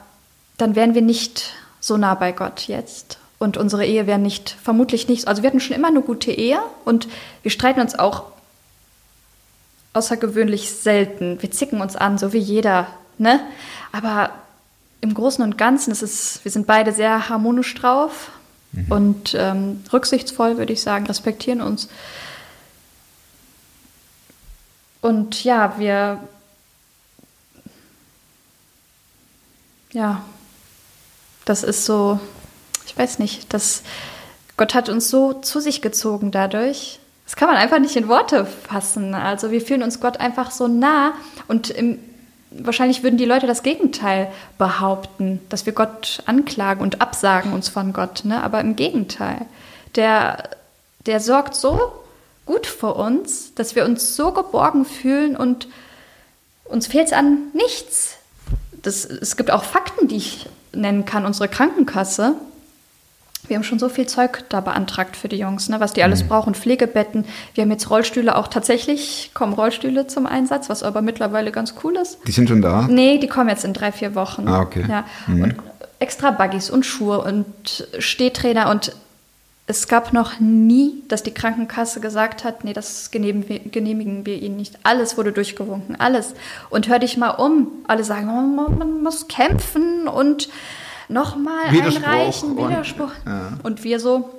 dann 0.57 0.75
wären 0.75 0.95
wir 0.95 1.03
nicht 1.03 1.53
so 1.79 1.97
nah 1.97 2.15
bei 2.15 2.31
Gott 2.31 2.61
jetzt. 2.61 3.19
Und 3.39 3.55
unsere 3.55 3.85
Ehe 3.85 4.07
wäre 4.07 4.17
nicht, 4.17 4.49
vermutlich 4.49 5.07
nicht, 5.07 5.27
also 5.27 5.43
wir 5.43 5.49
hatten 5.49 5.59
schon 5.59 5.75
immer 5.75 5.89
eine 5.89 6.01
gute 6.01 6.31
Ehe 6.31 6.59
und 6.85 7.07
wir 7.43 7.51
streiten 7.51 7.81
uns 7.81 7.97
auch 7.97 8.23
außergewöhnlich 9.93 10.71
selten. 10.71 11.41
Wir 11.41 11.51
zicken 11.51 11.81
uns 11.81 11.95
an, 11.95 12.17
so 12.17 12.33
wie 12.33 12.39
jeder, 12.39 12.87
ne? 13.19 13.39
Aber 13.91 14.31
im 15.01 15.13
Großen 15.13 15.43
und 15.43 15.57
Ganzen 15.57 15.91
ist 15.91 16.01
es, 16.01 16.39
wir 16.43 16.51
sind 16.51 16.65
beide 16.65 16.91
sehr 16.91 17.29
harmonisch 17.29 17.73
drauf 17.75 18.31
und 18.89 19.35
ähm, 19.37 19.83
rücksichtsvoll, 19.93 20.57
würde 20.57 20.73
ich 20.73 20.81
sagen, 20.81 21.05
respektieren 21.05 21.61
uns. 21.61 21.89
Und 25.07 25.45
ja, 25.45 25.75
wir, 25.77 26.19
ja, 29.93 30.21
das 31.45 31.63
ist 31.63 31.85
so, 31.85 32.19
ich 32.85 32.97
weiß 32.97 33.19
nicht, 33.19 33.53
das, 33.53 33.83
Gott 34.57 34.73
hat 34.73 34.89
uns 34.89 35.07
so 35.09 35.31
zu 35.31 35.61
sich 35.61 35.81
gezogen 35.81 36.31
dadurch. 36.31 36.99
Das 37.23 37.37
kann 37.37 37.47
man 37.47 37.55
einfach 37.55 37.79
nicht 37.79 37.95
in 37.95 38.09
Worte 38.09 38.45
fassen. 38.45 39.15
Also 39.15 39.49
wir 39.49 39.61
fühlen 39.61 39.81
uns 39.81 40.01
Gott 40.01 40.19
einfach 40.19 40.51
so 40.51 40.67
nah 40.67 41.13
und 41.47 41.69
im, 41.69 41.99
wahrscheinlich 42.51 43.01
würden 43.01 43.15
die 43.15 43.23
Leute 43.23 43.47
das 43.47 43.63
Gegenteil 43.63 44.29
behaupten, 44.57 45.39
dass 45.47 45.65
wir 45.65 45.71
Gott 45.71 46.21
anklagen 46.25 46.81
und 46.81 46.99
absagen 46.99 47.53
uns 47.53 47.69
von 47.69 47.93
Gott. 47.93 48.25
Ne? 48.25 48.43
Aber 48.43 48.59
im 48.59 48.75
Gegenteil, 48.75 49.45
der, 49.95 50.49
der 51.05 51.21
sorgt 51.21 51.55
so 51.55 51.93
gut 52.47 52.65
für 52.65 52.93
uns, 52.93 53.53
dass 53.53 53.75
wir 53.75 53.85
uns 53.85 54.15
so 54.15 54.31
geborgen 54.31 54.85
fühlen 54.85 55.35
und 55.35 55.67
uns 56.65 56.87
fehlt 56.87 57.07
es 57.07 57.13
an 57.13 57.37
nichts. 57.53 58.15
Das, 58.81 59.05
es 59.05 59.37
gibt 59.37 59.51
auch 59.51 59.63
Fakten, 59.63 60.07
die 60.07 60.17
ich 60.17 60.49
nennen 60.73 61.05
kann. 61.05 61.25
Unsere 61.25 61.47
Krankenkasse, 61.47 62.35
wir 63.47 63.55
haben 63.55 63.63
schon 63.63 63.79
so 63.79 63.87
viel 63.87 64.07
Zeug 64.07 64.43
da 64.49 64.59
beantragt 64.61 65.15
für 65.15 65.29
die 65.29 65.37
Jungs, 65.37 65.69
ne, 65.69 65.79
was 65.79 65.93
die 65.93 66.03
alles 66.03 66.23
brauchen. 66.23 66.53
Pflegebetten. 66.53 67.25
Wir 67.53 67.63
haben 67.63 67.71
jetzt 67.71 67.89
Rollstühle 67.89 68.35
auch 68.35 68.47
tatsächlich, 68.47 69.31
kommen 69.33 69.53
Rollstühle 69.53 70.07
zum 70.07 70.25
Einsatz, 70.25 70.69
was 70.69 70.83
aber 70.83 71.01
mittlerweile 71.01 71.51
ganz 71.51 71.75
cool 71.83 71.95
ist. 71.95 72.19
die 72.27 72.31
sind 72.31 72.49
schon 72.49 72.61
da? 72.61 72.87
Nee, 72.89 73.19
die 73.19 73.27
kommen 73.27 73.49
jetzt 73.49 73.63
in 73.63 73.73
drei, 73.73 73.91
vier 73.91 74.15
Wochen. 74.15 74.47
Ah, 74.47 74.61
okay. 74.61 74.85
Ja. 74.89 75.05
Und 75.27 75.55
extra 75.99 76.31
Buggies 76.31 76.69
und 76.69 76.85
Schuhe 76.85 77.19
und 77.21 77.87
Stehtrainer 77.99 78.69
und 78.69 78.91
es 79.69 79.87
gab 79.89 80.13
noch 80.13 80.39
nie, 80.39 81.03
dass 81.09 81.23
die 81.23 81.33
Krankenkasse 81.33 81.99
gesagt 81.99 82.45
hat, 82.45 82.63
nee, 82.63 82.71
das 82.73 83.11
genehmigen 83.11 84.25
wir, 84.25 84.41
Ihnen 84.41 84.55
nicht. 84.55 84.79
Alles 84.83 85.17
wurde 85.17 85.33
durchgewunken, 85.33 85.97
alles. 85.99 86.33
Und 86.69 86.87
hör 86.87 86.99
dich 86.99 87.17
mal 87.17 87.31
um. 87.31 87.67
Alle 87.85 88.05
sagen, 88.05 88.29
oh, 88.29 88.69
man 88.69 89.03
muss 89.03 89.27
kämpfen 89.27 90.07
und 90.07 90.47
nochmal 91.09 91.71
Widerspruch 91.71 92.03
einreichen, 92.07 92.57
und- 92.57 92.69
Widerspruch. 92.69 93.11
ja. 93.25 93.57
Und 93.63 93.83
wir 93.83 93.99
so, 93.99 94.29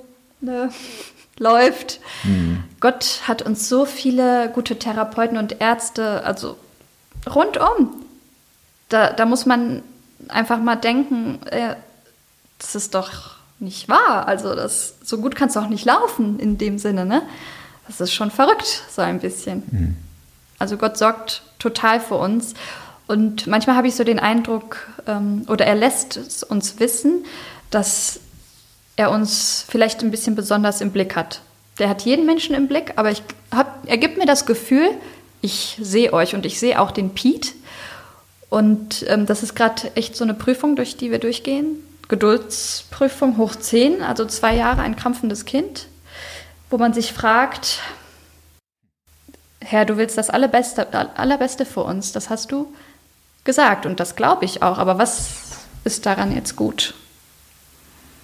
ne, 0.41 0.71
läuft. 1.37 1.99
Gott 2.79 3.21
hat 3.27 3.43
uns 3.43 3.69
so 3.69 3.85
viele 3.85 4.49
gute 4.49 4.77
Therapeuten 4.79 5.37
und 5.37 5.61
Ärzte, 5.61 6.23
also 6.25 6.57
rundum. 7.33 8.03
Da, 8.89 9.11
da 9.13 9.25
muss 9.25 9.45
man 9.45 9.83
einfach 10.27 10.59
mal 10.59 10.75
denken, 10.75 11.39
äh, 11.51 11.75
das 12.57 12.73
ist 12.75 12.93
doch 12.95 13.35
nicht 13.59 13.89
wahr. 13.89 14.27
Also 14.27 14.55
das, 14.55 14.95
so 15.03 15.17
gut 15.17 15.35
kann 15.35 15.49
es 15.49 15.53
doch 15.53 15.69
nicht 15.69 15.85
laufen 15.85 16.39
in 16.39 16.57
dem 16.57 16.79
Sinne, 16.79 17.05
ne? 17.05 17.21
Das 17.87 17.99
ist 17.99 18.13
schon 18.13 18.29
verrückt, 18.29 18.83
so 18.89 19.01
ein 19.01 19.19
bisschen. 19.19 19.63
Also 20.59 20.77
Gott 20.77 20.97
sorgt 20.97 21.41
total 21.57 21.99
für 21.99 22.15
uns. 22.15 22.53
Und 23.07 23.47
manchmal 23.47 23.75
habe 23.75 23.87
ich 23.87 23.95
so 23.95 24.03
den 24.03 24.19
Eindruck, 24.19 24.87
ähm, 25.07 25.43
oder 25.47 25.65
er 25.65 25.73
lässt 25.73 26.15
es 26.15 26.43
uns 26.43 26.79
wissen, 26.79 27.25
dass 27.71 28.19
er 28.95 29.09
uns 29.09 29.65
vielleicht 29.67 30.03
ein 30.03 30.11
bisschen 30.11 30.35
besonders 30.35 30.81
im 30.81 30.91
Blick 30.91 31.15
hat. 31.15 31.41
Der 31.79 31.89
hat 31.89 32.03
jeden 32.03 32.27
Menschen 32.27 32.53
im 32.53 32.67
Blick, 32.67 32.93
aber 32.97 33.09
ich 33.09 33.23
hab, 33.51 33.87
er 33.87 33.97
gibt 33.97 34.17
mir 34.17 34.27
das 34.27 34.45
Gefühl, 34.45 34.89
ich 35.41 35.79
sehe 35.81 36.13
euch 36.13 36.35
und 36.35 36.45
ich 36.45 36.59
sehe 36.59 36.79
auch 36.79 36.91
den 36.91 37.11
Piet. 37.11 37.55
Und 38.49 39.05
ähm, 39.07 39.25
das 39.25 39.41
ist 39.41 39.55
gerade 39.55 39.95
echt 39.95 40.15
so 40.15 40.23
eine 40.23 40.33
Prüfung, 40.33 40.75
durch 40.75 40.97
die 40.97 41.09
wir 41.09 41.19
durchgehen. 41.19 41.77
Geduldsprüfung 42.09 43.37
hoch 43.37 43.55
10, 43.55 44.03
also 44.03 44.25
zwei 44.25 44.55
Jahre 44.55 44.81
ein 44.81 44.95
krampfendes 44.95 45.45
Kind. 45.45 45.87
wo 46.69 46.77
man 46.77 46.93
sich 46.93 47.13
fragt, 47.13 47.79
Herr, 49.59 49.85
du 49.85 49.97
willst 49.97 50.17
das 50.17 50.29
Allerbeste, 50.29 50.93
Allerbeste 51.17 51.65
für 51.65 51.83
uns, 51.83 52.11
das 52.11 52.29
hast 52.29 52.51
du 52.51 52.73
gesagt 53.43 53.85
und 53.85 53.99
das 53.99 54.15
glaube 54.15 54.45
ich 54.45 54.61
auch, 54.61 54.77
aber 54.77 54.97
was 54.97 55.29
ist 55.83 56.05
daran 56.05 56.33
jetzt 56.33 56.55
gut? 56.55 56.93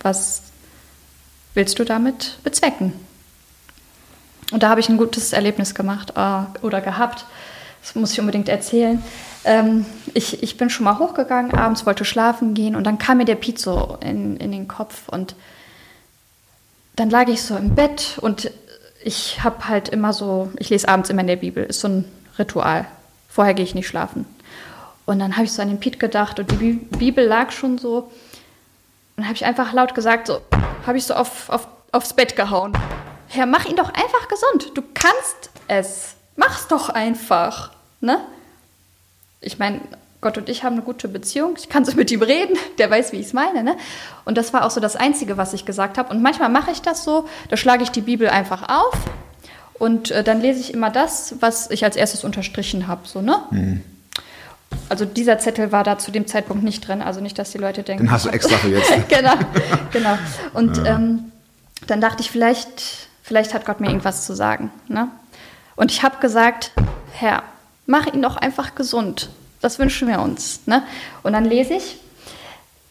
Was 0.01 0.43
willst 1.55 1.79
du 1.79 1.83
damit 1.83 2.37
bezwecken? 2.43 2.93
Und 4.51 4.61
da 4.61 4.69
habe 4.69 4.79
ich 4.79 4.89
ein 4.89 4.97
gutes 4.97 5.33
Erlebnis 5.33 5.73
gemacht 5.73 6.13
äh, 6.15 6.43
oder 6.61 6.81
gehabt. 6.81 7.25
Das 7.85 7.93
muss 7.93 8.13
ich 8.13 8.19
unbedingt 8.19 8.49
erzählen. 8.49 9.03
Ähm, 9.43 9.85
ich, 10.15 10.41
ich 10.41 10.57
bin 10.57 10.71
schon 10.71 10.85
mal 10.85 10.97
hochgegangen, 10.97 11.53
abends 11.53 11.85
wollte 11.85 12.03
schlafen 12.03 12.55
gehen 12.55 12.75
und 12.75 12.83
dann 12.83 12.97
kam 12.97 13.17
mir 13.17 13.25
der 13.25 13.35
Piet 13.35 13.59
so 13.59 13.99
in, 14.01 14.37
in 14.37 14.51
den 14.51 14.67
Kopf 14.67 15.07
und 15.07 15.35
dann 16.95 17.11
lag 17.11 17.27
ich 17.27 17.43
so 17.43 17.55
im 17.55 17.75
Bett 17.75 18.17
und 18.21 18.49
ich 19.03 19.43
habe 19.43 19.67
halt 19.67 19.89
immer 19.89 20.13
so, 20.13 20.49
ich 20.57 20.71
lese 20.71 20.87
abends 20.87 21.11
immer 21.11 21.21
in 21.21 21.27
der 21.27 21.35
Bibel, 21.35 21.63
ist 21.63 21.81
so 21.81 21.89
ein 21.89 22.05
Ritual. 22.39 22.87
Vorher 23.29 23.53
gehe 23.53 23.63
ich 23.63 23.75
nicht 23.75 23.87
schlafen. 23.87 24.25
Und 25.05 25.19
dann 25.19 25.35
habe 25.35 25.45
ich 25.45 25.51
so 25.51 25.61
an 25.61 25.67
den 25.67 25.79
Piet 25.79 25.99
gedacht 25.99 26.39
und 26.39 26.49
die 26.49 26.73
Bibel 26.97 27.23
lag 27.23 27.51
schon 27.51 27.77
so. 27.77 27.97
Und 27.97 28.11
dann 29.17 29.25
habe 29.25 29.35
ich 29.35 29.45
einfach 29.45 29.73
laut 29.73 29.93
gesagt, 29.93 30.25
so, 30.25 30.41
habe 30.87 30.97
ich 30.97 31.05
so 31.05 31.13
auf, 31.13 31.51
auf, 31.51 31.67
aufs 31.91 32.13
Bett 32.13 32.35
gehauen. 32.35 32.73
Herr, 33.27 33.45
mach 33.45 33.65
ihn 33.65 33.75
doch 33.75 33.89
einfach 33.89 34.27
gesund. 34.27 34.71
Du 34.73 34.81
kannst 34.95 35.51
es. 35.67 36.15
Mach's 36.35 36.67
doch 36.67 36.89
einfach. 36.89 37.74
Ne? 38.05 38.19
Ich 39.41 39.59
meine, 39.59 39.81
Gott 40.21 40.37
und 40.39 40.49
ich 40.49 40.63
haben 40.63 40.73
eine 40.73 40.81
gute 40.81 41.07
Beziehung. 41.07 41.53
Ich 41.57 41.69
kann 41.69 41.85
so 41.85 41.95
mit 41.95 42.09
ihm 42.09 42.23
reden. 42.23 42.57
Der 42.79 42.89
weiß, 42.89 43.11
wie 43.11 43.17
ich 43.17 43.27
es 43.27 43.33
meine. 43.33 43.63
Ne? 43.63 43.77
Und 44.25 44.37
das 44.37 44.53
war 44.53 44.65
auch 44.65 44.71
so 44.71 44.79
das 44.79 44.95
Einzige, 44.95 45.37
was 45.37 45.53
ich 45.53 45.65
gesagt 45.65 45.97
habe. 45.97 46.13
Und 46.13 46.21
manchmal 46.21 46.49
mache 46.49 46.71
ich 46.71 46.81
das 46.81 47.03
so. 47.03 47.27
Da 47.49 47.57
schlage 47.57 47.83
ich 47.83 47.89
die 47.89 48.01
Bibel 48.01 48.27
einfach 48.27 48.67
auf. 48.67 48.97
Und 49.75 50.11
äh, 50.11 50.23
dann 50.23 50.41
lese 50.41 50.61
ich 50.61 50.73
immer 50.73 50.89
das, 50.89 51.35
was 51.41 51.69
ich 51.69 51.83
als 51.83 51.95
erstes 51.95 52.23
unterstrichen 52.23 52.87
habe. 52.87 53.01
So, 53.07 53.21
ne? 53.21 53.43
Mhm. 53.51 53.83
Also 54.89 55.05
dieser 55.05 55.37
Zettel 55.37 55.71
war 55.71 55.83
da 55.83 55.97
zu 55.97 56.11
dem 56.11 56.27
Zeitpunkt 56.27 56.63
nicht 56.63 56.87
drin. 56.87 57.01
Also 57.01 57.21
nicht, 57.21 57.37
dass 57.37 57.51
die 57.51 57.57
Leute 57.57 57.83
denken. 57.83 58.05
Den 58.05 58.11
hast 58.11 58.25
du 58.25 58.29
extra 58.29 58.57
für 58.57 58.69
jetzt. 58.69 58.91
genau, 59.09 59.35
genau. 59.91 60.17
Und 60.53 60.77
ja. 60.77 60.95
ähm, 60.95 61.31
dann 61.87 62.01
dachte 62.01 62.21
ich, 62.21 62.31
vielleicht, 62.31 63.09
vielleicht 63.21 63.53
hat 63.53 63.65
Gott 63.65 63.79
mir 63.79 63.87
irgendwas 63.87 64.25
zu 64.25 64.33
sagen. 64.33 64.71
Ne? 64.87 65.09
Und 65.75 65.91
ich 65.91 66.03
habe 66.03 66.17
gesagt, 66.19 66.71
Herr, 67.11 67.43
mach 67.85 68.07
ihn 68.07 68.21
doch 68.21 68.37
einfach 68.37 68.75
gesund. 68.75 69.29
Das 69.61 69.79
wünschen 69.79 70.07
wir 70.07 70.19
uns. 70.19 70.61
Ne? 70.65 70.83
Und 71.23 71.33
dann 71.33 71.45
lese 71.45 71.73
ich, 71.73 71.97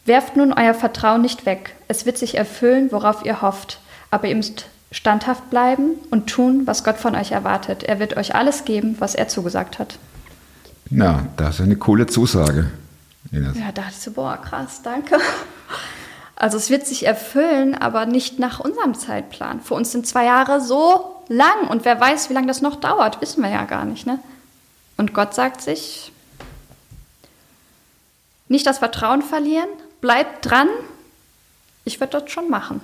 werft 0.05 0.35
nun 0.35 0.53
euer 0.53 0.73
Vertrauen 0.73 1.21
nicht 1.21 1.45
weg. 1.45 1.75
Es 1.87 2.05
wird 2.05 2.17
sich 2.17 2.35
erfüllen, 2.35 2.91
worauf 2.91 3.25
ihr 3.25 3.41
hofft. 3.41 3.79
Aber 4.11 4.27
ihr 4.27 4.35
müsst 4.35 4.65
standhaft 4.91 5.49
bleiben 5.49 5.91
und 6.11 6.27
tun, 6.27 6.61
was 6.65 6.83
Gott 6.83 6.97
von 6.97 7.15
euch 7.15 7.31
erwartet. 7.31 7.83
Er 7.83 7.99
wird 7.99 8.17
euch 8.17 8.35
alles 8.35 8.65
geben, 8.65 8.95
was 8.99 9.15
er 9.15 9.27
zugesagt 9.27 9.79
hat. 9.79 9.97
Na, 10.89 11.27
das 11.37 11.55
ist 11.55 11.61
eine 11.61 11.75
coole 11.75 12.07
Zusage. 12.07 12.71
Ines. 13.31 13.57
Ja, 13.57 13.65
da 13.67 13.81
dachte 13.81 13.93
ich 13.97 14.01
so, 14.01 14.11
boah, 14.11 14.37
krass, 14.37 14.81
danke. 14.83 15.17
Also 16.35 16.57
es 16.57 16.69
wird 16.69 16.85
sich 16.85 17.05
erfüllen, 17.05 17.75
aber 17.75 18.05
nicht 18.05 18.39
nach 18.39 18.59
unserem 18.59 18.93
Zeitplan. 18.93 19.61
Für 19.61 19.73
uns 19.73 19.91
sind 19.91 20.05
zwei 20.05 20.25
Jahre 20.25 20.59
so 20.61 21.15
lang 21.29 21.69
und 21.69 21.85
wer 21.85 21.99
weiß, 21.99 22.29
wie 22.29 22.33
lange 22.33 22.47
das 22.47 22.61
noch 22.61 22.75
dauert, 22.75 23.21
wissen 23.21 23.41
wir 23.41 23.49
ja 23.49 23.63
gar 23.63 23.85
nicht. 23.85 24.05
Ne? 24.05 24.19
Und 24.97 25.13
Gott 25.13 25.33
sagt 25.33 25.61
sich, 25.61 26.11
nicht 28.47 28.65
das 28.65 28.79
Vertrauen 28.79 29.21
verlieren, 29.21 29.69
bleibt 30.01 30.45
dran, 30.45 30.67
ich 31.83 31.99
werde 31.99 32.19
das 32.19 32.31
schon 32.31 32.49
machen. 32.49 32.81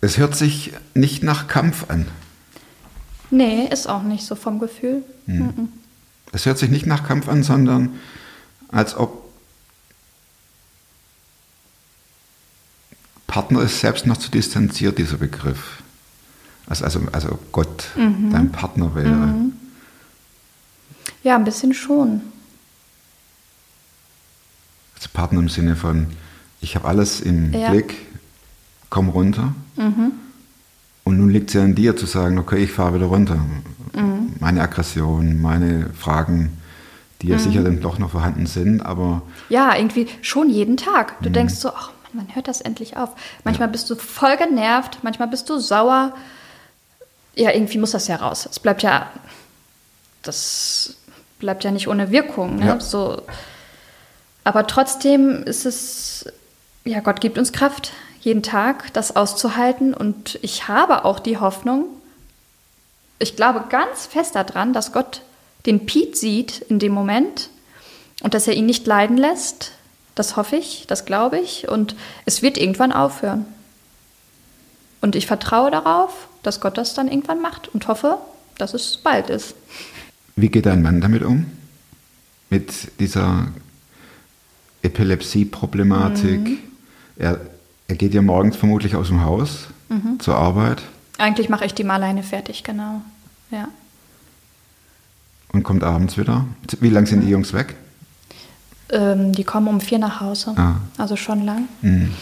Es 0.00 0.18
hört 0.18 0.34
sich 0.34 0.72
nicht 0.94 1.22
nach 1.22 1.46
Kampf 1.46 1.88
an. 1.88 2.08
Nee, 3.30 3.66
ist 3.66 3.88
auch 3.88 4.02
nicht 4.02 4.26
so 4.26 4.34
vom 4.34 4.58
Gefühl. 4.58 5.04
Hm. 5.26 5.72
Es 6.32 6.44
hört 6.44 6.58
sich 6.58 6.70
nicht 6.70 6.86
nach 6.86 7.06
Kampf 7.06 7.28
an, 7.28 7.42
sondern 7.42 7.98
als 8.68 8.96
ob 8.96 9.22
Partner 13.26 13.62
ist 13.62 13.80
selbst 13.80 14.06
noch 14.06 14.18
zu 14.18 14.30
distanziert, 14.30 14.98
dieser 14.98 15.16
Begriff. 15.16 15.82
Also, 16.66 16.84
also, 16.84 17.00
also 17.12 17.38
Gott 17.50 17.86
mhm. 17.96 18.30
dein 18.30 18.52
Partner 18.52 18.94
wäre. 18.94 19.08
Mhm. 19.08 19.52
Ja, 21.22 21.36
ein 21.36 21.44
bisschen 21.44 21.74
schon. 21.74 22.22
Als 24.96 25.08
Partner 25.08 25.40
im 25.40 25.48
Sinne 25.48 25.76
von, 25.76 26.08
ich 26.60 26.74
habe 26.76 26.88
alles 26.88 27.20
im 27.20 27.52
ja. 27.52 27.70
Blick, 27.70 27.94
komm 28.90 29.08
runter. 29.08 29.54
Mhm. 29.76 30.12
Und 31.04 31.18
nun 31.18 31.30
liegt 31.30 31.50
es 31.50 31.54
ja 31.54 31.62
an 31.62 31.74
dir 31.74 31.96
zu 31.96 32.06
sagen, 32.06 32.38
okay, 32.38 32.62
ich 32.62 32.72
fahre 32.72 32.94
wieder 32.94 33.06
runter. 33.06 33.36
Mhm. 33.94 34.34
Meine 34.38 34.62
Aggression, 34.62 35.40
meine 35.40 35.90
Fragen, 35.90 36.56
die 37.20 37.28
ja 37.28 37.36
mhm. 37.36 37.40
sicher 37.40 37.62
dann 37.62 37.80
doch 37.80 37.98
noch 37.98 38.10
vorhanden 38.10 38.46
sind, 38.46 38.80
aber. 38.80 39.22
Ja, 39.48 39.76
irgendwie 39.76 40.08
schon 40.22 40.50
jeden 40.50 40.76
Tag. 40.76 41.20
Du 41.22 41.28
mhm. 41.28 41.34
denkst 41.34 41.54
so, 41.54 41.70
ach 41.70 41.90
man, 42.12 42.26
wann 42.26 42.34
hört 42.34 42.48
das 42.48 42.60
endlich 42.60 42.96
auf? 42.96 43.10
Manchmal 43.44 43.68
ja. 43.68 43.72
bist 43.72 43.90
du 43.90 43.96
voll 43.96 44.36
genervt, 44.36 44.98
manchmal 45.02 45.28
bist 45.28 45.48
du 45.48 45.58
sauer. 45.58 46.14
Ja, 47.34 47.50
irgendwie 47.50 47.78
muss 47.78 47.92
das 47.92 48.08
ja 48.08 48.16
raus. 48.16 48.46
Es 48.50 48.60
bleibt 48.60 48.82
ja, 48.82 49.10
das 50.22 50.96
bleibt 51.42 51.64
ja 51.64 51.70
nicht 51.70 51.88
ohne 51.88 52.10
Wirkung. 52.10 52.56
Ne? 52.56 52.66
Ja. 52.66 52.80
So. 52.80 53.20
Aber 54.44 54.66
trotzdem 54.66 55.42
ist 55.42 55.66
es, 55.66 56.24
ja, 56.84 57.00
Gott 57.00 57.20
gibt 57.20 57.36
uns 57.36 57.52
Kraft, 57.52 57.92
jeden 58.20 58.42
Tag 58.42 58.92
das 58.94 59.14
auszuhalten. 59.14 59.92
Und 59.92 60.38
ich 60.40 60.68
habe 60.68 61.04
auch 61.04 61.18
die 61.18 61.38
Hoffnung, 61.38 61.86
ich 63.18 63.36
glaube 63.36 63.64
ganz 63.68 64.06
fest 64.06 64.34
daran, 64.34 64.72
dass 64.72 64.92
Gott 64.92 65.22
den 65.66 65.84
Piet 65.84 66.16
sieht 66.16 66.60
in 66.62 66.78
dem 66.78 66.92
Moment 66.92 67.50
und 68.22 68.34
dass 68.34 68.48
er 68.48 68.54
ihn 68.54 68.66
nicht 68.66 68.86
leiden 68.86 69.16
lässt. 69.16 69.72
Das 70.14 70.36
hoffe 70.36 70.56
ich, 70.56 70.86
das 70.86 71.04
glaube 71.04 71.38
ich. 71.38 71.68
Und 71.68 71.96
es 72.24 72.42
wird 72.42 72.56
irgendwann 72.56 72.92
aufhören. 72.92 73.46
Und 75.00 75.16
ich 75.16 75.26
vertraue 75.26 75.70
darauf, 75.70 76.28
dass 76.42 76.60
Gott 76.60 76.78
das 76.78 76.94
dann 76.94 77.08
irgendwann 77.08 77.40
macht 77.40 77.68
und 77.68 77.88
hoffe, 77.88 78.18
dass 78.58 78.74
es 78.74 78.98
bald 78.98 79.30
ist. 79.30 79.54
Wie 80.36 80.48
geht 80.48 80.66
dein 80.66 80.82
Mann 80.82 81.00
damit 81.00 81.22
um? 81.22 81.46
Mit 82.50 82.98
dieser 83.00 83.48
Epilepsie-Problematik? 84.82 86.40
Mhm. 86.40 86.58
Er, 87.16 87.40
er 87.88 87.94
geht 87.94 88.14
ja 88.14 88.22
morgens 88.22 88.56
vermutlich 88.56 88.96
aus 88.96 89.08
dem 89.08 89.22
Haus 89.22 89.68
mhm. 89.88 90.18
zur 90.20 90.36
Arbeit. 90.36 90.82
Eigentlich 91.18 91.48
mache 91.48 91.64
ich 91.64 91.74
die 91.74 91.84
mal 91.84 91.94
alleine 91.94 92.22
fertig, 92.22 92.64
genau. 92.64 93.02
Ja. 93.50 93.68
Und 95.52 95.62
kommt 95.62 95.84
abends 95.84 96.16
wieder. 96.16 96.46
Wie 96.80 96.88
lange 96.88 97.06
sind 97.06 97.20
die 97.20 97.28
Jungs 97.28 97.52
weg? 97.52 97.74
Ähm, 98.90 99.32
die 99.32 99.44
kommen 99.44 99.68
um 99.68 99.80
vier 99.80 99.98
nach 99.98 100.20
Hause. 100.20 100.54
Ah. 100.56 100.76
Also 100.96 101.16
schon 101.16 101.44
lang. 101.44 101.68
Mhm. 101.82 102.12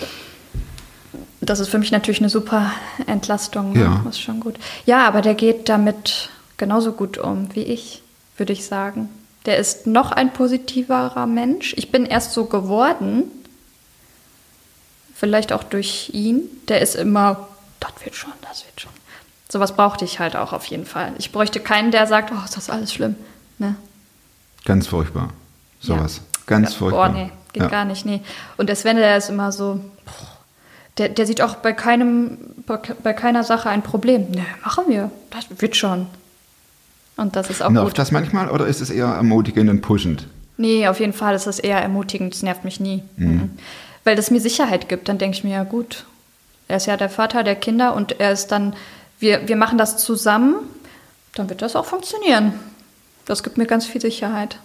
Das 1.41 1.61
ist 1.61 1.69
für 1.69 1.79
mich 1.79 1.93
natürlich 1.93 2.21
eine 2.21 2.29
super 2.29 2.73
Entlastung. 3.07 3.73
Ne? 3.73 3.81
Ja. 3.81 4.01
Das 4.05 4.17
ist 4.17 4.21
schon 4.21 4.41
gut. 4.41 4.57
Ja, 4.85 5.07
aber 5.07 5.23
der 5.23 5.35
geht 5.35 5.69
damit 5.69 6.31
genauso 6.61 6.93
gut 6.93 7.19
um 7.19 7.53
wie 7.57 7.65
ich, 7.65 8.03
würde 8.37 8.53
ich 8.53 8.65
sagen. 8.65 9.09
Der 9.47 9.57
ist 9.57 9.89
noch 9.89 10.13
ein 10.13 10.33
positiverer 10.33 11.27
Mensch. 11.27 11.75
Ich 11.77 11.91
bin 11.91 12.07
erst 12.07 12.33
so 12.33 12.45
geworden, 12.45 13.25
vielleicht 15.15 15.53
auch 15.53 15.65
durch 15.65 16.11
ihn. 16.13 16.43
Der 16.69 16.81
ist 16.81 16.95
immer, 16.95 17.49
das 17.81 17.93
wird 18.05 18.15
schon, 18.15 18.33
das 18.43 18.65
wird 18.67 18.81
schon. 18.81 18.93
Sowas 19.51 19.75
brauchte 19.75 20.05
ich 20.05 20.21
halt 20.21 20.37
auch 20.37 20.53
auf 20.53 20.67
jeden 20.67 20.85
Fall. 20.85 21.15
Ich 21.19 21.33
bräuchte 21.33 21.59
keinen, 21.59 21.91
der 21.91 22.07
sagt, 22.07 22.31
oh, 22.31 22.45
ist 22.45 22.57
das 22.57 22.71
alles 22.71 22.93
schlimm. 22.93 23.17
Ne? 23.59 23.75
Ganz 24.65 24.87
furchtbar. 24.87 25.31
Sowas. 25.81 26.19
Ja. 26.19 26.23
Ganz 26.47 26.75
furchtbar. 26.75 27.09
Boah, 27.09 27.15
nee, 27.15 27.33
geht 27.53 27.63
ja. 27.63 27.69
gar 27.69 27.85
nicht, 27.87 28.05
nee. 28.05 28.21
Und 28.59 28.69
der 28.69 28.77
Sven, 28.77 28.97
der 28.97 29.17
ist 29.17 29.31
immer 29.31 29.51
so, 29.51 29.81
der, 30.99 31.09
der 31.09 31.27
sieht 31.27 31.41
auch 31.41 31.57
bei 31.57 31.73
keinem, 31.73 32.39
bei 32.67 33.13
keiner 33.15 33.45
Sache 33.45 33.71
ein 33.71 33.83
Problem. 33.83 34.31
Nee, 34.31 34.45
machen 34.63 34.85
wir. 34.89 35.11
Das 35.31 35.47
wird 35.61 35.75
schon. 35.77 36.07
Und 37.21 37.37
das 37.37 37.51
ist 37.51 37.63
auch 37.63 37.71
Nervt 37.71 37.89
gut. 37.89 37.99
das 37.99 38.13
manchmal 38.13 38.51
oder 38.51 38.67
ist 38.67 38.81
es 38.81 38.91
eher 38.91 39.07
ermutigend 39.07 39.69
und 39.69 39.83
pushend? 39.83 40.27
Nee, 40.57 40.89
auf 40.89 41.01
jeden 41.01 41.13
Fall 41.13 41.35
ist 41.35 41.47
es 41.47 41.59
eher 41.59 41.81
ermutigend. 41.81 42.35
Das 42.35 42.43
nervt 42.43 42.65
mich 42.65 42.81
nie. 42.81 43.03
Mhm. 43.17 43.27
Mhm. 43.27 43.51
Weil 44.05 44.17
das 44.17 44.31
mir 44.31 44.41
Sicherheit 44.41 44.89
gibt. 44.89 45.09
Dann 45.09 45.19
denke 45.19 45.37
ich 45.37 45.45
mir, 45.45 45.53
ja 45.53 45.65
gut, 45.65 46.07
er 46.69 46.79
ist 46.79 46.87
ja 46.87 46.97
der 46.97 47.11
Vater 47.11 47.43
der 47.43 47.57
Kinder 47.57 47.95
und 47.95 48.21
er 48.21 48.33
ist 48.33 48.49
dann 48.49 48.75
wir, 49.21 49.47
wir 49.47 49.57
machen 49.57 49.79
das 49.79 49.99
zusammen, 49.99 50.55
dann 51.35 51.49
wird 51.49 51.63
das 51.63 51.77
auch 51.77 51.85
funktionieren. 51.85 52.55
Das 53.27 53.43
gibt 53.43 53.59
mir 53.59 53.67
ganz 53.67 53.87
viel 53.87 54.01
Sicherheit. 54.01 54.59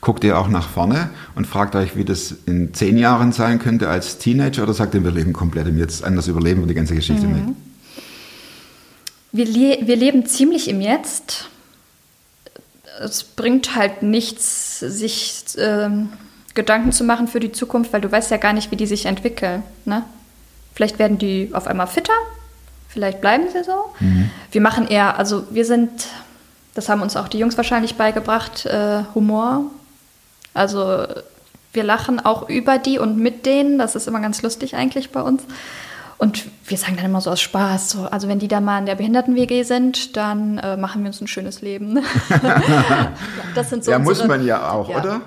Guckt 0.00 0.24
ihr 0.24 0.38
auch 0.38 0.48
nach 0.48 0.68
vorne 0.68 1.10
und 1.34 1.46
fragt 1.46 1.74
euch, 1.74 1.94
wie 1.94 2.04
das 2.04 2.34
in 2.46 2.72
zehn 2.72 2.96
Jahren 2.96 3.32
sein 3.32 3.58
könnte 3.58 3.88
als 3.88 4.18
Teenager 4.18 4.62
oder 4.62 4.72
sagt 4.72 4.94
ihr, 4.94 5.04
wir 5.04 5.10
leben 5.10 5.32
komplett 5.32 5.66
im 5.66 5.76
Jetzt, 5.76 6.04
anders 6.04 6.28
überleben 6.28 6.62
wir 6.62 6.68
die 6.68 6.74
ganze 6.74 6.94
Geschichte 6.94 7.26
mhm. 7.26 7.34
nicht? 7.34 7.56
Wir, 9.38 9.46
le 9.46 9.78
wir 9.86 9.96
leben 9.96 10.26
ziemlich 10.26 10.68
im 10.68 10.80
Jetzt. 10.80 11.48
Es 13.00 13.22
bringt 13.22 13.76
halt 13.76 14.02
nichts, 14.02 14.80
sich 14.80 15.44
äh, 15.56 15.88
Gedanken 16.54 16.90
zu 16.90 17.04
machen 17.04 17.28
für 17.28 17.38
die 17.38 17.52
Zukunft, 17.52 17.92
weil 17.92 18.00
du 18.00 18.10
weißt 18.10 18.32
ja 18.32 18.36
gar 18.36 18.52
nicht, 18.52 18.72
wie 18.72 18.76
die 18.76 18.86
sich 18.86 19.06
entwickeln. 19.06 19.62
Ne? 19.84 20.02
Vielleicht 20.74 20.98
werden 20.98 21.18
die 21.18 21.50
auf 21.52 21.66
einmal 21.68 21.86
fitter 21.86 22.12
vielleicht 22.88 23.20
bleiben 23.20 23.44
sie 23.52 23.62
so. 23.62 23.94
Wir 24.50 24.60
machen 24.60 24.88
eher, 24.88 25.18
also 25.18 25.44
wir 25.50 25.64
sind, 25.64 25.90
das 26.74 26.88
haben 26.88 27.02
uns 27.02 27.16
auch 27.16 27.28
die 27.28 27.38
Jungs 27.38 27.56
wahrscheinlich 27.56 27.94
beigebracht, 27.94 28.66
äh, 28.66 29.04
Humor. 29.14 29.66
Also 30.52 31.06
wir 31.72 31.84
lachen 31.84 32.18
auch 32.18 32.48
über 32.48 32.78
die 32.78 32.98
und 32.98 33.16
mit 33.18 33.46
denen. 33.46 33.78
Das 33.78 33.94
ist 33.94 34.08
immer 34.08 34.20
ganz 34.20 34.42
lustig 34.42 34.74
eigentlich 34.74 35.10
bei 35.10 35.22
uns. 35.22 35.42
Und 36.18 36.46
wir 36.66 36.76
sagen 36.76 36.96
dann 36.96 37.04
immer 37.06 37.20
so 37.20 37.30
aus 37.30 37.40
Spaß, 37.40 37.90
so, 37.90 38.04
also 38.06 38.26
wenn 38.28 38.40
die 38.40 38.48
da 38.48 38.60
mal 38.60 38.80
in 38.80 38.86
der 38.86 38.96
Behinderten-WG 38.96 39.62
sind, 39.62 40.16
dann 40.16 40.58
äh, 40.58 40.76
machen 40.76 41.02
wir 41.02 41.08
uns 41.08 41.20
ein 41.20 41.28
schönes 41.28 41.62
Leben. 41.62 41.96
ja, 42.42 43.12
das 43.54 43.70
sind 43.70 43.84
so 43.84 43.92
Ja, 43.92 43.98
muss 44.00 44.26
man 44.26 44.44
ja 44.44 44.70
auch, 44.72 44.88
Ja. 44.90 44.98
oder? 45.00 45.20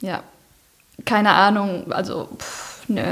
Ja, 0.00 0.22
keine 1.04 1.30
Ahnung, 1.32 1.92
also 1.92 2.28
pff, 2.38 2.88
nö. 2.88 3.02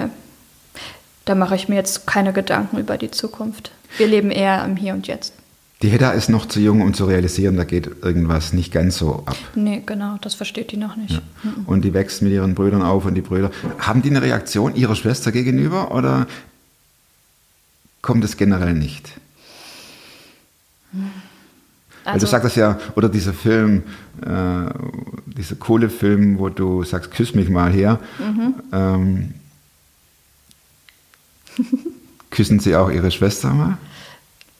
Da 1.24 1.34
mache 1.34 1.56
ich 1.56 1.68
mir 1.68 1.74
jetzt 1.74 2.06
keine 2.06 2.32
Gedanken 2.32 2.78
über 2.78 2.96
die 2.96 3.10
Zukunft. 3.10 3.72
Wir 3.98 4.06
leben 4.06 4.30
eher 4.30 4.64
im 4.64 4.76
Hier 4.76 4.94
und 4.94 5.06
Jetzt. 5.08 5.34
Die 5.82 5.88
Hedda 5.90 6.10
ist 6.10 6.28
noch 6.28 6.46
zu 6.46 6.58
jung, 6.58 6.80
um 6.82 6.92
zu 6.92 7.04
realisieren, 7.04 7.56
da 7.56 7.62
geht 7.64 8.02
irgendwas 8.02 8.52
nicht 8.52 8.72
ganz 8.72 8.98
so 8.98 9.22
ab. 9.26 9.36
Nee, 9.54 9.82
genau, 9.86 10.16
das 10.22 10.34
versteht 10.34 10.72
die 10.72 10.76
noch 10.76 10.96
nicht. 10.96 11.20
Und 11.66 11.82
die 11.84 11.94
wächst 11.94 12.20
mit 12.22 12.32
ihren 12.32 12.56
Brüdern 12.56 12.82
auf 12.82 13.04
und 13.04 13.14
die 13.14 13.20
Brüder. 13.20 13.50
Haben 13.78 14.02
die 14.02 14.10
eine 14.10 14.20
Reaktion 14.22 14.74
ihrer 14.74 14.96
Schwester 14.96 15.30
gegenüber 15.30 15.92
oder 15.94 16.26
kommt 18.08 18.24
es 18.24 18.38
generell 18.38 18.72
nicht? 18.72 19.12
Weil 20.92 22.14
Also, 22.14 22.24
du 22.24 22.30
sagtest 22.30 22.56
ja, 22.56 22.78
oder 22.96 23.10
dieser 23.10 23.34
Film, 23.34 23.82
äh, 24.22 24.70
dieser 25.26 25.56
coole 25.56 25.90
Film, 25.90 26.38
wo 26.38 26.48
du 26.48 26.84
sagst, 26.84 27.10
küss 27.10 27.34
mich 27.34 27.50
mal 27.50 27.70
her. 27.70 27.98
Mhm. 28.18 28.54
Ähm, 28.72 29.34
küssen 32.30 32.60
sie 32.60 32.76
auch 32.76 32.90
ihre 32.90 33.10
Schwester 33.10 33.50
mal? 33.50 33.76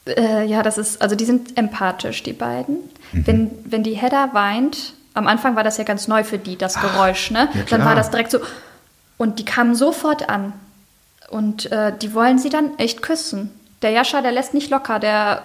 äh, 0.05 0.45
ja, 0.45 0.61
das 0.61 0.77
ist, 0.77 1.01
also 1.01 1.15
die 1.15 1.25
sind 1.25 1.57
empathisch, 1.57 2.21
die 2.21 2.33
beiden. 2.33 2.77
Mhm. 3.13 3.25
Wenn, 3.25 3.51
wenn 3.65 3.81
die 3.81 3.95
Hedda 3.95 4.29
weint, 4.33 4.93
am 5.15 5.25
Anfang 5.25 5.55
war 5.55 5.63
das 5.63 5.77
ja 5.77 5.85
ganz 5.85 6.07
neu 6.07 6.23
für 6.23 6.37
die, 6.37 6.55
das 6.55 6.79
Geräusch, 6.79 7.31
ne? 7.31 7.49
ja, 7.55 7.63
dann 7.67 7.83
war 7.83 7.95
das 7.95 8.11
direkt 8.11 8.29
so, 8.29 8.41
und 9.17 9.39
die 9.39 9.45
kamen 9.45 9.73
sofort 9.73 10.29
an. 10.29 10.53
Und 11.29 11.71
äh, 11.71 11.93
die 11.97 12.13
wollen 12.13 12.39
sie 12.39 12.49
dann 12.49 12.77
echt 12.77 13.01
küssen. 13.01 13.51
Der 13.81 13.91
Jascha, 13.91 14.21
der 14.21 14.31
lässt 14.31 14.53
nicht 14.53 14.69
locker, 14.69 14.99
der, 14.99 15.43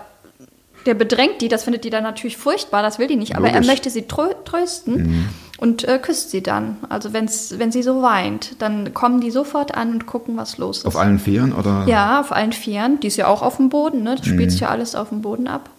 der 0.86 0.94
bedrängt 0.94 1.40
die, 1.40 1.48
das 1.48 1.64
findet 1.64 1.84
die 1.84 1.90
dann 1.90 2.02
natürlich 2.02 2.36
furchtbar, 2.36 2.82
das 2.82 2.98
will 2.98 3.06
die 3.06 3.16
nicht, 3.16 3.36
aber 3.36 3.48
er 3.48 3.54
Logisch. 3.54 3.66
möchte 3.68 3.90
sie 3.90 4.08
trö 4.08 4.30
trösten 4.44 5.28
und 5.58 5.84
äh, 5.84 5.98
küsst 5.98 6.30
sie 6.30 6.42
dann. 6.42 6.78
Also 6.88 7.12
wenn's, 7.12 7.54
wenn 7.58 7.70
sie 7.70 7.82
so 7.82 8.02
weint, 8.02 8.60
dann 8.60 8.92
kommen 8.92 9.20
die 9.20 9.30
sofort 9.30 9.74
an 9.76 9.92
und 9.92 10.06
gucken, 10.06 10.36
was 10.36 10.58
los 10.58 10.78
ist. 10.78 10.86
Auf 10.86 10.96
allen 10.96 11.18
Vieren 11.18 11.52
oder? 11.52 11.84
Ja, 11.86 12.20
auf 12.20 12.32
allen 12.32 12.52
Vieren. 12.52 12.98
Die 13.00 13.06
ist 13.06 13.16
ja 13.16 13.28
auch 13.28 13.42
auf 13.42 13.56
dem 13.58 13.68
Boden, 13.68 14.02
ne? 14.02 14.16
Das 14.16 14.26
spielt 14.26 14.50
sich 14.50 14.60
ja 14.60 14.68
alles 14.68 14.94
auf 14.94 15.10
dem 15.10 15.22
Boden 15.22 15.46
ab. 15.46 15.70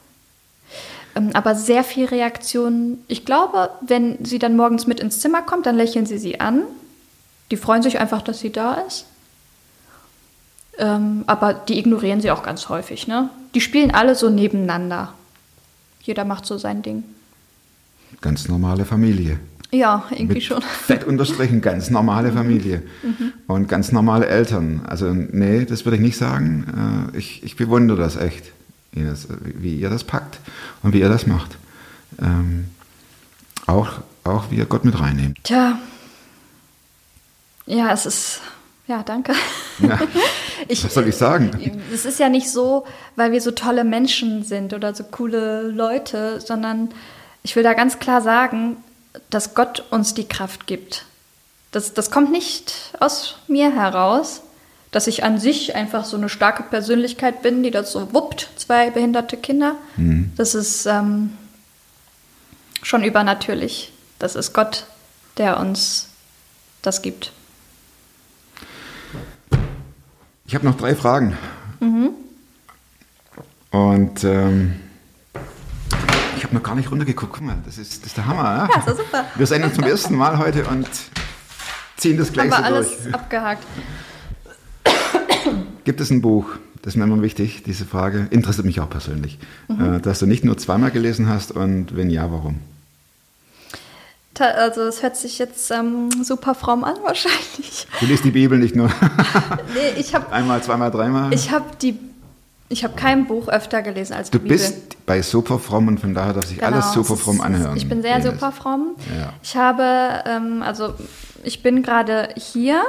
Ähm, 1.15 1.31
aber 1.33 1.55
sehr 1.55 1.83
viel 1.83 2.05
Reaktion. 2.05 2.99
Ich 3.07 3.25
glaube, 3.25 3.69
wenn 3.81 4.23
sie 4.23 4.39
dann 4.39 4.55
morgens 4.55 4.87
mit 4.87 4.99
ins 4.99 5.19
Zimmer 5.19 5.41
kommt, 5.41 5.65
dann 5.65 5.75
lächeln 5.75 6.05
sie 6.05 6.17
sie 6.17 6.39
an. 6.39 6.63
Die 7.51 7.57
freuen 7.57 7.83
sich 7.83 7.99
einfach, 7.99 8.21
dass 8.21 8.39
sie 8.39 8.51
da 8.51 8.75
ist. 8.75 9.05
Ähm, 10.77 11.23
aber 11.27 11.53
die 11.53 11.79
ignorieren 11.79 12.21
sie 12.21 12.31
auch 12.31 12.43
ganz 12.43 12.69
häufig, 12.69 13.07
ne? 13.07 13.29
Die 13.53 13.61
spielen 13.61 13.91
alle 13.91 14.15
so 14.15 14.29
nebeneinander. 14.29 15.13
Jeder 16.01 16.25
macht 16.25 16.45
so 16.45 16.57
sein 16.57 16.81
Ding. 16.81 17.03
Ganz 18.21 18.47
normale 18.47 18.85
Familie. 18.85 19.39
Ja, 19.71 20.03
irgendwie 20.11 20.35
Mit 20.35 20.43
schon. 20.43 20.61
Fett 20.87 21.03
unterstrichen, 21.05 21.61
ganz 21.61 21.89
normale 21.89 22.31
Familie. 22.31 22.83
Und 23.47 23.67
ganz 23.67 23.91
normale 23.91 24.27
Eltern. 24.27 24.81
Also, 24.85 25.11
nee, 25.13 25.65
das 25.65 25.85
würde 25.85 25.97
ich 25.97 26.01
nicht 26.01 26.17
sagen. 26.17 27.11
Äh, 27.13 27.17
Ich, 27.17 27.43
ich 27.43 27.55
bewundere 27.55 27.97
das 27.97 28.15
echt, 28.15 28.51
wie 28.91 29.77
ihr 29.79 29.89
das 29.89 30.03
packt 30.03 30.39
und 30.83 30.93
wie 30.93 30.99
ihr 30.99 31.09
das 31.09 31.27
macht. 31.27 31.57
Ähm, 32.21 32.65
auch, 33.65 33.99
auch 34.23 34.51
wie 34.51 34.55
ihr 34.55 34.65
Gott 34.65 34.85
mit 34.85 34.99
reinnehmt. 34.99 35.39
Tja. 35.43 35.79
Ja, 37.65 37.91
es 37.91 38.05
ist. 38.05 38.41
Ja, 38.87 39.03
danke. 39.03 39.33
Ja, 39.79 39.99
Ich, 40.67 40.83
was 40.83 40.93
soll 40.93 41.07
ich 41.07 41.15
sagen? 41.15 41.51
Es 41.93 42.05
ist 42.05 42.19
ja 42.19 42.29
nicht 42.29 42.49
so, 42.49 42.85
weil 43.15 43.31
wir 43.31 43.41
so 43.41 43.51
tolle 43.51 43.83
Menschen 43.83 44.43
sind 44.43 44.73
oder 44.73 44.95
so 44.95 45.03
coole 45.03 45.63
Leute, 45.63 46.39
sondern 46.41 46.89
ich 47.43 47.55
will 47.55 47.63
da 47.63 47.73
ganz 47.73 47.99
klar 47.99 48.21
sagen, 48.21 48.77
dass 49.29 49.53
Gott 49.53 49.83
uns 49.91 50.13
die 50.13 50.27
Kraft 50.27 50.65
gibt. 50.65 51.05
Das, 51.71 51.93
das 51.93 52.09
kommt 52.09 52.31
nicht 52.31 52.73
aus 52.99 53.35
mir 53.47 53.73
heraus, 53.73 54.41
dass 54.91 55.07
ich 55.07 55.23
an 55.23 55.39
sich 55.39 55.75
einfach 55.75 56.05
so 56.05 56.17
eine 56.17 56.29
starke 56.29 56.63
Persönlichkeit 56.63 57.41
bin, 57.41 57.63
die 57.63 57.71
das 57.71 57.91
so 57.91 58.13
wuppt, 58.13 58.49
zwei 58.55 58.89
behinderte 58.89 59.37
Kinder. 59.37 59.75
Das 60.37 60.55
ist 60.55 60.85
ähm, 60.85 61.37
schon 62.81 63.03
übernatürlich. 63.03 63.91
Das 64.19 64.35
ist 64.35 64.53
Gott, 64.53 64.85
der 65.37 65.59
uns 65.59 66.07
das 66.81 67.01
gibt. 67.01 67.31
Ich 70.45 70.55
habe 70.55 70.65
noch 70.65 70.75
drei 70.77 70.95
Fragen. 70.95 71.37
Und 73.71 74.23
ähm, 74.23 74.75
ich 76.37 76.43
habe 76.43 76.55
noch 76.55 76.63
gar 76.63 76.75
nicht 76.75 76.91
runtergeguckt. 76.91 77.33
Guck 77.33 77.41
mal, 77.43 77.57
das 77.65 77.77
ist, 77.77 78.01
das 78.01 78.07
ist 78.07 78.17
der 78.17 78.25
Hammer. 78.27 78.43
Ja, 78.43 78.69
Ja, 78.69 78.91
ist 78.91 78.97
super. 78.97 79.25
Wir 79.35 79.47
sehen 79.47 79.63
uns 79.63 79.73
zum 79.75 79.83
ersten 79.83 80.15
Mal 80.15 80.37
heute 80.37 80.65
und 80.65 80.87
ziehen 81.97 82.17
das 82.17 82.31
gleich 82.31 82.51
Haben 82.51 82.63
wir 82.63 82.69
so 82.69 82.75
alles 82.75 83.03
durch. 83.03 83.15
abgehakt. 83.15 83.63
Gibt 85.83 86.01
es 86.01 86.09
ein 86.09 86.21
Buch, 86.21 86.47
das 86.81 86.93
ist 86.93 86.97
mir 86.97 87.03
immer 87.03 87.21
wichtig, 87.21 87.63
diese 87.63 87.85
Frage, 87.85 88.27
interessiert 88.31 88.65
mich 88.65 88.79
auch 88.79 88.89
persönlich, 88.89 89.37
Mhm. 89.67 89.95
äh, 89.95 89.99
das 89.99 90.19
du 90.19 90.25
nicht 90.25 90.43
nur 90.43 90.57
zweimal 90.57 90.89
gelesen 90.91 91.27
hast 91.29 91.51
und 91.51 91.95
wenn 91.95 92.09
ja, 92.09 92.31
warum? 92.31 92.59
Also 94.41 94.81
es 94.81 95.01
hört 95.03 95.15
sich 95.15 95.39
jetzt 95.39 95.71
ähm, 95.71 96.09
super 96.23 96.55
fromm 96.55 96.83
an 96.83 96.95
wahrscheinlich. 97.03 97.87
Du 97.99 98.05
liest 98.05 98.25
die 98.25 98.31
Bibel 98.31 98.57
nicht 98.59 98.75
nur 98.75 98.89
Nee, 99.73 99.99
ich 99.99 100.13
habe 100.13 100.31
einmal, 100.31 100.61
zweimal, 100.63 100.91
dreimal. 100.91 101.33
ich 101.33 101.51
hab 101.51 101.79
die 101.79 101.97
ich 102.67 102.83
habe 102.83 102.95
kein 102.95 103.27
Buch 103.27 103.47
öfter 103.47 103.83
gelesen 103.83 104.13
als 104.13 104.31
die 104.31 104.37
du 104.37 104.39
Bibel. 104.43 104.57
bist 104.57 105.05
bei 105.05 105.21
super 105.21 105.59
fromm 105.59 105.87
und 105.87 105.99
von 105.99 106.13
daher 106.15 106.33
darf 106.33 106.45
sich 106.47 106.57
Genau, 106.57 106.71
alles 106.71 106.93
super 106.93 107.15
fromm 107.15 107.39
anhören. 107.39 107.77
Ich 107.77 107.87
bin 107.87 108.01
sehr 108.01 108.15
Ines. 108.17 108.25
super 108.33 108.51
fromm. 108.51 108.95
Ja. 109.17 109.33
Ich 109.43 109.55
habe 109.55 110.23
ähm, 110.25 110.63
also 110.63 110.95
ich 111.43 111.61
bin 111.61 111.83
gerade 111.83 112.29
hier 112.35 112.81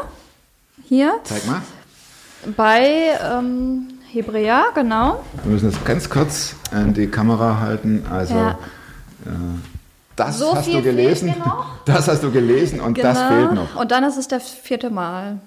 hier 0.88 1.12
Zeig 1.24 1.46
mal. 1.46 1.60
bei 2.56 3.10
ähm, 3.22 3.88
Hebräer, 4.12 4.64
genau. 4.74 5.22
Wir 5.44 5.52
müssen 5.52 5.70
das 5.70 5.84
ganz 5.84 6.08
kurz 6.08 6.54
an 6.70 6.94
die 6.94 7.06
Kamera 7.08 7.60
halten. 7.60 8.04
Also, 8.10 8.34
Ja. 8.34 8.50
äh, 9.26 9.28
das 10.16 10.38
So 10.38 10.54
hast 10.54 10.66
du 10.72 10.82
gelesen. 10.82 11.34
Das 11.84 12.08
hast 12.08 12.22
du 12.24 12.32
gelesen 12.32 12.80
und 12.80 12.98
das 12.98 13.16
Genau. 13.16 13.28
fehlt 13.28 13.52
noch. 13.52 13.76
Und 13.76 13.92
dann 13.92 14.02
ist 14.02 14.16
es 14.16 14.26
das 14.26 14.48
vierte 14.50 14.90
Mal. 14.90 15.38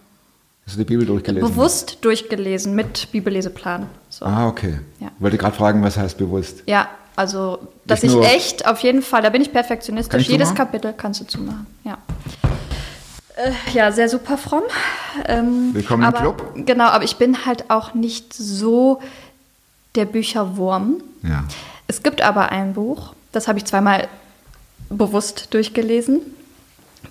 Hast 0.65 0.76
du 0.76 0.80
die 0.80 0.86
Bibel 0.86 1.05
durchgelesen? 1.05 1.49
Bewusst 1.49 1.97
durchgelesen 2.01 2.76
mit 2.76 3.11
Bibelleseplan. 3.11 3.88
So. 4.09 4.24
Ah, 4.26 4.47
okay. 4.47 4.80
Ja. 5.01 5.09
Wollte 5.20 5.38
gerade 5.38 5.55
fragen, 5.55 5.84
was 5.84 5.97
heißt 5.97 6.17
bewusst? 6.17 6.63
Ja, 6.65 6.88
also, 7.17 7.59
dass 7.86 8.03
ich 8.03 8.11
nur- 8.13 8.24
echt 8.26 8.65
auf 8.67 8.80
jeden 8.80 9.01
Fall, 9.01 9.22
da 9.22 9.30
bin 9.32 9.41
ich 9.41 9.51
perfektionistisch. 9.51 10.22
ich 10.22 10.28
Jedes? 10.30 10.55
Kapitel 10.55 10.93
kannst 10.95 11.20
du 11.20 11.26
zumachen. 11.26 11.67
Ja. 11.84 11.97
Äh, 13.36 13.51
ja, 13.74 13.91
sehr 13.91 14.07
super 14.07 14.38
fromm. 14.38 14.63
Ähm, 15.26 15.74
Willkommen 15.74 16.03
im 16.03 16.07
aber, 16.07 16.20
Club. 16.20 16.53
Genau, 16.55 16.86
aber 16.86 17.03
ich 17.03 17.17
bin 17.17 17.45
halt 17.45 17.70
auch 17.70 17.93
nicht 17.93 18.34
so 18.34 19.01
der 19.95 20.05
Bücherwurm. 20.05 21.01
Ja. 21.24 21.43
Es 21.88 22.01
gibt 22.03 22.22
aber 22.22 22.51
ein 22.53 22.74
Buch, 22.74 23.13
das 23.34 23.47
habe 23.49 23.57
ich 23.57 23.65
zweimal 23.65 24.07
bewusst 24.89 25.53
durchgelesen, 25.53 26.21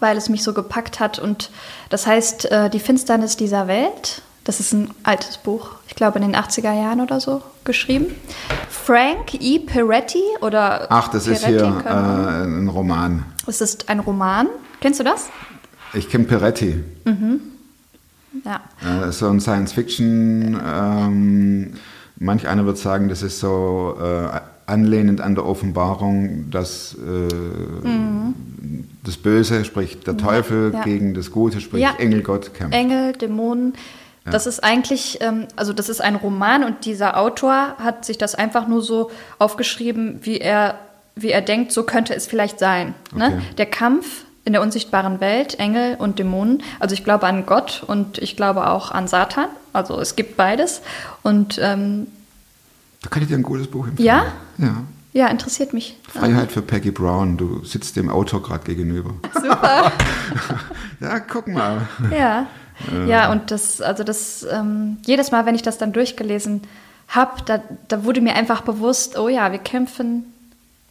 weil 0.01 0.16
es 0.16 0.29
mich 0.29 0.43
so 0.43 0.53
gepackt 0.53 1.01
hat. 1.01 1.18
Und 1.18 1.51
das 1.91 2.07
heißt 2.07 2.51
äh, 2.51 2.70
Die 2.70 2.81
Finsternis 2.81 3.37
dieser 3.37 3.68
Welt. 3.68 4.22
Das 4.45 4.61
ist 4.61 4.72
ein 4.72 4.91
altes 5.03 5.37
Buch, 5.37 5.72
ich 5.89 5.95
glaube 5.95 6.18
in 6.18 6.33
den 6.33 6.35
80er 6.35 6.72
Jahren 6.72 7.03
oder 7.03 7.20
so 7.20 7.43
geschrieben. 7.64 8.14
Frank 8.70 9.35
E. 9.35 9.59
Peretti 9.59 10.22
oder 10.41 10.87
Ach, 10.91 11.09
das 11.09 11.26
ist 11.26 11.45
Peretti, 11.45 11.64
hier 11.64 11.85
äh, 11.85 12.45
ein 12.45 12.68
Roman. 12.68 13.26
Es 13.47 13.61
ist 13.61 13.91
ein 13.91 14.01
Roman. 14.01 14.49
Kennst 14.81 15.01
du 15.01 15.05
das? 15.05 15.29
Ich 15.93 16.09
kenne 16.09 16.24
Peretti. 16.24 16.83
Ja. 18.45 18.61
Äh, 19.07 19.12
so 19.12 19.29
ein 19.29 19.41
Science-Fiction. 19.41 20.61
Ähm, 20.64 21.74
manch 22.16 22.49
einer 22.49 22.64
wird 22.66 22.79
sagen, 22.79 23.09
das 23.09 23.22
ist 23.22 23.41
so 23.41 23.99
äh, 24.01 24.41
anlehnend 24.69 25.21
an 25.21 25.35
der 25.35 25.47
Offenbarung, 25.47 26.51
dass 26.51 26.95
äh, 26.95 27.29
das 29.05 29.16
Böse, 29.16 29.64
sprich 29.64 30.01
der 30.01 30.16
Teufel, 30.16 30.69
Mhm. 30.69 30.75
ja. 30.75 30.83
gegen 30.85 31.14
das 31.14 31.31
Gute, 31.31 31.61
sprich 31.61 31.83
Ja. 31.83 31.95
Engelgott 31.99 32.55
kämpft. 32.55 32.75
Engel, 32.75 33.12
Dämonen. 33.12 33.75
Das 34.31 34.47
ist 34.47 34.62
eigentlich, 34.62 35.19
ähm, 35.23 35.47
also 35.57 35.73
das 35.73 35.89
ist 35.89 36.03
ein 36.03 36.14
Roman 36.14 36.62
und 36.62 36.85
dieser 36.85 37.16
Autor 37.16 37.77
hat 37.79 38.05
sich 38.05 38.19
das 38.19 38.35
einfach 38.35 38.69
nur 38.69 38.83
so 38.83 39.11
aufgeschrieben, 39.39 40.19
wie 40.23 40.37
er, 40.39 40.75
wie 41.16 41.31
er 41.31 41.41
denkt, 41.41 41.73
so 41.73 41.83
könnte 41.85 42.14
es 42.14 42.27
vielleicht 42.27 42.59
sein. 42.59 42.93
Ne? 43.14 43.27
Okay. 43.29 43.41
Der 43.57 43.66
Kampf 43.66 44.27
in 44.45 44.53
der 44.53 44.61
unsichtbaren 44.61 45.21
Welt, 45.21 45.59
Engel 45.59 45.97
und 45.99 46.19
Dämonen. 46.19 46.62
Also 46.79 46.93
ich 46.93 47.05
glaube 47.05 47.27
an 47.27 47.47
Gott 47.47 47.83
und 47.87 48.19
ich 48.19 48.37
glaube 48.37 48.66
auch 48.69 48.91
an 48.91 49.09
Satan. 49.09 49.49
Also 49.73 49.99
es 49.99 50.14
gibt 50.14 50.37
beides. 50.37 50.83
Und 51.23 51.59
ähm, 51.62 52.07
Da 53.03 53.09
kann 53.09 53.23
ich 53.23 53.29
dir 53.29 53.37
ein 53.37 53.43
gutes 53.43 53.67
Buch 53.69 53.87
empfehlen. 53.87 54.07
Ja? 54.07 54.27
Ja. 54.59 54.83
Ja, 55.15 55.29
interessiert 55.29 55.73
mich. 55.73 55.97
Freiheit 56.09 56.53
für 56.53 56.63
Peggy 56.63 56.91
Brown. 56.91 57.37
Du 57.37 57.65
sitzt 57.65 57.97
dem 57.97 58.11
Autor 58.11 58.43
gerade 58.43 58.65
gegenüber. 58.65 59.15
Super. 59.35 59.93
Ja, 61.01 61.21
guck 61.21 61.47
mal. 61.47 61.87
Ja. 62.11 62.49
Ja, 63.07 63.31
und 63.31 63.53
das, 63.53 63.81
also 63.81 64.03
das, 64.03 64.45
ähm, 64.51 64.99
jedes 65.07 65.31
Mal, 65.31 65.47
wenn 65.47 65.55
ich 65.55 65.63
das 65.63 65.79
dann 65.79 65.93
durchgelesen 65.93 66.63
habe, 67.09 67.43
da, 67.47 67.63
da 67.89 68.05
wurde 68.05 68.21
mir 68.21 68.35
einfach 68.35 68.63
bewusst, 68.63 69.17
oh 69.19 69.29
ja, 69.29 69.51
wir 69.53 69.59
kämpfen 69.59 70.25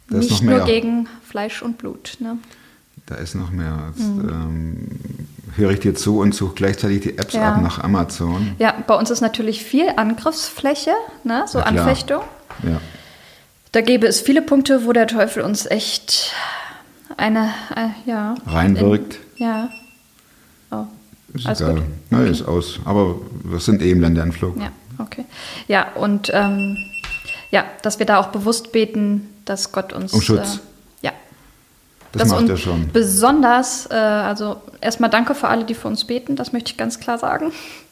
Da 0.10 0.20
ist 0.20 0.30
nicht 0.32 0.44
nur 0.44 0.66
gegen 0.66 1.08
Fleisch 1.26 1.62
und 1.62 1.78
Blut. 1.78 2.18
Ne? 2.20 2.38
Da 3.08 3.16
ist 3.16 3.36
noch 3.36 3.52
mehr. 3.52 3.78
Jetzt, 3.96 4.06
Mhm. 4.08 4.30
ähm, 4.30 4.88
höre 5.56 5.72
ich 5.72 5.80
dir 5.80 5.96
zu 5.96 6.20
und 6.20 6.36
suche 6.36 6.54
gleichzeitig 6.56 7.02
die 7.02 7.18
Apps 7.18 7.34
Ja. 7.34 7.54
ab 7.56 7.62
nach 7.62 7.84
Amazon. 7.84 8.56
Ja, 8.60 8.74
bei 8.86 8.96
uns 8.96 9.10
ist 9.10 9.22
natürlich 9.22 9.64
viel 9.64 9.90
Angriffsfläche, 9.96 10.92
ne? 11.24 11.44
so 11.48 11.60
klar. 11.60 11.68
Anfechtung. 11.68 12.22
Ja. 12.64 12.80
Da 13.72 13.82
gäbe 13.82 14.08
es 14.08 14.20
viele 14.22 14.42
Punkte, 14.42 14.86
wo 14.86 14.92
der 14.94 15.08
Teufel 15.08 15.44
uns 15.44 15.66
echt 15.66 16.34
eine, 17.16 17.50
äh, 17.76 18.10
ja. 18.10 18.36
Reinwirkt. 18.46 19.20
In, 19.38 19.46
ja. 19.46 19.70
Oh, 20.72 20.86
Ist 21.34 21.48
alles 21.48 21.62
egal. 21.62 21.76
gut. 21.76 21.84
Na, 22.10 22.24
ist 22.26 22.42
aus. 22.48 22.80
Aber 22.86 23.16
wir 23.44 23.60
sind 23.60 23.82
eben 23.82 24.02
Länderanflug. 24.02 24.58
Ja, 24.60 24.70
okay. 25.00 25.24
Ja, 25.70 25.92
und 25.96 26.30
ähm, 26.34 26.78
ja, 27.52 27.64
dass 27.84 28.00
wir 28.00 28.06
da 28.06 28.18
auch 28.20 28.28
bewusst 28.28 28.74
beten, 28.74 29.30
dass 29.46 29.72
Gott 29.72 29.94
uns. 29.94 30.12
Um 30.14 30.22
Schutz. 30.22 30.56
Äh, 30.56 30.60
Das 32.18 32.30
dass 32.30 32.40
macht 32.40 32.50
er 32.50 32.58
schon. 32.58 32.90
Besonders, 32.92 33.88
äh, 33.90 33.94
also 33.96 34.62
erstmal 34.82 35.10
danke 35.10 35.36
für 35.36 35.48
alle, 35.48 35.64
die 35.66 35.74
für 35.76 35.88
uns 35.88 36.06
beten, 36.06 36.36
das 36.36 36.54
möchte 36.54 36.72
ich 36.72 36.78
ganz 36.78 37.00
klar 37.00 37.18
sagen. 37.18 37.52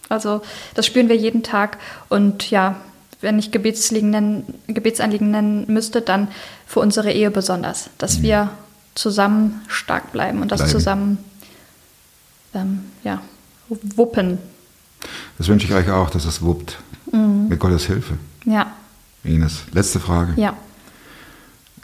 Also 0.09 0.41
das 0.75 0.85
spüren 0.85 1.09
wir 1.09 1.15
jeden 1.17 1.41
Tag. 1.43 1.77
Und 2.09 2.49
ja, 2.51 2.75
wenn 3.21 3.39
ich 3.39 3.51
Gebetsliegen 3.51 4.09
nennen, 4.11 4.45
Gebetsanliegen 4.67 5.31
nennen 5.31 5.65
müsste, 5.67 6.01
dann 6.01 6.27
für 6.67 6.79
unsere 6.79 7.11
Ehe 7.11 7.31
besonders, 7.31 7.89
dass 7.97 8.21
wir 8.21 8.49
zusammen 8.93 9.61
stark 9.67 10.11
bleiben 10.11 10.41
und 10.41 10.51
das 10.51 10.59
Mhm. 10.59 10.63
Bleiben. 10.65 10.79
zusammen 10.79 11.17
ähm, 12.53 12.79
ja, 13.03 13.21
wuppen. 13.69 14.37
Das 15.37 15.47
wünsche 15.47 15.67
ich 15.67 15.73
euch 15.73 15.89
auch, 15.89 16.09
dass 16.09 16.25
es 16.25 16.41
wuppt. 16.41 16.77
Mit 17.11 17.59
Gottes 17.59 17.85
Hilfe. 17.85 18.15
Ja, 18.45 18.67
Ines, 19.23 19.61
letzte 19.73 19.99
Frage. 19.99 20.33
ja, 20.35 20.53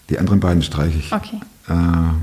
Die 0.10 0.20
anderen 0.20 0.39
beiden 0.39 0.62
streiche 0.62 0.98
ich. 1.00 1.12
okay. 1.14 1.39
Äh, 1.72 2.13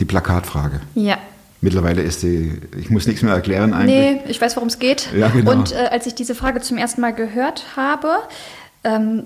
die 0.00 0.04
Plakatfrage. 0.04 0.80
Ja. 0.94 1.18
Mittlerweile 1.60 2.02
ist 2.02 2.22
die, 2.22 2.60
ich 2.76 2.90
muss 2.90 3.06
nichts 3.06 3.22
mehr 3.22 3.34
erklären 3.34 3.72
eigentlich. 3.72 4.24
Nee, 4.24 4.30
ich 4.30 4.40
weiß, 4.40 4.56
worum 4.56 4.68
es 4.68 4.80
geht. 4.80 5.12
Ja, 5.12 5.28
genau. 5.28 5.52
Und 5.52 5.72
äh, 5.72 5.88
als 5.92 6.06
ich 6.06 6.14
diese 6.14 6.34
Frage 6.34 6.60
zum 6.60 6.76
ersten 6.76 7.00
Mal 7.00 7.14
gehört 7.14 7.76
habe, 7.76 8.18
ähm, 8.82 9.24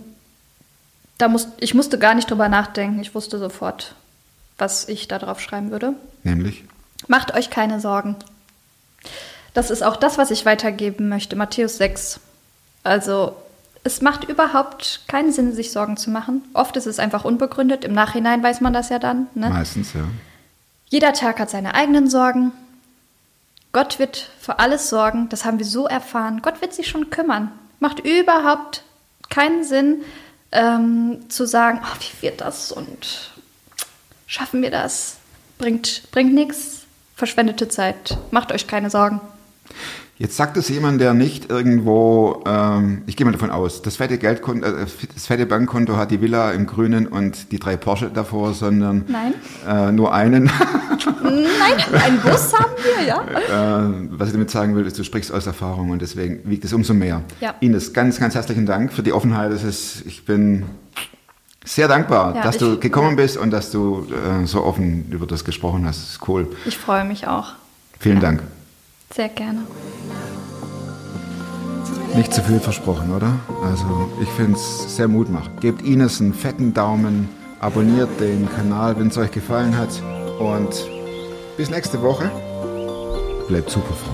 da 1.16 1.28
muss, 1.28 1.48
ich 1.60 1.72
musste 1.74 1.98
gar 1.98 2.14
nicht 2.14 2.30
drüber 2.30 2.48
nachdenken. 2.48 3.00
Ich 3.00 3.14
wusste 3.14 3.38
sofort, 3.38 3.94
was 4.58 4.86
ich 4.88 5.08
da 5.08 5.18
drauf 5.18 5.40
schreiben 5.40 5.70
würde. 5.70 5.94
Nämlich, 6.24 6.64
Macht 7.08 7.34
euch 7.34 7.50
keine 7.50 7.80
Sorgen. 7.80 8.16
Das 9.54 9.70
ist 9.70 9.82
auch 9.82 9.96
das, 9.96 10.18
was 10.18 10.30
ich 10.30 10.44
weitergeben 10.44 11.08
möchte. 11.08 11.36
Matthäus 11.36 11.78
6. 11.78 12.20
Also, 12.82 13.36
es 13.86 14.02
macht 14.02 14.24
überhaupt 14.24 15.04
keinen 15.06 15.32
Sinn, 15.32 15.54
sich 15.54 15.70
Sorgen 15.70 15.96
zu 15.96 16.10
machen. 16.10 16.42
Oft 16.52 16.76
ist 16.76 16.86
es 16.86 16.98
einfach 16.98 17.24
unbegründet. 17.24 17.84
Im 17.84 17.92
Nachhinein 17.92 18.42
weiß 18.42 18.60
man 18.60 18.72
das 18.72 18.88
ja 18.88 18.98
dann. 18.98 19.28
Ne? 19.34 19.48
meistens, 19.48 19.94
ja. 19.94 20.02
Jeder 20.88 21.12
Tag 21.12 21.38
hat 21.38 21.50
seine 21.50 21.74
eigenen 21.74 22.10
Sorgen. 22.10 22.52
Gott 23.72 23.98
wird 23.98 24.30
für 24.40 24.58
alles 24.58 24.88
sorgen. 24.88 25.28
Das 25.28 25.44
haben 25.44 25.58
wir 25.58 25.66
so 25.66 25.86
erfahren. 25.86 26.42
Gott 26.42 26.60
wird 26.60 26.74
sich 26.74 26.88
schon 26.88 27.10
kümmern. 27.10 27.52
Macht 27.78 28.00
überhaupt 28.00 28.82
keinen 29.28 29.62
Sinn, 29.64 30.02
ähm, 30.50 31.20
zu 31.28 31.46
sagen, 31.46 31.80
oh, 31.82 31.96
wie 32.00 32.26
wird 32.26 32.40
das 32.40 32.72
und 32.72 33.32
schaffen 34.26 34.62
wir 34.62 34.70
das? 34.70 35.18
Bringt, 35.58 36.10
bringt 36.10 36.34
nichts. 36.34 36.82
Verschwendete 37.14 37.68
Zeit. 37.68 38.18
Macht 38.30 38.52
euch 38.52 38.66
keine 38.66 38.90
Sorgen. 38.90 39.20
Jetzt 40.18 40.36
sagt 40.38 40.56
es 40.56 40.70
jemand, 40.70 40.98
der 41.02 41.12
nicht 41.12 41.50
irgendwo, 41.50 42.42
ähm, 42.46 43.02
ich 43.06 43.16
gehe 43.16 43.26
mal 43.26 43.32
davon 43.32 43.50
aus, 43.50 43.82
das 43.82 43.96
fette 43.96 44.16
Geldkonto, 44.16 44.66
äh, 44.66 44.86
das 45.14 45.26
fette 45.26 45.44
Bankkonto 45.44 45.96
hat 45.98 46.10
die 46.10 46.22
Villa 46.22 46.52
im 46.52 46.66
Grünen 46.66 47.06
und 47.06 47.52
die 47.52 47.58
drei 47.58 47.76
Porsche 47.76 48.08
davor, 48.12 48.54
sondern. 48.54 49.04
Äh, 49.68 49.92
nur 49.92 50.14
einen. 50.14 50.44
Nein, 51.22 52.02
einen 52.02 52.18
Bus 52.20 52.54
haben 52.58 52.72
wir, 52.96 53.04
ja. 53.06 53.20
äh, 53.22 53.92
was 54.12 54.28
ich 54.28 54.32
damit 54.32 54.50
sagen 54.50 54.74
will, 54.74 54.86
ist, 54.86 54.98
du 54.98 55.04
sprichst 55.04 55.30
aus 55.32 55.46
Erfahrung 55.46 55.90
und 55.90 56.00
deswegen 56.00 56.40
wiegt 56.48 56.64
es 56.64 56.72
umso 56.72 56.94
mehr. 56.94 57.22
Ja. 57.42 57.54
Ines, 57.60 57.92
ganz, 57.92 58.18
ganz 58.18 58.34
herzlichen 58.34 58.64
Dank 58.64 58.94
für 58.94 59.02
die 59.02 59.12
Offenheit. 59.12 59.52
Das 59.52 59.64
ist, 59.64 60.06
ich 60.06 60.24
bin 60.24 60.64
sehr 61.62 61.88
dankbar, 61.88 62.36
Ja, 62.36 62.42
dass 62.42 62.54
ich- 62.54 62.60
du 62.62 62.78
gekommen 62.80 63.16
bist 63.16 63.36
und 63.36 63.50
dass 63.50 63.70
du 63.70 64.06
äh, 64.10 64.46
so 64.46 64.64
offen 64.64 65.08
über 65.10 65.26
das 65.26 65.44
gesprochen 65.44 65.84
hast. 65.86 66.00
Das 66.00 66.10
ist 66.12 66.26
cool. 66.28 66.48
Ich 66.64 66.78
freue 66.78 67.04
mich 67.04 67.26
auch. 67.28 67.52
Vielen 67.98 68.20
Dank. 68.20 68.42
Sehr 69.16 69.30
gerne. 69.30 69.60
Nicht 72.14 72.34
zu 72.34 72.42
viel 72.42 72.60
versprochen, 72.60 73.14
oder? 73.14 73.32
Also 73.64 74.10
ich 74.20 74.28
finde 74.28 74.58
es 74.58 74.94
sehr 74.94 75.08
mutmachend. 75.08 75.58
Gebt 75.62 75.80
Ines 75.80 76.20
einen 76.20 76.34
fetten 76.34 76.74
Daumen, 76.74 77.30
abonniert 77.58 78.10
den 78.20 78.46
Kanal, 78.46 78.98
wenn 78.98 79.08
es 79.08 79.16
euch 79.16 79.30
gefallen 79.30 79.74
hat 79.74 80.02
und 80.38 80.86
bis 81.56 81.70
nächste 81.70 82.02
Woche. 82.02 82.30
Bleibt 83.48 83.70
super, 83.70 83.94
Frau. 83.94 84.12